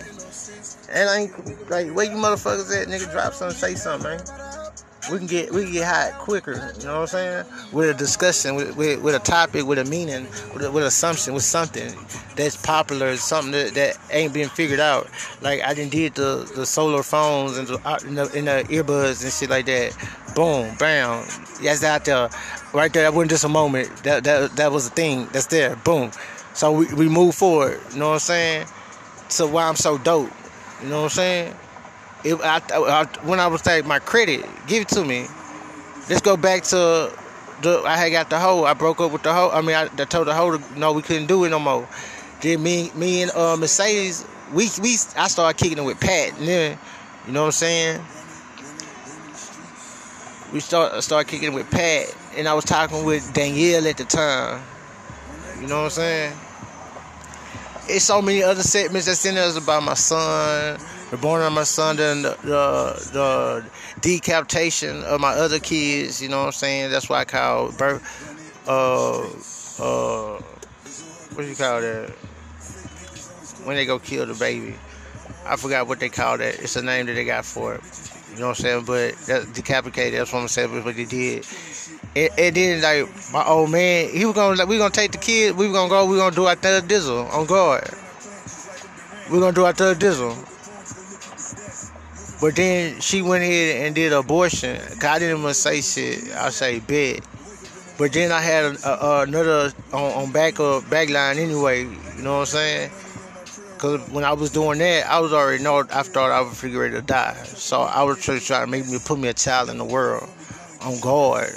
And 0.89 1.09
I 1.09 1.17
ain't 1.19 1.69
like 1.69 1.91
where 1.91 2.05
you 2.05 2.17
motherfuckers 2.17 2.81
at, 2.81 2.87
nigga. 2.87 3.11
Drop 3.11 3.33
something, 3.33 3.57
say 3.57 3.75
something, 3.75 4.17
man 4.17 4.50
we 5.09 5.17
can 5.17 5.27
get 5.27 5.51
we 5.51 5.63
can 5.63 5.73
get 5.73 5.87
hot 5.87 6.19
quicker. 6.19 6.73
You 6.79 6.85
know 6.85 7.01
what 7.01 7.01
I'm 7.01 7.07
saying? 7.07 7.45
With 7.71 7.89
a 7.89 7.93
discussion, 7.93 8.55
with, 8.55 8.75
with, 8.75 9.01
with 9.01 9.15
a 9.15 9.19
topic, 9.19 9.65
with 9.65 9.79
a 9.79 9.85
meaning, 9.85 10.27
with, 10.53 10.63
a, 10.63 10.71
with 10.71 10.83
assumption, 10.83 11.33
with 11.33 11.43
something 11.43 11.91
that's 12.35 12.55
popular, 12.55 13.15
something 13.17 13.51
that, 13.51 13.73
that 13.73 13.97
ain't 14.11 14.33
been 14.33 14.49
figured 14.49 14.79
out. 14.79 15.09
Like 15.41 15.61
I 15.61 15.73
didn't 15.73 15.91
did 15.91 16.15
the, 16.15 16.51
the 16.55 16.65
solar 16.65 17.03
phones 17.03 17.57
and 17.57 17.67
the, 17.67 17.79
uh, 17.83 17.99
in 18.05 18.15
the, 18.15 18.25
the 18.25 18.65
earbuds 18.69 19.23
and 19.23 19.33
shit 19.33 19.49
like 19.49 19.65
that. 19.65 19.95
Boom, 20.35 20.75
bam. 20.77 21.25
That's 21.61 21.83
out 21.83 22.05
there, 22.05 22.29
right 22.73 22.91
there. 22.93 23.03
That 23.03 23.13
wasn't 23.13 23.31
just 23.31 23.43
a 23.43 23.49
moment. 23.49 23.89
That 24.03 24.23
that 24.23 24.55
that 24.55 24.71
was 24.71 24.87
a 24.87 24.91
thing. 24.91 25.27
That's 25.31 25.47
there. 25.47 25.75
Boom. 25.77 26.11
So 26.53 26.71
we, 26.71 26.93
we 26.93 27.09
move 27.09 27.35
forward. 27.35 27.79
You 27.93 27.99
know 27.99 28.09
what 28.09 28.13
I'm 28.13 28.19
saying? 28.19 28.67
So 29.29 29.47
why 29.47 29.67
I'm 29.67 29.75
so 29.75 29.97
dope. 29.97 30.29
You 30.81 30.89
know 30.89 30.97
what 30.97 31.03
I'm 31.03 31.09
saying? 31.09 31.55
It, 32.23 32.35
I, 32.41 32.61
I, 32.71 33.05
when 33.23 33.39
I 33.39 33.47
was 33.47 33.65
like 33.65 33.85
my 33.85 33.99
credit, 33.99 34.45
give 34.67 34.83
it 34.83 34.89
to 34.89 35.03
me. 35.03 35.25
Let's 36.09 36.21
go 36.21 36.37
back 36.37 36.63
to 36.65 37.11
the. 37.61 37.81
I 37.85 37.97
had 37.97 38.11
got 38.11 38.29
the 38.29 38.39
hoe. 38.39 38.63
I 38.63 38.73
broke 38.73 38.99
up 38.99 39.11
with 39.11 39.23
the 39.23 39.33
hoe. 39.33 39.49
I 39.51 39.61
mean, 39.61 39.75
I, 39.75 39.83
I 39.85 40.05
told 40.05 40.27
the 40.27 40.33
hoe 40.33 40.59
no, 40.75 40.93
we 40.93 41.01
couldn't 41.01 41.27
do 41.27 41.43
it 41.45 41.49
no 41.49 41.59
more. 41.59 41.87
Then 42.41 42.61
me, 42.61 42.91
me 42.95 43.23
and 43.23 43.31
uh, 43.31 43.57
Mercedes, 43.57 44.25
we 44.53 44.69
we 44.81 44.97
I 45.17 45.27
started 45.27 45.57
kicking 45.57 45.79
it 45.79 45.83
with 45.83 45.99
Pat. 45.99 46.37
And 46.37 46.47
then, 46.47 46.77
you 47.25 47.33
know 47.33 47.41
what 47.41 47.47
I'm 47.47 47.51
saying? 47.53 48.01
We 50.53 50.59
start 50.59 51.01
start 51.03 51.27
kicking 51.27 51.53
it 51.53 51.55
with 51.55 51.71
Pat, 51.71 52.15
and 52.35 52.47
I 52.47 52.53
was 52.53 52.65
talking 52.65 53.03
with 53.03 53.33
Danielle 53.33 53.87
at 53.87 53.97
the 53.97 54.05
time. 54.05 54.61
You 55.59 55.67
know 55.67 55.77
what 55.77 55.85
I'm 55.85 55.89
saying? 55.91 56.33
It's 57.87 58.05
so 58.05 58.21
many 58.21 58.43
other 58.43 58.61
segments 58.61 59.07
that's 59.07 59.25
in 59.25 59.35
there 59.35 59.57
about 59.57 59.83
my 59.83 59.95
son 59.95 60.79
the 61.11 61.17
born 61.17 61.41
of 61.41 61.51
my 61.51 61.63
son, 61.63 61.97
then 61.97 62.21
the, 62.21 62.37
the, 62.41 63.65
decapitation 63.99 65.03
of 65.03 65.19
my 65.19 65.33
other 65.33 65.59
kids. 65.59 66.21
You 66.21 66.29
know 66.29 66.39
what 66.39 66.45
I'm 66.47 66.51
saying? 66.53 66.89
That's 66.89 67.09
why 67.09 67.19
I 67.19 67.25
call 67.25 67.71
birth. 67.73 68.01
Uh, 68.67 69.19
uh, 69.83 70.41
what 71.33 71.43
do 71.43 71.49
you 71.49 71.55
call 71.55 71.81
that? 71.81 72.09
When 73.65 73.75
they 73.75 73.85
go 73.85 73.99
kill 73.99 74.25
the 74.25 74.33
baby, 74.33 74.75
I 75.45 75.57
forgot 75.57 75.87
what 75.87 75.99
they 75.99 76.09
call 76.09 76.37
that. 76.37 76.59
It's 76.59 76.77
a 76.77 76.81
name 76.81 77.05
that 77.07 77.13
they 77.13 77.25
got 77.25 77.45
for 77.45 77.75
it. 77.75 77.81
You 78.33 78.39
know 78.39 78.47
what 78.47 78.59
I'm 78.59 78.63
saying? 78.63 78.85
But 78.85 79.15
that 79.27 79.53
decapitated. 79.53 80.19
That's 80.19 80.31
what 80.31 80.39
I'm 80.39 80.47
saying. 80.47 80.83
What 80.83 80.95
they 80.95 81.05
did. 81.05 81.45
And, 82.15 82.29
and 82.37 82.55
then 82.55 82.81
like 82.81 83.33
my 83.33 83.45
old 83.45 83.69
man, 83.69 84.09
he 84.09 84.25
was 84.25 84.33
gonna 84.33 84.55
like 84.55 84.69
we 84.69 84.77
gonna 84.77 84.89
take 84.89 85.11
the 85.11 85.17
kid. 85.17 85.57
We 85.57 85.67
were 85.67 85.73
gonna 85.73 85.89
go. 85.89 86.05
We 86.05 86.15
gonna 86.15 86.35
do 86.35 86.45
our 86.45 86.55
third 86.55 86.85
dizzle 86.85 87.29
on 87.33 87.45
guard. 87.45 87.89
We 89.29 89.37
are 89.37 89.41
gonna 89.41 89.53
do 89.53 89.65
our 89.65 89.73
third 89.73 89.99
dizzle. 89.99 90.47
But 92.41 92.55
then 92.55 92.99
she 93.01 93.21
went 93.21 93.43
ahead 93.43 93.85
and 93.85 93.93
did 93.93 94.11
abortion. 94.13 94.81
I 95.03 95.19
didn't 95.19 95.39
even 95.39 95.53
say 95.53 95.81
shit. 95.81 96.35
I 96.35 96.49
say 96.49 96.79
bet. 96.79 97.23
But 97.99 98.13
then 98.13 98.31
I 98.31 98.41
had 98.41 98.65
a, 98.83 98.89
a, 98.89 99.21
another 99.21 99.71
on, 99.93 100.11
on 100.23 100.31
back 100.31 100.59
of 100.59 100.89
back 100.89 101.11
line 101.11 101.37
anyway. 101.37 101.81
You 101.81 102.23
know 102.23 102.39
what 102.39 102.39
I'm 102.39 102.45
saying? 102.47 102.91
Cause 103.77 104.09
when 104.09 104.23
I 104.23 104.33
was 104.33 104.49
doing 104.49 104.79
that, 104.79 105.07
I 105.07 105.19
was 105.19 105.33
already 105.33 105.63
know. 105.63 105.83
I 105.91 106.01
thought 106.01 106.31
I 106.31 106.41
was 106.41 106.59
figuring 106.59 106.93
to 106.93 107.03
die. 107.03 107.35
So 107.43 107.81
I 107.81 108.01
was 108.01 108.19
trying 108.23 108.39
to 108.39 108.67
make 108.67 108.87
me 108.87 108.97
put 109.05 109.19
me 109.19 109.27
a 109.27 109.33
child 109.33 109.69
in 109.69 109.77
the 109.77 109.85
world 109.85 110.27
on 110.81 110.99
guard. 110.99 111.53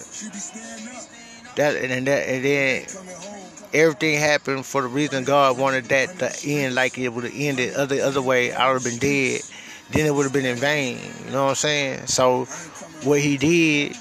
That 1.56 1.76
and 1.76 2.06
that 2.06 2.28
and 2.28 2.44
then 2.44 2.86
everything 3.72 4.18
happened 4.18 4.66
for 4.66 4.82
the 4.82 4.88
reason 4.88 5.24
God 5.24 5.58
wanted 5.58 5.86
that 5.86 6.18
to 6.18 6.46
end 6.46 6.74
like 6.74 6.98
it 6.98 7.08
would 7.08 7.24
have 7.24 7.32
ended 7.34 7.72
other 7.74 8.02
other 8.02 8.20
way. 8.20 8.52
I 8.52 8.70
would 8.70 8.82
have 8.82 8.84
been 8.84 8.98
dead 8.98 9.40
then 9.90 10.06
it 10.06 10.14
would 10.14 10.24
have 10.24 10.32
been 10.32 10.46
in 10.46 10.56
vain. 10.56 10.98
You 11.26 11.32
know 11.32 11.44
what 11.44 11.50
I'm 11.50 11.54
saying? 11.54 12.06
So 12.06 12.44
what 13.04 13.20
he 13.20 13.36
did, 13.36 13.96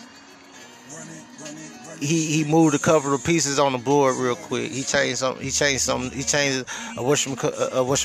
he 2.00 2.26
he 2.26 2.44
moved 2.46 2.76
a 2.76 2.80
couple 2.80 3.14
of 3.14 3.24
pieces 3.24 3.60
on 3.60 3.74
the 3.74 3.78
board 3.78 4.16
real 4.18 4.36
quick. 4.36 4.72
He 4.72 4.84
changed 4.84 5.20
some. 5.20 5.40
He 5.40 5.52
changed 5.52 5.82
some. 5.82 6.10
He 6.12 6.24
changed 6.24 6.66
a 6.98 7.04
what's 7.04 7.26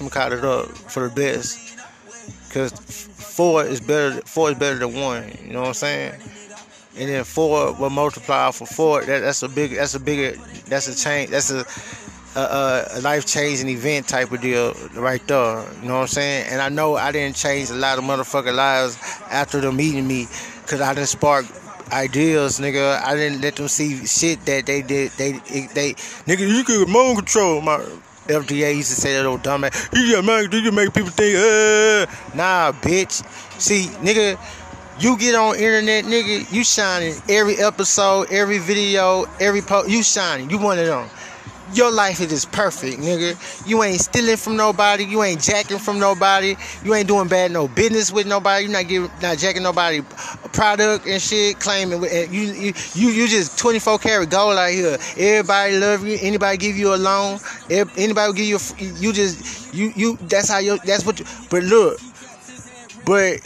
cut 0.09 0.33
it 0.33 0.45
up 0.45 0.68
for 0.68 1.09
the 1.09 1.14
best. 1.14 1.76
Cause 2.51 2.72
four 2.72 3.64
is 3.64 3.81
better. 3.81 4.20
Four 4.22 4.51
is 4.53 4.59
better 4.59 4.79
than 4.79 4.95
one. 4.95 5.31
You 5.45 5.53
know 5.53 5.61
what 5.61 5.68
I'm 5.68 5.74
saying? 5.74 6.14
And 6.97 7.09
then 7.09 7.24
four 7.24 7.74
will 7.74 7.91
multiply 7.91 8.51
for 8.51 8.66
four. 8.66 9.05
That, 9.05 9.20
that's 9.20 9.43
a 9.43 9.49
big. 9.49 9.74
That's 9.74 9.95
a 9.95 10.01
bigger. 10.01 10.37
That's 10.66 10.89
a 10.89 10.97
change. 10.97 11.31
That's 11.31 11.51
a 11.51 11.64
a, 12.39 12.99
a 12.99 13.01
life 13.01 13.26
changing 13.26 13.68
event 13.68 14.09
type 14.09 14.32
of 14.32 14.41
deal 14.41 14.74
right 14.95 15.24
there. 15.26 15.64
You 15.82 15.89
know 15.89 15.95
what 15.95 16.01
I'm 16.03 16.07
saying? 16.09 16.47
And 16.51 16.61
I 16.61 16.68
know 16.68 16.97
I 16.97 17.12
didn't 17.12 17.36
change 17.36 17.70
a 17.70 17.74
lot 17.74 17.99
of 17.99 18.05
motherfucking 18.05 18.55
lives 18.55 18.97
after 19.30 19.61
them 19.61 19.76
meeting 19.76 20.07
me, 20.07 20.26
cause 20.66 20.80
I 20.80 20.95
didn't 20.95 21.09
spark 21.09 21.47
ideas, 21.93 22.61
nigga. 22.61 23.03
I 23.03 23.14
didn't 23.14 23.41
let 23.41 23.57
them 23.57 23.68
see 23.68 24.07
shit 24.07 24.45
that 24.47 24.66
they 24.66 24.82
did. 24.82 25.12
They 25.12 25.32
they, 25.32 25.95
nigga, 26.26 26.49
you 26.49 26.64
could 26.64 26.89
mind 26.89 27.18
control. 27.18 27.61
My 27.61 27.78
FDA 28.26 28.76
used 28.76 28.91
to 28.95 29.01
say 29.01 29.14
that 29.14 29.26
old 29.26 29.43
dumbass. 29.43 29.93
You 29.95 30.11
just 30.11 30.26
make 30.26 30.53
you 30.53 30.72
make 30.72 30.93
people 30.93 31.11
think, 31.11 31.36
uh, 31.36 32.36
nah, 32.36 32.72
bitch. 32.72 33.24
See, 33.61 33.86
nigga. 34.05 34.39
You 35.01 35.16
get 35.16 35.36
on 35.36 35.55
internet, 35.55 36.07
nigga, 36.07 36.53
you 36.53 36.64
shining 36.64 37.14
every 37.28 37.55
episode, 37.59 38.32
every 38.32 38.59
video, 38.59 39.26
every 39.39 39.61
post, 39.61 39.89
you 39.89 40.03
shining. 40.03 40.51
You 40.51 40.59
one 40.59 40.76
of 40.76 40.86
them 40.86 41.09
your 41.75 41.91
life 41.91 42.21
is 42.21 42.29
just 42.29 42.53
perfect, 42.53 42.99
nigga. 42.99 43.37
You 43.66 43.83
ain't 43.83 44.01
stealing 44.01 44.37
from 44.37 44.57
nobody. 44.57 45.05
You 45.05 45.23
ain't 45.23 45.43
jacking 45.43 45.79
from 45.79 45.99
nobody. 45.99 46.57
You 46.85 46.95
ain't 46.95 47.09
doing 47.09 47.29
bad 47.29 47.51
no 47.51 47.69
business 47.69 48.12
with 48.12 48.27
nobody. 48.27 48.66
You 48.66 48.71
not 48.71 48.89
giving, 48.89 49.11
not 49.21 49.39
jacking 49.39 49.62
nobody 49.62 50.01
product 50.53 51.07
and 51.07 51.21
shit. 51.21 51.59
Claiming 51.61 52.03
you, 52.03 52.41
you, 52.41 52.73
you, 52.95 53.09
you 53.11 53.29
just 53.29 53.59
24 53.59 53.99
karat 53.99 54.31
gold 54.31 54.57
out 54.59 54.71
here. 54.71 54.99
Everybody 55.16 55.79
love 55.79 56.07
you. 56.07 56.19
Anybody 56.21 56.57
give 56.57 56.77
you 56.77 56.95
a 56.95 56.97
loan. 56.97 57.39
Anybody 57.71 58.33
give 58.33 58.47
you. 58.47 58.57
A, 58.57 58.85
you 59.01 59.12
just 59.12 59.75
you 59.75 59.93
you. 59.95 60.16
That's 60.23 60.49
how 60.49 60.59
you. 60.59 60.79
That's 60.85 61.05
what. 61.05 61.19
You, 61.19 61.27
but 61.51 61.62
look, 61.64 62.01
but 63.05 63.41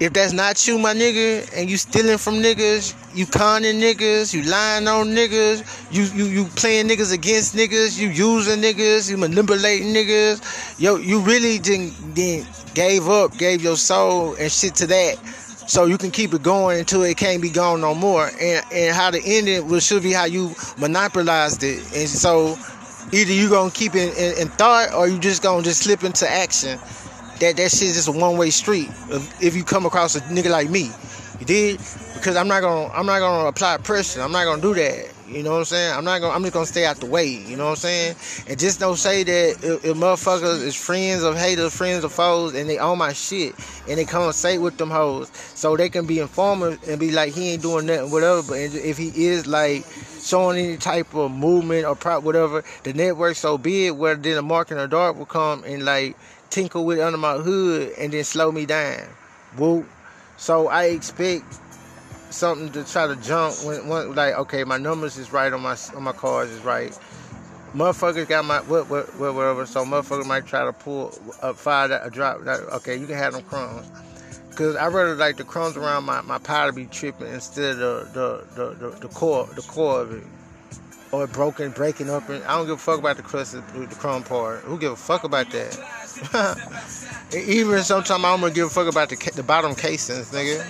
if 0.00 0.12
that's 0.12 0.32
not 0.32 0.66
you, 0.66 0.78
my 0.78 0.94
nigga, 0.94 1.48
and 1.56 1.68
you 1.68 1.76
stealing 1.76 2.18
from 2.18 2.34
niggas, 2.34 2.94
you 3.16 3.26
conning 3.26 3.80
niggas, 3.80 4.32
you 4.32 4.42
lying 4.48 4.86
on 4.86 5.08
niggas, 5.08 5.64
you 5.90 6.04
you 6.14 6.30
you 6.30 6.44
playing 6.50 6.86
niggas 6.86 7.12
against 7.12 7.56
niggas, 7.56 7.98
you 7.98 8.08
using 8.08 8.62
niggas, 8.62 9.10
you 9.10 9.16
manipulating 9.16 9.88
niggas, 9.88 10.80
yo, 10.80 10.96
you 10.96 11.20
really 11.20 11.58
didn't, 11.58 12.14
didn't 12.14 12.48
gave 12.74 13.08
up, 13.08 13.36
gave 13.36 13.60
your 13.60 13.76
soul 13.76 14.34
and 14.34 14.52
shit 14.52 14.76
to 14.76 14.86
that, 14.86 15.16
so 15.66 15.86
you 15.86 15.98
can 15.98 16.12
keep 16.12 16.32
it 16.32 16.44
going 16.44 16.78
until 16.78 17.02
it 17.02 17.16
can't 17.16 17.42
be 17.42 17.50
gone 17.50 17.80
no 17.80 17.92
more. 17.92 18.30
And 18.40 18.64
and 18.72 18.94
how 18.94 19.10
to 19.10 19.20
end 19.24 19.48
it 19.48 19.64
will 19.66 19.80
should 19.80 20.04
be 20.04 20.12
how 20.12 20.26
you 20.26 20.54
monopolized 20.78 21.64
it, 21.64 21.78
and 21.96 22.08
so 22.08 22.56
either 23.12 23.32
you 23.32 23.48
gonna 23.48 23.70
keep 23.72 23.96
it 23.96 24.16
in, 24.16 24.32
in, 24.32 24.42
in 24.42 24.48
thought 24.48 24.92
or 24.94 25.08
you 25.08 25.18
just 25.18 25.42
gonna 25.42 25.62
just 25.62 25.82
slip 25.82 26.04
into 26.04 26.28
action 26.28 26.78
that 27.40 27.56
that 27.56 27.70
shit 27.70 27.88
is 27.88 27.94
just 27.94 28.08
a 28.08 28.12
one 28.12 28.36
way 28.36 28.50
street. 28.50 28.88
If, 29.10 29.42
if 29.42 29.56
you 29.56 29.64
come 29.64 29.86
across 29.86 30.16
a 30.16 30.20
nigga 30.22 30.50
like 30.50 30.70
me, 30.70 30.90
you 31.40 31.46
did 31.46 31.80
because 32.14 32.36
I'm 32.36 32.48
not 32.48 32.60
gonna 32.60 32.92
I'm 32.92 33.06
not 33.06 33.20
gonna 33.20 33.48
apply 33.48 33.78
pressure. 33.78 34.20
I'm 34.20 34.32
not 34.32 34.44
gonna 34.44 34.62
do 34.62 34.74
that. 34.74 35.14
You 35.28 35.42
know 35.42 35.52
what 35.52 35.58
I'm 35.58 35.64
saying? 35.66 35.94
I'm 35.94 36.04
not 36.04 36.20
gonna 36.20 36.34
I'm 36.34 36.42
just 36.42 36.54
gonna 36.54 36.66
stay 36.66 36.86
out 36.86 36.96
the 36.96 37.06
way. 37.06 37.26
You 37.26 37.56
know 37.56 37.64
what 37.64 37.70
I'm 37.70 37.76
saying? 37.76 38.16
And 38.48 38.58
just 38.58 38.80
don't 38.80 38.96
say 38.96 39.22
that 39.24 39.50
if, 39.62 39.84
if 39.84 39.96
motherfuckers 39.96 40.62
is 40.62 40.74
friends 40.74 41.22
of 41.22 41.36
haters, 41.36 41.76
friends 41.76 42.02
of 42.02 42.12
foes, 42.12 42.54
and 42.54 42.68
they 42.68 42.78
own 42.78 42.98
my 42.98 43.12
shit, 43.12 43.54
and 43.88 43.98
they 43.98 44.04
come 44.04 44.22
and 44.22 44.34
say 44.34 44.58
with 44.58 44.78
them 44.78 44.90
hoes, 44.90 45.30
so 45.54 45.76
they 45.76 45.90
can 45.90 46.06
be 46.06 46.18
informed 46.18 46.78
and 46.88 46.98
be 46.98 47.12
like 47.12 47.34
he 47.34 47.52
ain't 47.52 47.62
doing 47.62 47.86
nothing, 47.86 48.10
whatever. 48.10 48.42
But 48.42 48.58
if 48.58 48.96
he 48.96 49.26
is 49.26 49.46
like 49.46 49.84
showing 50.22 50.58
any 50.58 50.76
type 50.76 51.14
of 51.14 51.30
movement 51.30 51.84
or 51.84 51.94
prop, 51.94 52.22
whatever, 52.22 52.64
the 52.82 52.94
network 52.94 53.36
so 53.36 53.58
big, 53.58 53.92
where 53.92 54.14
then 54.14 54.34
the 54.36 54.42
mark 54.42 54.70
in 54.70 54.78
the 54.78 54.88
dark 54.88 55.16
will 55.16 55.26
come 55.26 55.62
and 55.64 55.84
like 55.84 56.16
tinkle 56.50 56.84
with 56.84 56.98
under 56.98 57.18
my 57.18 57.34
hood 57.34 57.92
and 57.98 58.12
then 58.12 58.24
slow 58.24 58.52
me 58.52 58.66
down. 58.66 59.02
Whoop. 59.56 59.86
So 60.36 60.68
I 60.68 60.84
expect 60.84 61.44
something 62.30 62.70
to 62.72 62.84
try 62.84 63.06
to 63.06 63.16
jump 63.16 63.54
when, 63.64 63.88
when 63.88 64.14
like 64.14 64.34
okay 64.34 64.62
my 64.62 64.76
numbers 64.76 65.16
is 65.16 65.32
right 65.32 65.52
on 65.52 65.62
my 65.62 65.76
on 65.94 66.02
my 66.02 66.12
cars 66.12 66.50
is 66.50 66.60
right. 66.62 66.96
Motherfuckers 67.74 68.28
got 68.28 68.44
my 68.44 68.60
what 68.62 68.88
what 68.88 69.06
whatever. 69.18 69.66
So 69.66 69.84
motherfuckers 69.84 70.26
might 70.26 70.46
try 70.46 70.64
to 70.64 70.72
pull 70.72 71.18
up 71.42 71.56
fire 71.56 71.88
that 71.88 72.06
a 72.06 72.10
drop. 72.10 72.44
That, 72.44 72.60
okay, 72.74 72.96
you 72.96 73.06
can 73.06 73.16
have 73.16 73.34
them 73.34 73.42
crumbs. 73.42 73.90
Cause 74.54 74.74
I 74.74 74.88
rather 74.88 75.14
like 75.14 75.36
the 75.36 75.44
crumbs 75.44 75.76
around 75.76 76.04
my, 76.04 76.20
my 76.22 76.38
to 76.38 76.72
be 76.74 76.86
tripping 76.86 77.28
instead 77.28 77.80
of 77.80 78.12
the 78.12 78.44
the, 78.56 78.74
the, 78.74 78.90
the, 78.90 78.96
the 79.00 79.08
core 79.08 79.46
the 79.54 79.62
core 79.62 80.00
of 80.00 80.12
it 80.12 80.24
or 81.12 81.26
broken, 81.26 81.70
breaking 81.70 82.10
up. 82.10 82.28
And 82.28 82.42
I 82.44 82.56
don't 82.56 82.66
give 82.66 82.76
a 82.76 82.78
fuck 82.78 82.98
about 82.98 83.16
the 83.16 83.22
crust, 83.22 83.52
the 83.52 83.96
crumb 83.98 84.22
part. 84.22 84.60
Who 84.60 84.78
give 84.78 84.92
a 84.92 84.96
fuck 84.96 85.24
about 85.24 85.50
that? 85.50 85.78
Even 87.34 87.82
sometimes 87.82 88.24
I 88.24 88.36
don't 88.36 88.54
give 88.54 88.66
a 88.66 88.70
fuck 88.70 88.88
about 88.88 89.08
the 89.10 89.16
the 89.34 89.42
bottom 89.42 89.74
casings, 89.74 90.30
nigga. 90.30 90.64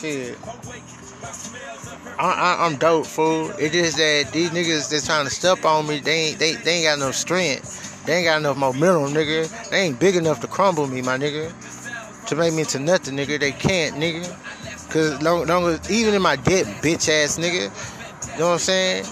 Shit. 0.00 0.38
I, 2.18 2.66
am 2.66 2.76
dope, 2.76 3.06
fool. 3.06 3.50
It's 3.58 3.72
just 3.72 3.96
that 3.96 4.30
these 4.32 4.50
niggas 4.50 4.90
that's 4.90 5.06
trying 5.06 5.24
to 5.24 5.30
step 5.30 5.64
on 5.64 5.86
me, 5.86 6.00
they 6.00 6.12
ain't 6.12 6.38
they, 6.38 6.54
they 6.54 6.72
ain't 6.76 6.84
got 6.84 6.98
enough 6.98 7.14
strength. 7.14 8.04
They 8.06 8.16
ain't 8.16 8.26
got 8.26 8.38
enough 8.38 8.56
momentum, 8.56 9.14
nigga. 9.14 9.70
They 9.70 9.82
ain't 9.82 9.98
big 9.98 10.16
enough 10.16 10.40
to 10.40 10.46
crumble 10.46 10.86
me, 10.86 11.02
my 11.02 11.16
nigga. 11.16 11.52
To 12.26 12.36
make 12.36 12.52
me 12.52 12.60
into 12.60 12.78
nothing, 12.78 13.16
nigga. 13.16 13.40
They 13.40 13.52
can't, 13.52 13.96
nigga. 13.96 14.28
Cause 14.90 15.22
long, 15.22 15.46
long 15.46 15.66
as, 15.66 15.90
even 15.90 16.14
in 16.14 16.22
my 16.22 16.36
debt, 16.36 16.66
bitch 16.82 17.08
ass 17.08 17.38
nigga. 17.38 17.70
You 18.32 18.38
know 18.38 18.46
what 18.46 18.52
I'm 18.54 18.58
saying? 18.58 19.06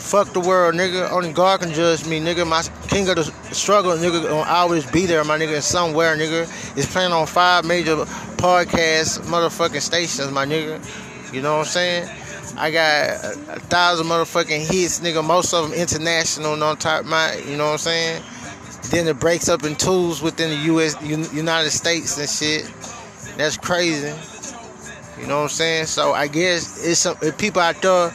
Fuck 0.00 0.32
the 0.32 0.40
world, 0.40 0.74
nigga. 0.74 1.10
Only 1.12 1.32
God 1.32 1.60
can 1.60 1.72
judge 1.72 2.06
me, 2.06 2.20
nigga. 2.20 2.46
My 2.46 2.62
king 2.88 3.08
of 3.08 3.16
the 3.16 3.24
struggle, 3.54 3.92
nigga, 3.92 4.28
gonna 4.28 4.50
always 4.50 4.90
be 4.90 5.06
there, 5.06 5.22
my 5.24 5.38
nigga, 5.38 5.62
somewhere, 5.62 6.16
nigga. 6.16 6.42
Is 6.76 6.86
playing 6.86 7.12
on 7.12 7.26
five 7.26 7.64
major 7.64 7.96
podcast 8.36 9.20
motherfucking 9.26 9.80
stations, 9.80 10.32
my 10.32 10.46
nigga. 10.46 10.82
You 11.32 11.42
know 11.42 11.58
what 11.58 11.66
I'm 11.66 11.72
saying? 11.72 12.08
I 12.56 12.70
got 12.70 13.10
a, 13.10 13.52
a 13.52 13.60
thousand 13.60 14.06
motherfucking 14.06 14.70
hits, 14.72 15.00
nigga. 15.00 15.24
Most 15.24 15.52
of 15.54 15.68
them 15.68 15.78
international, 15.78 16.60
on 16.60 16.76
top 16.78 17.04
my, 17.04 17.36
you 17.46 17.56
know 17.56 17.66
what 17.66 17.72
I'm 17.72 17.78
saying? 17.78 18.22
Then 18.90 19.06
it 19.06 19.20
breaks 19.20 19.48
up 19.48 19.62
in 19.62 19.76
tools 19.76 20.22
within 20.22 20.50
the 20.50 20.64
U.S. 20.66 21.00
United 21.02 21.70
States 21.70 22.18
and 22.18 22.28
shit. 22.28 22.72
That's 23.36 23.56
crazy. 23.56 24.08
You 25.20 25.26
know 25.26 25.36
what 25.36 25.42
I'm 25.44 25.48
saying? 25.50 25.86
So 25.86 26.12
I 26.12 26.26
guess 26.26 26.84
it's 26.84 27.00
some 27.00 27.16
people 27.34 27.60
out 27.60 27.80
there 27.82 28.12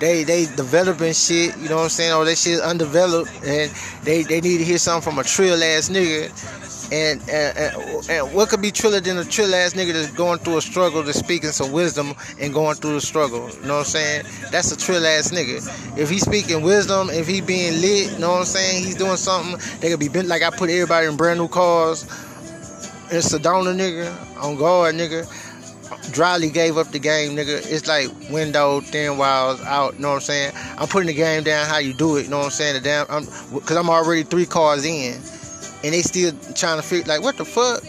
they 0.00 0.24
they 0.24 0.46
developing 0.56 1.12
shit, 1.12 1.56
you 1.58 1.68
know 1.68 1.76
what 1.76 1.82
I'm 1.84 1.88
saying? 1.90 2.12
All 2.12 2.24
that 2.24 2.36
shit 2.36 2.60
undeveloped, 2.60 3.30
and 3.44 3.70
they 4.02 4.22
they 4.22 4.40
need 4.40 4.58
to 4.58 4.64
hear 4.64 4.78
something 4.78 5.12
from 5.12 5.20
a 5.20 5.24
trill 5.24 5.62
ass 5.62 5.88
nigga. 5.88 6.56
And, 6.92 7.22
and, 7.30 8.10
and, 8.10 8.34
what 8.34 8.48
could 8.48 8.60
be 8.60 8.72
triller 8.72 8.98
than 8.98 9.16
a 9.16 9.24
trill 9.24 9.54
ass 9.54 9.74
nigga 9.74 9.92
that's 9.92 10.10
going 10.10 10.40
through 10.40 10.56
a 10.56 10.60
struggle, 10.60 11.04
that's 11.04 11.20
speaking 11.20 11.50
some 11.50 11.70
wisdom 11.70 12.14
and 12.40 12.52
going 12.52 12.74
through 12.74 12.94
the 12.94 13.00
struggle. 13.00 13.48
You 13.48 13.68
know 13.68 13.74
what 13.74 13.78
I'm 13.80 13.84
saying? 13.84 14.24
That's 14.50 14.72
a 14.72 14.76
trill 14.76 15.06
ass 15.06 15.30
nigga. 15.30 15.62
If 15.96 16.10
he's 16.10 16.22
speaking 16.22 16.62
wisdom, 16.62 17.08
if 17.10 17.28
he 17.28 17.42
being 17.42 17.80
lit, 17.80 18.10
you 18.10 18.18
know 18.18 18.30
what 18.30 18.38
I'm 18.40 18.44
saying? 18.44 18.82
He's 18.82 18.96
doing 18.96 19.18
something. 19.18 19.60
They 19.78 19.90
could 19.90 20.00
be 20.00 20.08
bent 20.08 20.26
like 20.26 20.42
I 20.42 20.50
put 20.50 20.68
everybody 20.68 21.06
in 21.06 21.16
brand 21.16 21.38
new 21.38 21.46
cars. 21.46 22.02
It's 23.12 23.32
a 23.34 23.38
Sedona 23.38 23.72
nigga, 23.72 24.42
on 24.42 24.56
guard 24.56 24.96
nigga. 24.96 25.28
Dryly 26.12 26.50
gave 26.50 26.76
up 26.76 26.88
the 26.88 26.98
game, 26.98 27.36
nigga. 27.36 27.64
It's 27.70 27.86
like 27.86 28.10
window, 28.30 28.80
thin 28.80 29.18
walls 29.18 29.60
out, 29.62 29.94
you 29.94 30.00
know 30.00 30.08
what 30.10 30.14
I'm 30.16 30.20
saying? 30.20 30.52
I'm 30.78 30.88
putting 30.88 31.08
the 31.08 31.14
game 31.14 31.42
down 31.42 31.66
how 31.66 31.78
you 31.78 31.92
do 31.92 32.16
it, 32.16 32.24
you 32.24 32.30
know 32.30 32.38
what 32.38 32.46
I'm 32.46 32.50
saying? 32.50 32.74
The 32.74 32.80
damn, 32.80 33.06
I'm, 33.08 33.26
cause 33.62 33.76
I'm 33.76 33.90
already 33.90 34.22
three 34.22 34.46
cars 34.46 34.84
in, 34.84 35.14
and 35.84 35.94
they 35.94 36.02
still 36.02 36.32
trying 36.54 36.80
to 36.80 36.86
figure, 36.86 37.06
like, 37.06 37.22
what 37.22 37.36
the 37.36 37.44
fuck? 37.44 37.82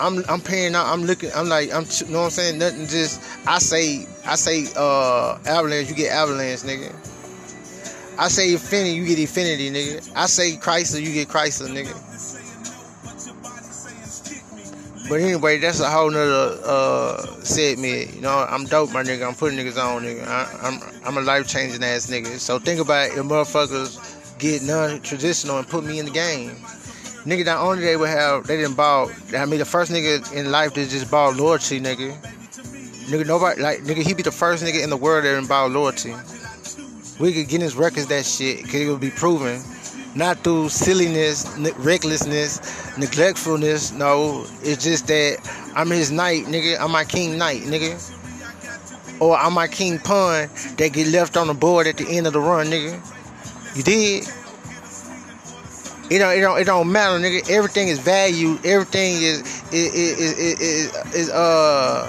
I'm 0.00 0.24
I'm 0.28 0.40
paying 0.40 0.74
out. 0.74 0.86
I'm 0.86 1.04
looking. 1.04 1.30
I'm 1.34 1.48
like 1.48 1.72
I'm. 1.72 1.84
You 1.84 2.12
know 2.12 2.20
what 2.20 2.24
I'm 2.24 2.30
saying? 2.30 2.58
Nothing. 2.58 2.86
Just 2.86 3.22
I 3.46 3.58
say 3.58 4.06
I 4.26 4.34
say 4.34 4.66
uh 4.74 5.38
avalanche. 5.46 5.90
You 5.90 5.94
get 5.94 6.10
avalanche, 6.10 6.60
nigga. 6.60 6.92
I 8.18 8.28
say 8.28 8.48
Infiniti. 8.48 8.94
You 8.94 9.06
get 9.06 9.18
Infiniti, 9.18 9.70
nigga. 9.70 10.12
I 10.16 10.26
say 10.26 10.56
Chrysler. 10.56 11.02
You 11.02 11.12
get 11.12 11.28
Chrysler, 11.28 11.68
nigga. 11.68 12.11
But 15.12 15.20
anyway, 15.20 15.58
that's 15.58 15.78
a 15.80 15.90
whole 15.90 16.10
nother 16.10 16.58
uh, 16.64 17.26
segment. 17.42 18.14
You 18.14 18.22
know, 18.22 18.46
I'm 18.48 18.64
dope, 18.64 18.94
my 18.94 19.02
nigga. 19.02 19.28
I'm 19.28 19.34
putting 19.34 19.58
niggas 19.58 19.76
on, 19.76 20.04
nigga. 20.04 20.26
I, 20.26 20.66
am 20.66 20.80
I'm, 20.82 21.04
I'm 21.04 21.18
a 21.18 21.20
life 21.20 21.46
changing 21.46 21.84
ass 21.84 22.06
nigga. 22.06 22.38
So 22.38 22.58
think 22.58 22.80
about 22.80 23.10
it, 23.10 23.16
motherfuckers 23.16 24.38
get 24.38 24.62
non 24.62 25.02
traditional 25.02 25.58
and 25.58 25.68
put 25.68 25.84
me 25.84 25.98
in 25.98 26.06
the 26.06 26.10
game. 26.10 26.52
Nigga, 27.26 27.44
not 27.44 27.58
only 27.58 27.84
they 27.84 27.98
would 27.98 28.08
have, 28.08 28.46
they 28.46 28.56
didn't 28.56 28.74
ball. 28.74 29.10
I 29.36 29.44
mean, 29.44 29.58
the 29.58 29.66
first 29.66 29.92
nigga 29.92 30.32
in 30.32 30.50
life 30.50 30.72
that 30.72 30.88
just 30.88 31.10
bought 31.10 31.36
loyalty, 31.36 31.78
nigga. 31.78 32.16
Nigga, 33.10 33.26
nobody, 33.26 33.60
like, 33.60 33.80
nigga, 33.80 34.02
he 34.02 34.14
be 34.14 34.22
the 34.22 34.32
first 34.32 34.64
nigga 34.64 34.82
in 34.82 34.88
the 34.88 34.96
world 34.96 35.24
that 35.24 35.34
didn't 35.34 35.46
ball 35.46 35.68
loyalty. 35.68 36.14
We 37.20 37.34
could 37.34 37.48
get 37.48 37.60
his 37.60 37.76
records 37.76 38.06
that 38.06 38.24
shit, 38.24 38.64
cause 38.64 38.76
it 38.76 38.88
would 38.88 38.98
be 38.98 39.10
proven 39.10 39.60
not 40.14 40.38
through 40.38 40.68
silliness, 40.68 41.46
recklessness, 41.78 42.60
neglectfulness. 42.96 43.96
No, 43.96 44.44
it's 44.62 44.84
just 44.84 45.06
that 45.06 45.38
I'm 45.74 45.90
his 45.90 46.10
knight, 46.10 46.44
nigga. 46.44 46.78
I'm 46.80 46.90
my 46.90 47.04
king 47.04 47.38
knight, 47.38 47.62
nigga. 47.62 47.98
Or 49.20 49.36
I'm 49.36 49.54
my 49.54 49.68
king 49.68 49.98
pawn 49.98 50.48
that 50.76 50.90
get 50.92 51.08
left 51.08 51.36
on 51.36 51.46
the 51.46 51.54
board 51.54 51.86
at 51.86 51.96
the 51.96 52.08
end 52.08 52.26
of 52.26 52.32
the 52.32 52.40
run, 52.40 52.66
nigga. 52.66 53.00
You 53.76 53.82
did. 53.82 54.28
It 56.10 56.18
don't, 56.18 56.36
it 56.36 56.40
don't, 56.40 56.60
it 56.60 56.64
don't 56.64 56.92
matter, 56.92 57.18
nigga. 57.18 57.48
Everything 57.48 57.88
is 57.88 57.98
valued. 57.98 58.66
Everything 58.66 59.14
is, 59.22 59.62
is, 59.72 59.94
is, 59.94 60.38
is, 60.38 60.60
is, 60.60 61.14
is 61.14 61.30
uh, 61.30 62.06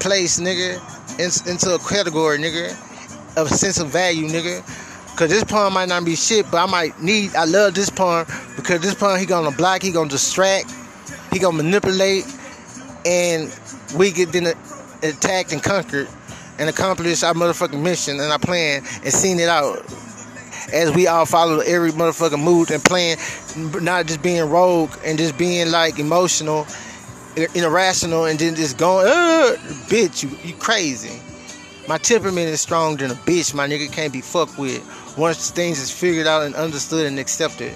placed, 0.00 0.40
nigga, 0.40 0.80
in, 1.18 1.52
into 1.52 1.74
a 1.74 1.78
category, 1.78 2.38
nigga, 2.38 2.70
of 3.36 3.48
sense 3.50 3.78
of 3.78 3.88
value, 3.88 4.26
nigga. 4.26 4.64
Cause 5.16 5.30
this 5.30 5.44
pawn 5.44 5.72
might 5.72 5.88
not 5.88 6.04
be 6.04 6.14
shit, 6.14 6.44
but 6.50 6.58
I 6.58 6.70
might 6.70 7.00
need. 7.00 7.34
I 7.34 7.46
love 7.46 7.74
this 7.74 7.88
pawn 7.88 8.26
because 8.54 8.82
this 8.82 8.94
pawn 8.94 9.18
he 9.18 9.24
gonna 9.24 9.50
block, 9.50 9.80
he 9.80 9.90
gonna 9.90 10.10
distract, 10.10 10.70
he 11.32 11.38
gonna 11.38 11.56
manipulate, 11.56 12.26
and 13.06 13.50
we 13.96 14.12
get 14.12 14.32
then 14.32 14.52
attacked 15.02 15.52
and 15.52 15.62
conquered 15.62 16.06
and 16.58 16.68
accomplish 16.68 17.22
our 17.22 17.32
motherfucking 17.32 17.82
mission 17.82 18.20
and 18.20 18.30
our 18.30 18.38
plan 18.38 18.82
and 19.04 19.12
seen 19.12 19.40
it 19.40 19.48
out. 19.48 19.78
As 20.74 20.94
we 20.94 21.06
all 21.06 21.24
follow 21.24 21.60
every 21.60 21.92
motherfucking 21.92 22.42
move 22.42 22.70
and 22.70 22.84
plan, 22.84 23.16
not 23.82 24.04
just 24.06 24.20
being 24.22 24.50
rogue 24.50 24.90
and 25.02 25.16
just 25.16 25.38
being 25.38 25.70
like 25.70 25.98
emotional, 25.98 26.66
irrational, 27.54 28.26
and 28.26 28.38
then 28.38 28.54
just 28.54 28.76
going, 28.76 29.06
bitch, 29.88 30.22
you 30.24 30.36
you 30.44 30.54
crazy. 30.56 31.22
My 31.88 31.98
temperament 31.98 32.48
is 32.48 32.60
strong 32.60 32.96
than 32.96 33.12
a 33.12 33.14
bitch. 33.14 33.54
My 33.54 33.68
nigga 33.68 33.90
can't 33.92 34.12
be 34.12 34.20
fucked 34.20 34.58
with 34.58 34.82
once 35.16 35.50
things 35.50 35.78
is 35.78 35.90
figured 35.90 36.26
out 36.26 36.42
and 36.42 36.54
understood 36.56 37.06
and 37.06 37.18
accepted. 37.18 37.72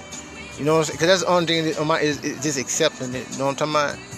You 0.58 0.64
know 0.64 0.74
what 0.74 0.78
I'm 0.78 0.84
saying? 0.86 0.96
Because 0.96 1.08
that's 1.08 1.22
the 1.22 1.30
only 1.30 1.46
thing 1.46 1.64
that 1.64 1.84
my, 1.84 2.00
is, 2.00 2.22
is 2.24 2.42
just 2.42 2.58
accepting 2.58 3.14
it. 3.14 3.30
You 3.30 3.38
know 3.38 3.46
what 3.46 3.62
I'm 3.62 3.72
talking 3.72 3.96
about? 3.96 4.10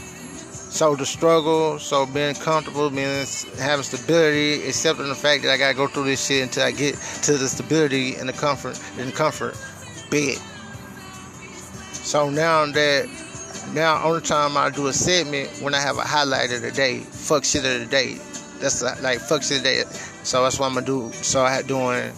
So 0.72 0.96
the 0.96 1.04
struggle, 1.04 1.78
so 1.78 2.06
being 2.06 2.34
comfortable, 2.34 2.88
being 2.88 3.26
having 3.58 3.82
stability, 3.82 4.66
accepting 4.66 5.08
the 5.08 5.14
fact 5.14 5.42
that 5.42 5.52
I 5.52 5.58
gotta 5.58 5.76
go 5.76 5.86
through 5.86 6.04
this 6.04 6.26
shit 6.26 6.42
until 6.42 6.64
I 6.64 6.70
get 6.70 6.94
to 7.24 7.36
the 7.36 7.46
stability 7.46 8.16
and 8.16 8.26
the 8.26 8.32
comfort 8.32 8.80
and 8.96 9.12
comfort 9.12 9.54
bed. 10.10 10.38
So 11.92 12.30
now 12.30 12.64
that 12.64 13.08
now 13.74 14.02
only 14.02 14.22
time 14.22 14.56
I 14.56 14.70
do 14.70 14.86
a 14.86 14.92
segment 14.94 15.50
when 15.60 15.74
I 15.74 15.80
have 15.80 15.98
a 15.98 16.02
highlight 16.02 16.50
of 16.50 16.62
the 16.62 16.72
day, 16.72 17.00
fuck 17.00 17.44
shit 17.44 17.66
of 17.66 17.80
the 17.80 17.86
day. 17.86 18.18
That's 18.62 18.82
like 19.02 19.18
fuck 19.18 19.42
shit. 19.42 19.86
So 20.22 20.42
that's 20.42 20.58
what 20.58 20.66
I'm 20.66 20.74
gonna 20.74 20.86
do. 20.86 21.12
So 21.12 21.42
I 21.42 21.50
had 21.50 21.66
doing 21.66 22.12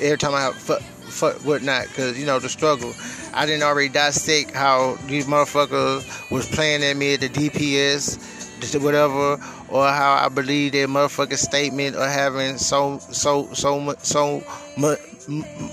every 0.00 0.18
time 0.18 0.34
I 0.34 0.42
have 0.42 0.54
fuck, 0.54 0.80
fuck 0.82 1.36
whatnot, 1.46 1.88
because 1.88 2.18
you 2.18 2.26
know 2.26 2.38
the 2.38 2.48
struggle. 2.48 2.92
I 3.32 3.46
didn't 3.46 3.62
already 3.62 3.88
dissect 3.88 4.52
how 4.52 4.96
these 5.06 5.26
motherfuckers 5.26 6.30
was 6.30 6.46
playing 6.46 6.84
at 6.84 6.96
me 6.96 7.14
at 7.14 7.20
the 7.20 7.28
DPS, 7.28 8.82
whatever, 8.82 9.42
or 9.68 9.88
how 9.88 10.14
I 10.24 10.28
believe 10.28 10.72
their 10.72 10.88
motherfucking 10.88 11.38
statement 11.38 11.96
or 11.96 12.06
having 12.06 12.58
so 12.58 12.98
so 12.98 13.52
so 13.54 13.80
much 13.80 14.00
so 14.00 14.42
much 14.76 15.00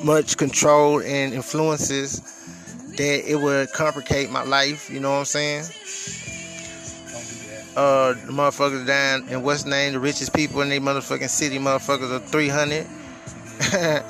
much 0.03 0.38
control 0.38 1.01
and 1.01 1.34
influences 1.34 2.22
that 2.97 3.30
it 3.30 3.36
would 3.36 3.72
complicate 3.74 4.30
my 4.32 4.43
life. 4.43 4.89
You 4.89 5.01
know 5.01 5.11
what 5.11 5.20
I'm 5.20 5.26
saying? 5.26 5.63
Uh, 7.76 8.14
the 8.14 8.32
motherfuckers 8.32 8.88
down 8.88 9.28
in 9.28 9.44
what's 9.44 9.66
name 9.66 9.92
the 9.92 10.00
richest 10.00 10.34
people 10.34 10.62
in 10.62 10.70
the 10.70 10.80
motherfucking 10.80 11.28
city, 11.30 11.60
motherfuckers 11.60 12.10
are 12.10 12.20
300. 12.20 12.88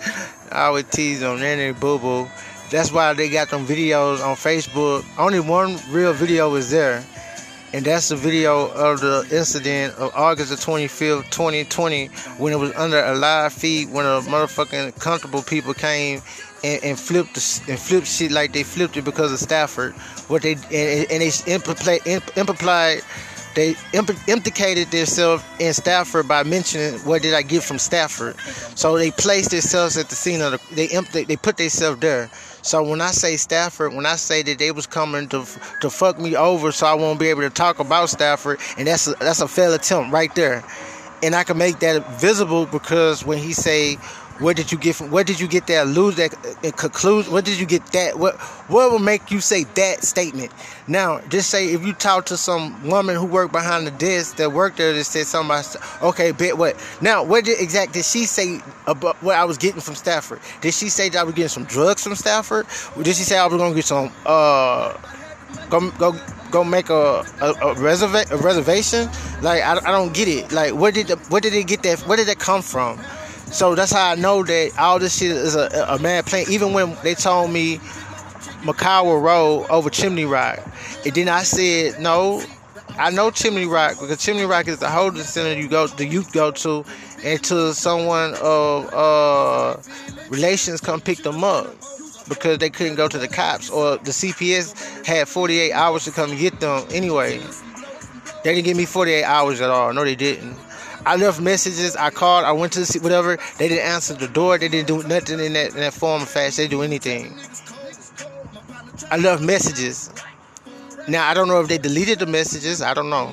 I 0.52 0.66
always 0.68 0.86
tease 0.86 1.20
then 1.20 1.40
they 1.40 1.72
boo 1.72 1.98
boo. 1.98 2.28
That's 2.70 2.92
why 2.92 3.14
they 3.14 3.30
got 3.30 3.50
them 3.50 3.66
videos 3.66 4.24
on 4.24 4.36
Facebook. 4.36 5.04
Only 5.18 5.40
one 5.40 5.78
real 5.90 6.14
video 6.14 6.54
is 6.56 6.70
there, 6.70 7.04
and 7.74 7.84
that's 7.84 8.10
the 8.10 8.16
video 8.16 8.70
of 8.70 9.02
the 9.02 9.28
incident 9.32 9.96
of 9.96 10.14
August 10.16 10.52
the 10.52 10.58
25th, 10.58 11.32
2020, 11.32 12.08
when 12.38 12.54
it 12.54 12.58
was 12.58 12.72
under 12.76 13.04
a 13.04 13.16
live 13.16 13.52
feed 13.52 13.92
when 13.92 14.06
a 14.06 14.22
motherfucking 14.22 15.00
comfortable 15.00 15.42
people 15.42 15.74
came 15.74 16.22
and, 16.64 16.84
and 16.84 17.00
flipped 17.00 17.36
and 17.68 17.80
flipped 17.80 18.08
shit 18.08 18.32
like 18.32 18.54
they 18.54 18.64
flipped 18.64 18.96
it 18.96 19.06
because 19.06 19.32
of 19.32 19.40
Stafford. 19.40 19.94
What 20.28 20.44
they 20.44 20.54
and, 20.54 21.12
and 21.12 21.22
they 21.22 21.52
implied, 21.52 22.02
implied 22.38 23.02
they 23.56 23.76
implicated 23.94 24.92
themselves 24.92 25.44
in 25.60 25.74
Stafford 25.74 26.28
by 26.28 26.44
mentioning 26.44 27.00
what 27.00 27.22
did 27.22 27.34
I 27.34 27.42
get 27.42 27.64
from 27.64 27.80
Stafford. 27.80 28.38
So 28.76 28.98
they 28.98 29.12
placed 29.12 29.52
themselves 29.52 29.98
at 29.98 30.10
the 30.10 30.16
scene 30.16 30.42
of 30.42 30.52
the, 30.52 30.60
they 30.76 31.24
they 31.24 31.38
put 31.38 31.58
themselves 31.58 32.00
there. 32.02 32.30
So 32.62 32.84
when 32.84 33.00
I 33.00 33.12
say 33.12 33.38
Stafford, 33.38 33.94
when 33.94 34.06
I 34.06 34.16
say 34.16 34.44
that 34.44 34.60
they 34.60 34.72
was 34.72 34.86
coming 34.86 35.30
to 35.30 35.46
to 35.82 35.90
fuck 35.90 36.20
me 36.20 36.36
over, 36.36 36.72
so 36.72 36.86
I 36.86 36.94
won't 36.96 37.20
be 37.20 37.28
able 37.28 37.42
to 37.42 37.50
talk 37.50 37.80
about 37.80 38.10
Stafford, 38.10 38.60
and 38.78 38.88
that's 38.88 39.08
a, 39.08 39.14
that's 39.20 39.42
a 39.42 39.48
failed 39.48 39.76
attempt 39.76 40.12
right 40.12 40.34
there. 40.36 40.64
And 41.24 41.34
I 41.34 41.44
can 41.44 41.58
make 41.58 41.80
that 41.80 42.20
visible 42.20 42.66
because 42.66 43.26
when 43.26 43.38
he 43.38 43.54
say 43.54 43.98
Where 44.40 44.54
did 44.54 44.70
you 44.70 44.78
get 44.78 44.96
from? 44.98 45.12
Where 45.12 45.24
did 45.24 45.40
you 45.40 45.48
get 45.48 45.68
that? 45.68 45.88
Lose 45.88 46.16
that 46.16 46.34
uh, 46.36 46.72
conclusion. 46.72 47.32
What 47.32 47.46
did 47.46 47.58
you 47.58 47.66
get 47.66 47.86
that? 47.94 48.20
What 48.20 48.36
What 48.68 48.92
will 48.92 49.00
make 49.00 49.32
you 49.32 49.40
say 49.40 49.64
that 49.64 50.04
statement? 50.04 50.52
Now, 50.88 51.22
just 51.30 51.50
say 51.50 51.68
if 51.72 51.86
you 51.86 51.94
talk 51.94 52.26
to 52.28 52.38
some 52.38 52.86
woman 52.86 53.16
who 53.16 53.26
worked 53.26 53.54
behind 53.54 53.88
the 53.88 53.92
desk 53.92 54.36
that 54.36 54.52
worked 54.52 54.78
there 54.78 54.92
that 54.92 55.04
said 55.06 55.26
something. 55.26 55.46
About, 55.46 56.04
okay, 56.04 56.32
bet 56.32 56.58
what? 56.58 56.76
Now, 57.00 57.24
what 57.24 57.46
did 57.46 57.62
exact 57.62 57.94
did 57.94 58.04
she 58.04 58.26
say 58.26 58.60
about 58.88 59.16
what 59.24 59.38
I 59.38 59.46
was 59.46 59.58
getting 59.58 59.80
from 59.80 59.96
Stafford? 59.96 60.42
Did 60.60 60.74
she 60.74 60.90
say 60.90 61.08
that 61.10 61.20
I 61.20 61.24
was 61.24 61.34
getting 61.34 61.48
some 61.48 61.64
drugs 61.64 62.04
from 62.04 62.16
Stafford? 62.16 62.66
Or 62.98 63.04
did 63.04 63.16
she 63.16 63.24
say 63.24 63.38
I 63.38 63.46
was 63.46 63.56
gonna 63.58 63.74
get 63.74 63.86
some? 63.86 64.12
Uh, 64.26 64.98
go 65.70 65.92
go 65.92 66.14
go 66.52 66.64
make 66.66 66.90
a 66.90 67.24
a, 67.40 67.52
a, 67.52 67.76
reserva- 67.76 68.30
a 68.32 68.38
reservation? 68.38 69.08
Like 69.42 69.64
I, 69.64 69.78
I 69.78 69.92
don't 69.92 70.14
get 70.14 70.28
it. 70.28 70.52
Like 70.52 70.74
where 70.74 70.92
did 70.92 71.08
the, 71.08 71.16
where 71.30 71.40
did 71.40 71.54
it 71.54 71.68
get 71.68 71.84
that? 71.84 72.02
Where 72.02 72.18
did 72.18 72.28
that 72.28 72.40
come 72.40 72.62
from? 72.62 73.00
So 73.56 73.74
that's 73.74 73.94
how 73.94 74.12
I 74.12 74.16
know 74.16 74.44
that 74.44 74.78
all 74.78 75.00
this 75.00 75.18
shit 75.18 75.32
is 75.32 75.56
a, 75.56 75.70
a 75.88 75.98
man 76.00 76.24
playing. 76.24 76.48
Even 76.50 76.74
when 76.74 76.98
they 77.04 77.16
told 77.16 77.52
me 77.52 77.78
McCower 78.68 79.22
Road 79.22 79.66
over 79.70 79.90
Chimney 79.90 80.26
Rock, 80.26 80.60
and 81.06 81.16
then 81.16 81.30
I 81.30 81.44
said 81.44 82.02
no. 82.02 82.44
I 82.98 83.12
know 83.12 83.32
Chimney 83.32 83.66
Rock 83.66 83.98
because 83.98 84.22
Chimney 84.22 84.44
Rock 84.44 84.68
is 84.68 84.80
the 84.80 84.90
holding 84.90 85.24
center 85.24 85.58
you 85.58 85.70
go 85.70 85.88
the 85.88 86.06
youth 86.06 86.34
go 86.34 86.52
to, 86.52 86.84
until 87.24 87.74
someone 87.74 88.34
of 88.42 88.94
uh, 88.94 89.78
relations 90.30 90.82
come 90.82 91.00
pick 91.00 91.20
them 91.20 91.46
up 91.46 91.68
because 92.28 92.58
they 92.58 92.70
couldn't 92.70 92.96
go 92.96 93.08
to 93.08 93.18
the 93.18 93.28
cops 93.30 93.70
or 93.70 93.96
the 94.00 94.12
CPS 94.12 95.06
had 95.06 95.30
48 95.30 95.72
hours 95.72 96.04
to 96.04 96.12
come 96.12 96.36
get 96.36 96.60
them 96.60 96.86
anyway. 96.92 97.40
They 98.44 98.54
didn't 98.54 98.66
give 98.66 98.76
me 98.76 98.86
48 98.86 99.24
hours 99.24 99.62
at 99.62 99.70
all. 99.70 99.94
No, 99.94 100.04
they 100.04 100.16
didn't. 100.16 100.58
I 101.06 101.16
left 101.18 101.40
messages. 101.40 101.96
I 101.96 102.10
called. 102.10 102.46
I 102.46 102.52
went 102.52 102.74
to 102.74 102.86
see 102.86 103.00
whatever. 103.00 103.38
They 103.58 103.68
didn't 103.68 103.86
answer 103.86 104.14
the 104.14 104.28
door. 104.28 104.58
They 104.58 104.70
didn't 104.70 104.88
do 104.88 105.08
nothing 105.08 105.40
in 105.40 105.54
that 105.54 105.72
in 105.74 105.82
that 105.82 105.94
form 105.94 106.24
of 106.24 106.30
fast. 106.30 106.58
They 106.58 106.68
do 106.68 106.82
anything. 106.82 107.38
I 109.12 109.18
left 109.18 109.44
messages. 109.44 110.10
Now 111.08 111.30
I 111.30 111.34
don't 111.34 111.48
know 111.48 111.62
if 111.62 111.68
they 111.68 111.78
deleted 111.78 112.20
the 112.20 112.26
messages. 112.26 112.82
I 112.82 112.94
don't 112.94 113.10
know. 113.10 113.32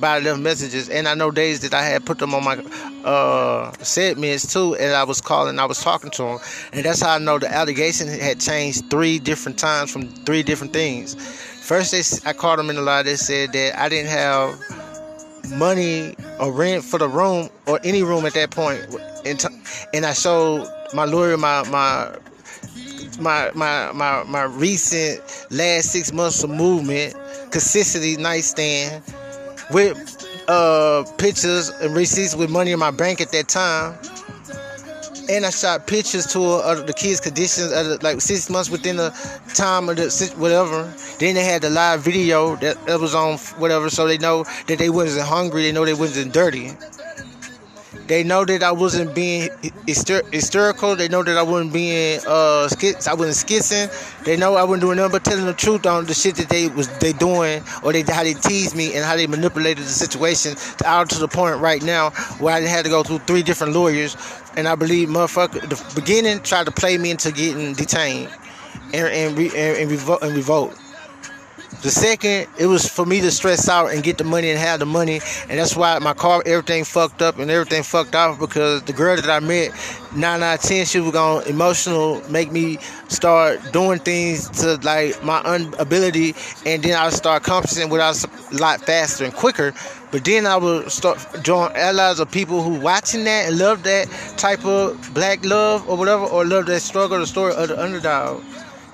But 0.00 0.08
I 0.08 0.18
left 0.18 0.40
messages, 0.40 0.88
and 0.88 1.06
I 1.06 1.14
know 1.14 1.30
days 1.30 1.60
that 1.60 1.72
I 1.72 1.82
had 1.84 2.04
put 2.04 2.18
them 2.18 2.34
on 2.34 2.42
my 2.42 2.56
uh, 3.04 3.70
segments 3.80 4.52
too, 4.52 4.74
and 4.74 4.92
I 4.92 5.04
was 5.04 5.20
calling, 5.20 5.56
I 5.60 5.66
was 5.66 5.80
talking 5.80 6.10
to 6.10 6.22
them, 6.22 6.38
and 6.72 6.84
that's 6.84 7.00
how 7.00 7.14
I 7.14 7.18
know 7.18 7.38
the 7.38 7.48
allegation 7.48 8.08
had 8.08 8.40
changed 8.40 8.90
three 8.90 9.20
different 9.20 9.56
times 9.56 9.92
from 9.92 10.08
three 10.08 10.42
different 10.42 10.72
things. 10.72 11.14
First, 11.60 11.92
they, 11.92 12.28
I 12.28 12.32
called 12.32 12.58
them 12.58 12.70
in 12.70 12.76
the 12.76 12.82
lie. 12.82 13.04
They 13.04 13.14
said 13.14 13.52
that 13.52 13.80
I 13.80 13.88
didn't 13.88 14.10
have 14.10 14.58
money 15.50 16.14
or 16.40 16.52
rent 16.52 16.84
for 16.84 16.98
the 16.98 17.08
room 17.08 17.48
or 17.66 17.80
any 17.84 18.02
room 18.02 18.26
at 18.26 18.34
that 18.34 18.50
point. 18.50 18.80
And, 19.24 19.38
t- 19.38 19.48
and 19.92 20.04
I 20.04 20.12
showed 20.12 20.68
my 20.92 21.04
lawyer 21.04 21.36
my 21.36 21.62
my 21.70 22.16
my 23.20 23.50
my 23.54 23.92
my 23.92 24.22
my 24.24 24.42
recent 24.44 25.20
last 25.50 25.92
six 25.92 26.12
months 26.12 26.42
of 26.42 26.50
movement, 26.50 27.14
consistency 27.50 28.16
nightstand 28.16 29.02
with 29.70 29.96
uh 30.48 31.04
pictures 31.18 31.70
and 31.70 31.94
receipts 31.94 32.34
with 32.34 32.50
money 32.50 32.72
in 32.72 32.78
my 32.78 32.90
bank 32.90 33.20
at 33.20 33.32
that 33.32 33.48
time. 33.48 33.98
And 35.26 35.46
I 35.46 35.50
shot 35.50 35.86
pictures 35.86 36.26
to 36.34 36.42
uh, 36.42 36.82
the 36.82 36.92
kids' 36.92 37.18
conditions, 37.18 37.72
uh, 37.72 37.96
like 38.02 38.20
six 38.20 38.50
months 38.50 38.68
within 38.68 38.96
the 38.96 39.10
time 39.54 39.88
of 39.88 39.96
the 39.96 40.34
whatever. 40.36 40.92
Then 41.18 41.34
they 41.34 41.44
had 41.44 41.62
the 41.62 41.70
live 41.70 42.02
video 42.02 42.56
that 42.56 42.76
was 43.00 43.14
on 43.14 43.38
whatever, 43.58 43.88
so 43.88 44.06
they 44.06 44.18
know 44.18 44.44
that 44.66 44.78
they 44.78 44.90
wasn't 44.90 45.26
hungry. 45.26 45.62
They 45.62 45.72
know 45.72 45.86
they 45.86 45.94
wasn't 45.94 46.34
dirty. 46.34 46.72
They 48.06 48.22
know 48.22 48.44
that 48.44 48.62
I 48.62 48.72
wasn't 48.72 49.14
being 49.14 49.48
hyster- 49.86 50.30
hysterical. 50.32 50.94
They 50.96 51.08
know 51.08 51.22
that 51.22 51.36
I 51.36 51.42
wasn't 51.42 51.72
being 51.72 52.20
uh 52.26 52.68
skits. 52.68 53.08
I 53.08 53.14
wasn't 53.14 53.36
skissing. 53.36 54.24
They 54.24 54.36
know 54.36 54.56
I 54.56 54.64
wasn't 54.64 54.82
doing 54.82 54.96
nothing 54.96 55.12
but 55.12 55.24
telling 55.24 55.46
the 55.46 55.54
truth 55.54 55.86
on 55.86 56.04
the 56.04 56.14
shit 56.14 56.36
that 56.36 56.48
they 56.48 56.68
was 56.68 56.88
they 56.98 57.12
doing 57.12 57.62
or 57.82 57.92
they 57.92 58.02
how 58.02 58.22
they 58.22 58.34
teased 58.34 58.76
me 58.76 58.94
and 58.94 59.04
how 59.04 59.16
they 59.16 59.26
manipulated 59.26 59.84
the 59.84 59.88
situation 59.88 60.54
to, 60.54 60.86
out 60.86 61.08
to 61.10 61.18
the 61.18 61.28
point 61.28 61.60
right 61.60 61.82
now 61.82 62.10
where 62.38 62.54
I 62.54 62.60
had 62.60 62.84
to 62.84 62.90
go 62.90 63.02
through 63.02 63.18
three 63.20 63.42
different 63.42 63.72
lawyers. 63.72 64.16
And 64.56 64.68
I 64.68 64.74
believe 64.74 65.08
motherfucker 65.08 65.68
the 65.68 65.94
beginning 65.94 66.40
tried 66.40 66.66
to 66.66 66.72
play 66.72 66.98
me 66.98 67.10
into 67.10 67.32
getting 67.32 67.74
detained 67.74 68.30
and 68.92 69.06
and, 69.06 69.38
re, 69.38 69.46
and, 69.48 69.78
and, 69.78 69.90
revolt, 69.90 70.22
and 70.22 70.34
revolt. 70.34 70.78
The 71.84 71.90
second, 71.90 72.46
it 72.58 72.64
was 72.64 72.88
for 72.88 73.04
me 73.04 73.20
to 73.20 73.30
stress 73.30 73.68
out 73.68 73.92
and 73.92 74.02
get 74.02 74.16
the 74.16 74.24
money 74.24 74.48
and 74.48 74.58
have 74.58 74.80
the 74.80 74.86
money, 74.86 75.20
and 75.50 75.60
that's 75.60 75.76
why 75.76 75.98
my 75.98 76.14
car, 76.14 76.42
everything 76.46 76.82
fucked 76.82 77.20
up 77.20 77.38
and 77.38 77.50
everything 77.50 77.82
fucked 77.82 78.14
off 78.14 78.40
because 78.40 78.82
the 78.84 78.94
girl 78.94 79.16
that 79.16 79.28
I 79.28 79.38
met, 79.40 79.70
nine 80.16 80.42
out 80.42 80.54
of 80.54 80.62
ten, 80.62 80.86
she 80.86 81.00
was 81.00 81.12
gonna 81.12 81.44
emotional, 81.44 82.22
make 82.30 82.50
me 82.50 82.78
start 83.08 83.60
doing 83.74 83.98
things 83.98 84.48
to 84.62 84.76
like 84.76 85.22
my 85.22 85.42
inability, 85.54 86.34
and 86.64 86.82
then 86.82 86.96
I 86.96 87.10
start 87.10 87.42
accomplishing 87.42 87.90
without 87.90 88.24
a 88.24 88.56
lot 88.56 88.80
faster 88.80 89.26
and 89.26 89.34
quicker. 89.34 89.74
But 90.10 90.24
then 90.24 90.46
I 90.46 90.56
would 90.56 90.90
start 90.90 91.18
join 91.42 91.70
allies 91.74 92.18
of 92.18 92.30
people 92.30 92.62
who 92.62 92.80
watching 92.80 93.24
that 93.24 93.48
and 93.48 93.58
love 93.58 93.82
that 93.82 94.08
type 94.38 94.64
of 94.64 95.12
black 95.12 95.44
love 95.44 95.86
or 95.86 95.98
whatever, 95.98 96.24
or 96.24 96.46
love 96.46 96.64
that 96.64 96.80
struggle, 96.80 97.18
the 97.18 97.26
story 97.26 97.52
of 97.52 97.68
the 97.68 97.78
underdog. 97.78 98.42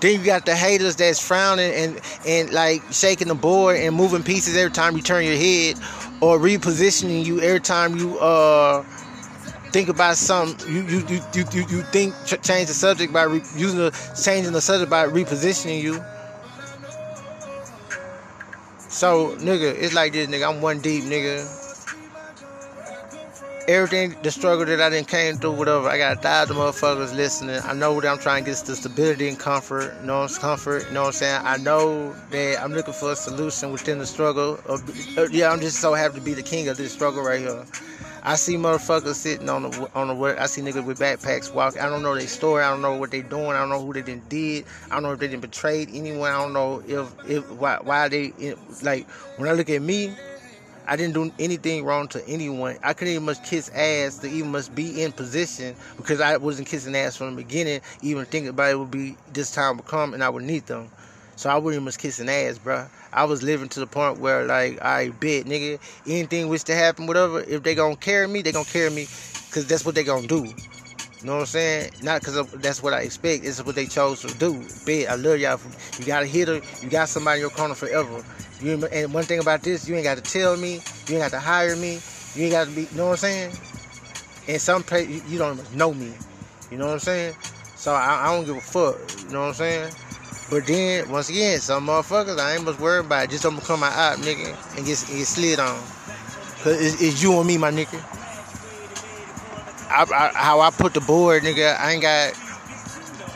Then 0.00 0.18
you 0.18 0.24
got 0.24 0.46
the 0.46 0.56
haters 0.56 0.96
that's 0.96 1.20
frowning 1.24 1.72
and 1.72 2.00
and 2.26 2.52
like 2.52 2.82
shaking 2.90 3.28
the 3.28 3.34
board 3.34 3.76
and 3.76 3.94
moving 3.94 4.22
pieces 4.22 4.56
every 4.56 4.72
time 4.72 4.96
you 4.96 5.02
turn 5.02 5.24
your 5.24 5.36
head, 5.36 5.76
or 6.22 6.38
repositioning 6.38 7.24
you 7.24 7.40
every 7.40 7.60
time 7.60 7.96
you 7.96 8.18
uh 8.18 8.82
think 9.72 9.88
about 9.88 10.16
something. 10.16 10.72
You 10.72 10.82
you 10.82 10.98
you 11.34 11.44
you 11.52 11.62
you, 11.68 11.82
think 11.92 12.14
ch- 12.26 12.40
change 12.42 12.68
the 12.68 12.74
subject 12.74 13.12
by 13.12 13.24
re- 13.24 13.42
using 13.54 13.78
the 13.78 14.14
changing 14.22 14.52
the 14.52 14.60
subject 14.60 14.90
by 14.90 15.06
repositioning 15.06 15.80
you. 15.82 16.02
So 18.88 19.36
nigga, 19.36 19.74
it's 19.74 19.94
like 19.94 20.12
this 20.12 20.28
nigga. 20.28 20.48
I'm 20.48 20.60
one 20.62 20.80
deep 20.80 21.04
nigga 21.04 21.59
everything, 23.68 24.16
the 24.22 24.30
struggle 24.30 24.64
that 24.66 24.80
I 24.80 24.90
didn't 24.90 25.08
came 25.08 25.36
through, 25.36 25.52
whatever. 25.52 25.88
I 25.88 25.98
got 25.98 26.16
a 26.16 26.20
thousand 26.20 26.56
motherfuckers 26.56 27.14
listening. 27.14 27.60
I 27.64 27.72
know 27.72 28.00
that 28.00 28.08
I'm 28.08 28.18
trying 28.18 28.44
to 28.44 28.50
get 28.50 28.58
the 28.58 28.76
stability 28.76 29.28
and 29.28 29.38
comfort. 29.38 29.94
You 30.00 30.06
know, 30.06 30.26
comfort. 30.28 30.86
You 30.86 30.94
know 30.94 31.02
what 31.02 31.06
I'm 31.08 31.12
saying? 31.12 31.40
I 31.44 31.56
know 31.58 32.14
that 32.30 32.62
I'm 32.62 32.72
looking 32.72 32.94
for 32.94 33.12
a 33.12 33.16
solution 33.16 33.72
within 33.72 33.98
the 33.98 34.06
struggle. 34.06 34.58
Of, 34.66 35.18
uh, 35.18 35.28
yeah, 35.30 35.50
I'm 35.50 35.60
just 35.60 35.80
so 35.80 35.94
happy 35.94 36.16
to 36.16 36.24
be 36.24 36.34
the 36.34 36.42
king 36.42 36.68
of 36.68 36.76
this 36.76 36.92
struggle 36.92 37.22
right 37.22 37.40
here. 37.40 37.64
I 38.22 38.36
see 38.36 38.56
motherfuckers 38.56 39.14
sitting 39.14 39.48
on 39.48 39.62
the 39.62 39.90
on 39.94 40.08
the 40.08 40.42
I 40.42 40.46
see 40.46 40.60
niggas 40.60 40.84
with 40.84 40.98
backpacks 40.98 41.52
walking. 41.52 41.80
I 41.80 41.88
don't 41.88 42.02
know 42.02 42.14
their 42.14 42.26
story. 42.26 42.62
I 42.62 42.70
don't 42.70 42.82
know 42.82 42.96
what 42.96 43.10
they 43.10 43.22
doing. 43.22 43.50
I 43.52 43.60
don't 43.60 43.70
know 43.70 43.84
who 43.84 43.92
they 43.92 44.02
didn't 44.02 44.28
did. 44.28 44.66
I 44.90 44.94
don't 44.94 45.04
know 45.04 45.12
if 45.12 45.20
they 45.20 45.28
didn't 45.28 45.42
betrayed 45.42 45.88
anyone. 45.92 46.30
I 46.30 46.38
don't 46.38 46.52
know 46.52 46.82
if 46.86 47.12
if 47.28 47.50
why 47.52 47.78
why 47.82 48.08
they 48.08 48.32
like 48.82 49.08
when 49.36 49.48
I 49.48 49.52
look 49.52 49.70
at 49.70 49.80
me. 49.80 50.14
I 50.86 50.96
didn't 50.96 51.14
do 51.14 51.32
anything 51.38 51.84
wrong 51.84 52.08
to 52.08 52.26
anyone. 52.26 52.76
I 52.82 52.94
couldn't 52.94 53.14
even 53.14 53.26
much 53.26 53.42
kiss 53.44 53.68
ass 53.70 54.18
to 54.18 54.28
even 54.28 54.50
must 54.50 54.74
be 54.74 55.02
in 55.02 55.12
position 55.12 55.76
because 55.96 56.20
I 56.20 56.36
wasn't 56.36 56.68
kissing 56.68 56.96
ass 56.96 57.16
from 57.16 57.36
the 57.36 57.42
beginning. 57.42 57.80
Even 58.02 58.24
thinking 58.24 58.48
about 58.48 58.70
it 58.70 58.78
would 58.78 58.90
be 58.90 59.16
this 59.32 59.50
time 59.52 59.76
would 59.76 59.86
come 59.86 60.14
and 60.14 60.24
I 60.24 60.28
would 60.28 60.42
need 60.42 60.66
them. 60.66 60.88
So 61.36 61.48
I 61.48 61.56
wouldn't 61.56 61.74
even 61.74 61.84
much 61.84 61.98
kissing 61.98 62.28
ass, 62.28 62.58
bro. 62.58 62.86
I 63.12 63.24
was 63.24 63.42
living 63.42 63.68
to 63.70 63.80
the 63.80 63.86
point 63.86 64.18
where 64.18 64.44
like 64.44 64.82
I 64.82 65.08
bet, 65.08 65.46
nigga, 65.46 65.80
anything 66.06 66.48
which 66.48 66.64
to 66.64 66.74
happen, 66.74 67.06
whatever. 67.06 67.40
If 67.40 67.62
they 67.62 67.74
gonna 67.74 67.96
carry 67.96 68.26
me, 68.26 68.42
they 68.42 68.52
gonna 68.52 68.64
carry 68.64 68.90
me, 68.90 69.06
cause 69.50 69.66
that's 69.66 69.84
what 69.84 69.94
they 69.94 70.04
gonna 70.04 70.26
do. 70.26 70.44
You 70.44 71.26
know 71.26 71.34
what 71.34 71.40
I'm 71.40 71.46
saying? 71.46 71.90
Not 72.02 72.20
because 72.20 72.50
that's 72.52 72.82
what 72.82 72.94
I 72.94 73.00
expect. 73.00 73.44
It's 73.44 73.62
what 73.64 73.74
they 73.74 73.86
chose 73.86 74.22
to 74.22 74.38
do. 74.38 74.64
Bet 74.86 75.08
I 75.10 75.16
love 75.16 75.38
y'all. 75.38 75.60
You 75.98 76.06
got 76.06 76.22
a 76.22 76.26
hitter. 76.26 76.60
You 76.82 76.88
got 76.88 77.08
somebody 77.08 77.40
in 77.40 77.42
your 77.42 77.50
corner 77.50 77.74
forever. 77.74 78.24
You 78.62 78.84
and 78.86 79.14
one 79.14 79.24
thing 79.24 79.40
about 79.40 79.62
this, 79.62 79.88
you 79.88 79.94
ain't 79.94 80.04
got 80.04 80.16
to 80.16 80.22
tell 80.22 80.56
me, 80.56 80.74
you 81.08 81.14
ain't 81.14 81.22
got 81.22 81.30
to 81.30 81.40
hire 81.40 81.76
me, 81.76 82.00
you 82.34 82.44
ain't 82.44 82.52
got 82.52 82.66
to 82.66 82.70
be, 82.72 82.82
you 82.82 82.88
know 82.94 83.06
what 83.06 83.12
I'm 83.12 83.16
saying? 83.16 83.52
In 84.46 84.58
some 84.58 84.82
place, 84.82 85.08
you 85.28 85.38
don't 85.38 85.58
even 85.58 85.78
know 85.78 85.94
me, 85.94 86.12
you 86.70 86.76
know 86.76 86.86
what 86.86 86.92
I'm 86.94 86.98
saying? 86.98 87.34
So 87.76 87.94
I, 87.94 88.26
I, 88.26 88.36
don't 88.36 88.44
give 88.44 88.56
a 88.56 88.60
fuck, 88.60 88.98
you 89.24 89.32
know 89.32 89.40
what 89.40 89.48
I'm 89.48 89.54
saying? 89.54 89.92
But 90.50 90.66
then 90.66 91.08
once 91.08 91.30
again, 91.30 91.58
some 91.60 91.86
motherfuckers 91.86 92.38
I 92.38 92.56
ain't 92.56 92.64
much 92.64 92.78
worried 92.78 93.06
about. 93.06 93.24
It. 93.24 93.30
Just 93.30 93.44
don't 93.44 93.54
become 93.54 93.80
my 93.80 93.86
op, 93.86 94.18
nigga, 94.18 94.48
and 94.76 94.84
get 94.84 94.98
get 95.06 95.26
slid 95.26 95.60
on. 95.60 95.80
Cause 96.62 96.78
it's, 96.78 97.00
it's, 97.00 97.22
you 97.22 97.38
and 97.38 97.46
me, 97.46 97.56
my 97.56 97.70
nigga. 97.70 98.02
I, 99.88 100.02
I, 100.12 100.32
how 100.34 100.60
I 100.60 100.70
put 100.70 100.92
the 100.92 101.00
board, 101.00 101.44
nigga, 101.44 101.78
I 101.78 101.92
ain't 101.92 102.02
got 102.02 102.34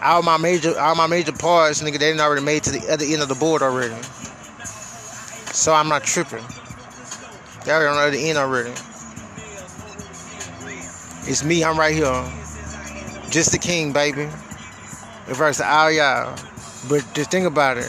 all 0.03 0.22
my 0.22 0.37
major 0.37 0.79
all 0.79 0.97
my 0.97 1.07
major 1.07 1.33
parts, 1.33 1.81
nigga. 1.81 1.93
They 1.93 2.11
didn't 2.11 2.20
already 2.20 2.45
made 2.45 2.64
to 2.64 2.70
the 2.72 2.93
other 2.93 3.05
end 3.05 3.22
of 3.22 3.29
the 3.29 3.35
board 3.37 3.62
already. 3.62 3.95
So 5.55 5.73
I'm 5.73 5.89
not 5.89 6.03
tripping. 6.03 6.43
Y'all 7.65 7.87
on 7.87 7.95
the 7.95 8.03
other 8.03 8.17
end 8.17 8.37
already. 8.37 8.71
It's 11.31 11.45
me, 11.45 11.63
I'm 11.63 11.79
right 11.79 11.95
here. 11.95 12.11
Just 13.31 13.53
the 13.53 13.59
king, 13.59 13.93
baby. 13.93 14.29
Versus 15.27 15.65
all 15.65 15.93
y'all. 15.93 16.37
But 16.89 17.07
just 17.15 17.31
think 17.31 17.47
about 17.47 17.79
it. 17.79 17.89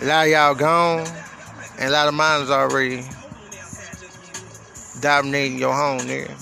A 0.00 0.06
lot 0.06 0.24
of 0.24 0.32
y'all 0.32 0.54
gone, 0.54 1.06
and 1.78 1.90
a 1.90 1.92
lot 1.92 2.08
of 2.08 2.14
mine 2.14 2.40
is 2.40 2.50
already 2.50 3.04
dominating 5.00 5.58
your 5.58 5.74
home, 5.74 6.00
nigga. 6.00 6.34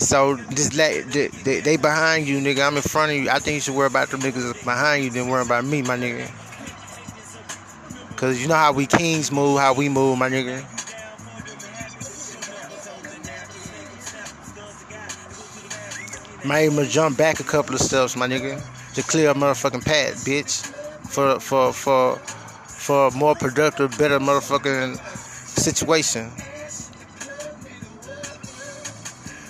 So 0.00 0.36
just 0.50 0.74
let 0.74 1.10
they, 1.10 1.60
they, 1.60 1.76
behind 1.78 2.28
you, 2.28 2.40
nigga. 2.40 2.66
I'm 2.66 2.76
in 2.76 2.82
front 2.82 3.12
of 3.12 3.16
you. 3.16 3.30
I 3.30 3.38
think 3.38 3.54
you 3.54 3.60
should 3.62 3.74
worry 3.74 3.86
about 3.86 4.10
them 4.10 4.20
niggas 4.20 4.62
behind 4.64 5.02
you 5.02 5.10
than 5.10 5.28
worry 5.28 5.44
about 5.44 5.64
me, 5.64 5.80
my 5.80 5.96
nigga. 5.96 6.30
Cause 8.16 8.40
you 8.40 8.48
know 8.48 8.54
how 8.54 8.72
we 8.72 8.86
kings 8.86 9.30
move, 9.30 9.60
how 9.60 9.74
we 9.74 9.90
move, 9.90 10.18
my 10.18 10.30
nigga. 10.30 10.64
Might 16.46 16.64
even 16.64 16.88
jump 16.88 17.18
back 17.18 17.40
a 17.40 17.42
couple 17.44 17.74
of 17.74 17.80
steps, 17.82 18.16
my 18.16 18.26
nigga, 18.26 18.62
to 18.94 19.02
clear 19.02 19.30
a 19.30 19.34
motherfucking 19.34 19.84
path, 19.84 20.24
bitch. 20.24 20.64
For 21.08 21.38
for 21.40 21.74
for 21.74 22.16
for 22.16 23.08
a 23.08 23.10
more 23.10 23.34
productive, 23.34 23.98
better 23.98 24.18
motherfucking 24.18 24.96
situation. 25.58 26.30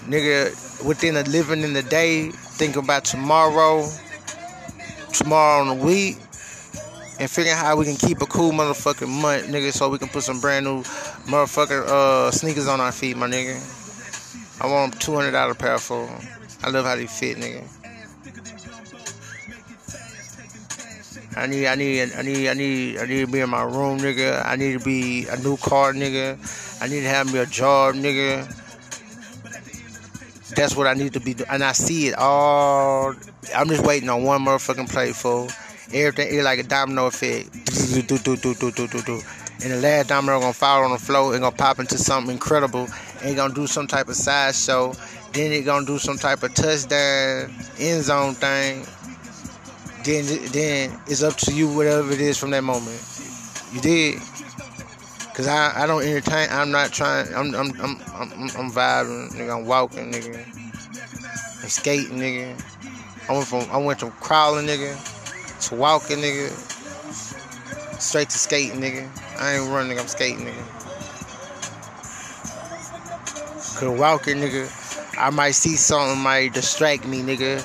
Nigga, 0.08 0.84
within 0.84 1.14
the 1.14 1.28
living 1.30 1.62
in 1.62 1.72
the 1.72 1.82
day, 1.82 2.30
think 2.30 2.74
about 2.74 3.04
tomorrow, 3.04 3.86
tomorrow 5.12 5.60
on 5.60 5.78
the 5.78 5.84
week, 5.84 6.18
and 7.18 7.30
figuring 7.30 7.56
how 7.56 7.76
we 7.76 7.84
can 7.84 7.96
keep 7.96 8.20
a 8.20 8.26
cool 8.26 8.52
motherfucking 8.52 9.08
month, 9.08 9.46
nigga, 9.46 9.72
so 9.72 9.88
we 9.88 9.98
can 9.98 10.08
put 10.08 10.22
some 10.22 10.40
brand 10.40 10.66
new 10.66 10.82
motherfucking 11.26 11.86
uh, 11.86 12.30
sneakers 12.30 12.68
on 12.68 12.80
our 12.80 12.92
feet, 12.92 13.16
my 13.16 13.26
nigga. 13.26 13.56
I 14.60 14.66
want 14.66 14.92
them 14.92 15.00
two 15.00 15.14
hundred 15.14 15.32
dollar 15.32 15.54
pair 15.54 15.78
for 15.78 16.06
them. 16.06 16.20
I 16.62 16.70
love 16.70 16.84
how 16.84 16.96
they 16.96 17.06
fit, 17.06 17.36
nigga. 17.36 17.64
I 21.38 21.46
need, 21.46 21.66
I 21.66 21.74
need, 21.74 22.12
I 22.14 22.22
need, 22.22 22.48
I 22.48 22.54
need, 22.54 22.98
I 22.98 23.06
need 23.06 23.26
to 23.26 23.32
be 23.32 23.40
in 23.40 23.50
my 23.50 23.62
room, 23.62 23.98
nigga. 23.98 24.42
I 24.46 24.56
need 24.56 24.78
to 24.78 24.84
be 24.84 25.26
a 25.26 25.36
new 25.38 25.58
car, 25.58 25.92
nigga. 25.92 26.38
I 26.80 26.88
need 26.88 27.00
to 27.00 27.08
have 27.08 27.30
me 27.32 27.40
a 27.40 27.46
job, 27.46 27.94
nigga. 27.94 28.46
That's 30.54 30.74
what 30.74 30.86
I 30.86 30.94
need 30.94 31.12
to 31.12 31.20
be, 31.20 31.36
and 31.50 31.62
I 31.62 31.72
see 31.72 32.08
it 32.08 32.14
all. 32.16 33.14
I'm 33.54 33.68
just 33.68 33.84
waiting 33.84 34.08
on 34.08 34.22
one 34.22 34.42
motherfucking 34.42 34.90
play, 34.90 35.12
for 35.12 35.46
Everything 35.92 36.28
is 36.28 36.44
like 36.44 36.58
a 36.58 36.64
domino 36.64 37.06
effect. 37.06 37.54
And 39.62 39.72
the 39.72 39.80
last 39.80 40.08
domino 40.08 40.40
gonna 40.40 40.52
fall 40.52 40.84
on 40.84 40.90
the 40.90 40.98
floor 40.98 41.32
and 41.32 41.42
gonna 41.42 41.56
pop 41.56 41.78
into 41.78 41.96
something 41.96 42.32
incredible. 42.32 42.88
And 43.22 43.36
gonna 43.36 43.54
do 43.54 43.66
some 43.66 43.86
type 43.86 44.08
of 44.08 44.16
sideshow. 44.16 44.92
Then 45.32 45.52
it 45.52 45.62
gonna 45.62 45.86
do 45.86 45.98
some 45.98 46.18
type 46.18 46.42
of 46.42 46.54
touchdown 46.54 47.54
end 47.78 48.02
zone 48.02 48.34
thing. 48.34 48.84
Then 50.04 50.24
then 50.52 51.00
it's 51.06 51.22
up 51.22 51.36
to 51.36 51.54
you 51.54 51.68
whatever 51.74 52.12
it 52.12 52.20
is 52.20 52.36
from 52.36 52.50
that 52.50 52.62
moment. 52.62 53.00
You 53.72 53.80
did. 53.80 54.20
Cause 55.34 55.46
I, 55.48 55.82
I 55.82 55.86
don't 55.86 56.02
entertain. 56.02 56.48
I'm 56.50 56.70
not 56.70 56.92
trying. 56.92 57.32
I'm 57.34 57.54
I'm 57.54 57.70
I'm 57.80 57.96
I'm, 58.14 58.42
I'm 58.42 58.70
vibing, 58.70 59.30
nigga. 59.32 59.58
I'm 59.58 59.66
walking, 59.66 60.10
nigga. 60.10 60.46
I'm 61.62 61.68
skating, 61.68 62.18
nigga. 62.18 62.58
I 63.28 63.32
went 63.32 63.46
from 63.46 63.70
I 63.70 63.76
went 63.76 64.00
from 64.00 64.12
crawling, 64.12 64.66
nigga, 64.66 64.94
to 65.62 65.74
walking, 65.74 66.18
nigga. 66.18 66.50
Straight 68.00 68.30
to 68.30 68.38
skating, 68.38 68.80
nigga. 68.80 69.08
I 69.40 69.56
ain't 69.56 69.70
running, 69.70 69.98
I'm 69.98 70.08
skating, 70.08 70.46
nigga. 70.46 70.76
Cause 73.78 73.98
walking, 73.98 74.36
nigga, 74.36 74.70
I 75.18 75.30
might 75.30 75.50
see 75.50 75.76
something 75.76 76.18
might 76.22 76.54
distract 76.54 77.06
me, 77.06 77.20
nigga. 77.20 77.64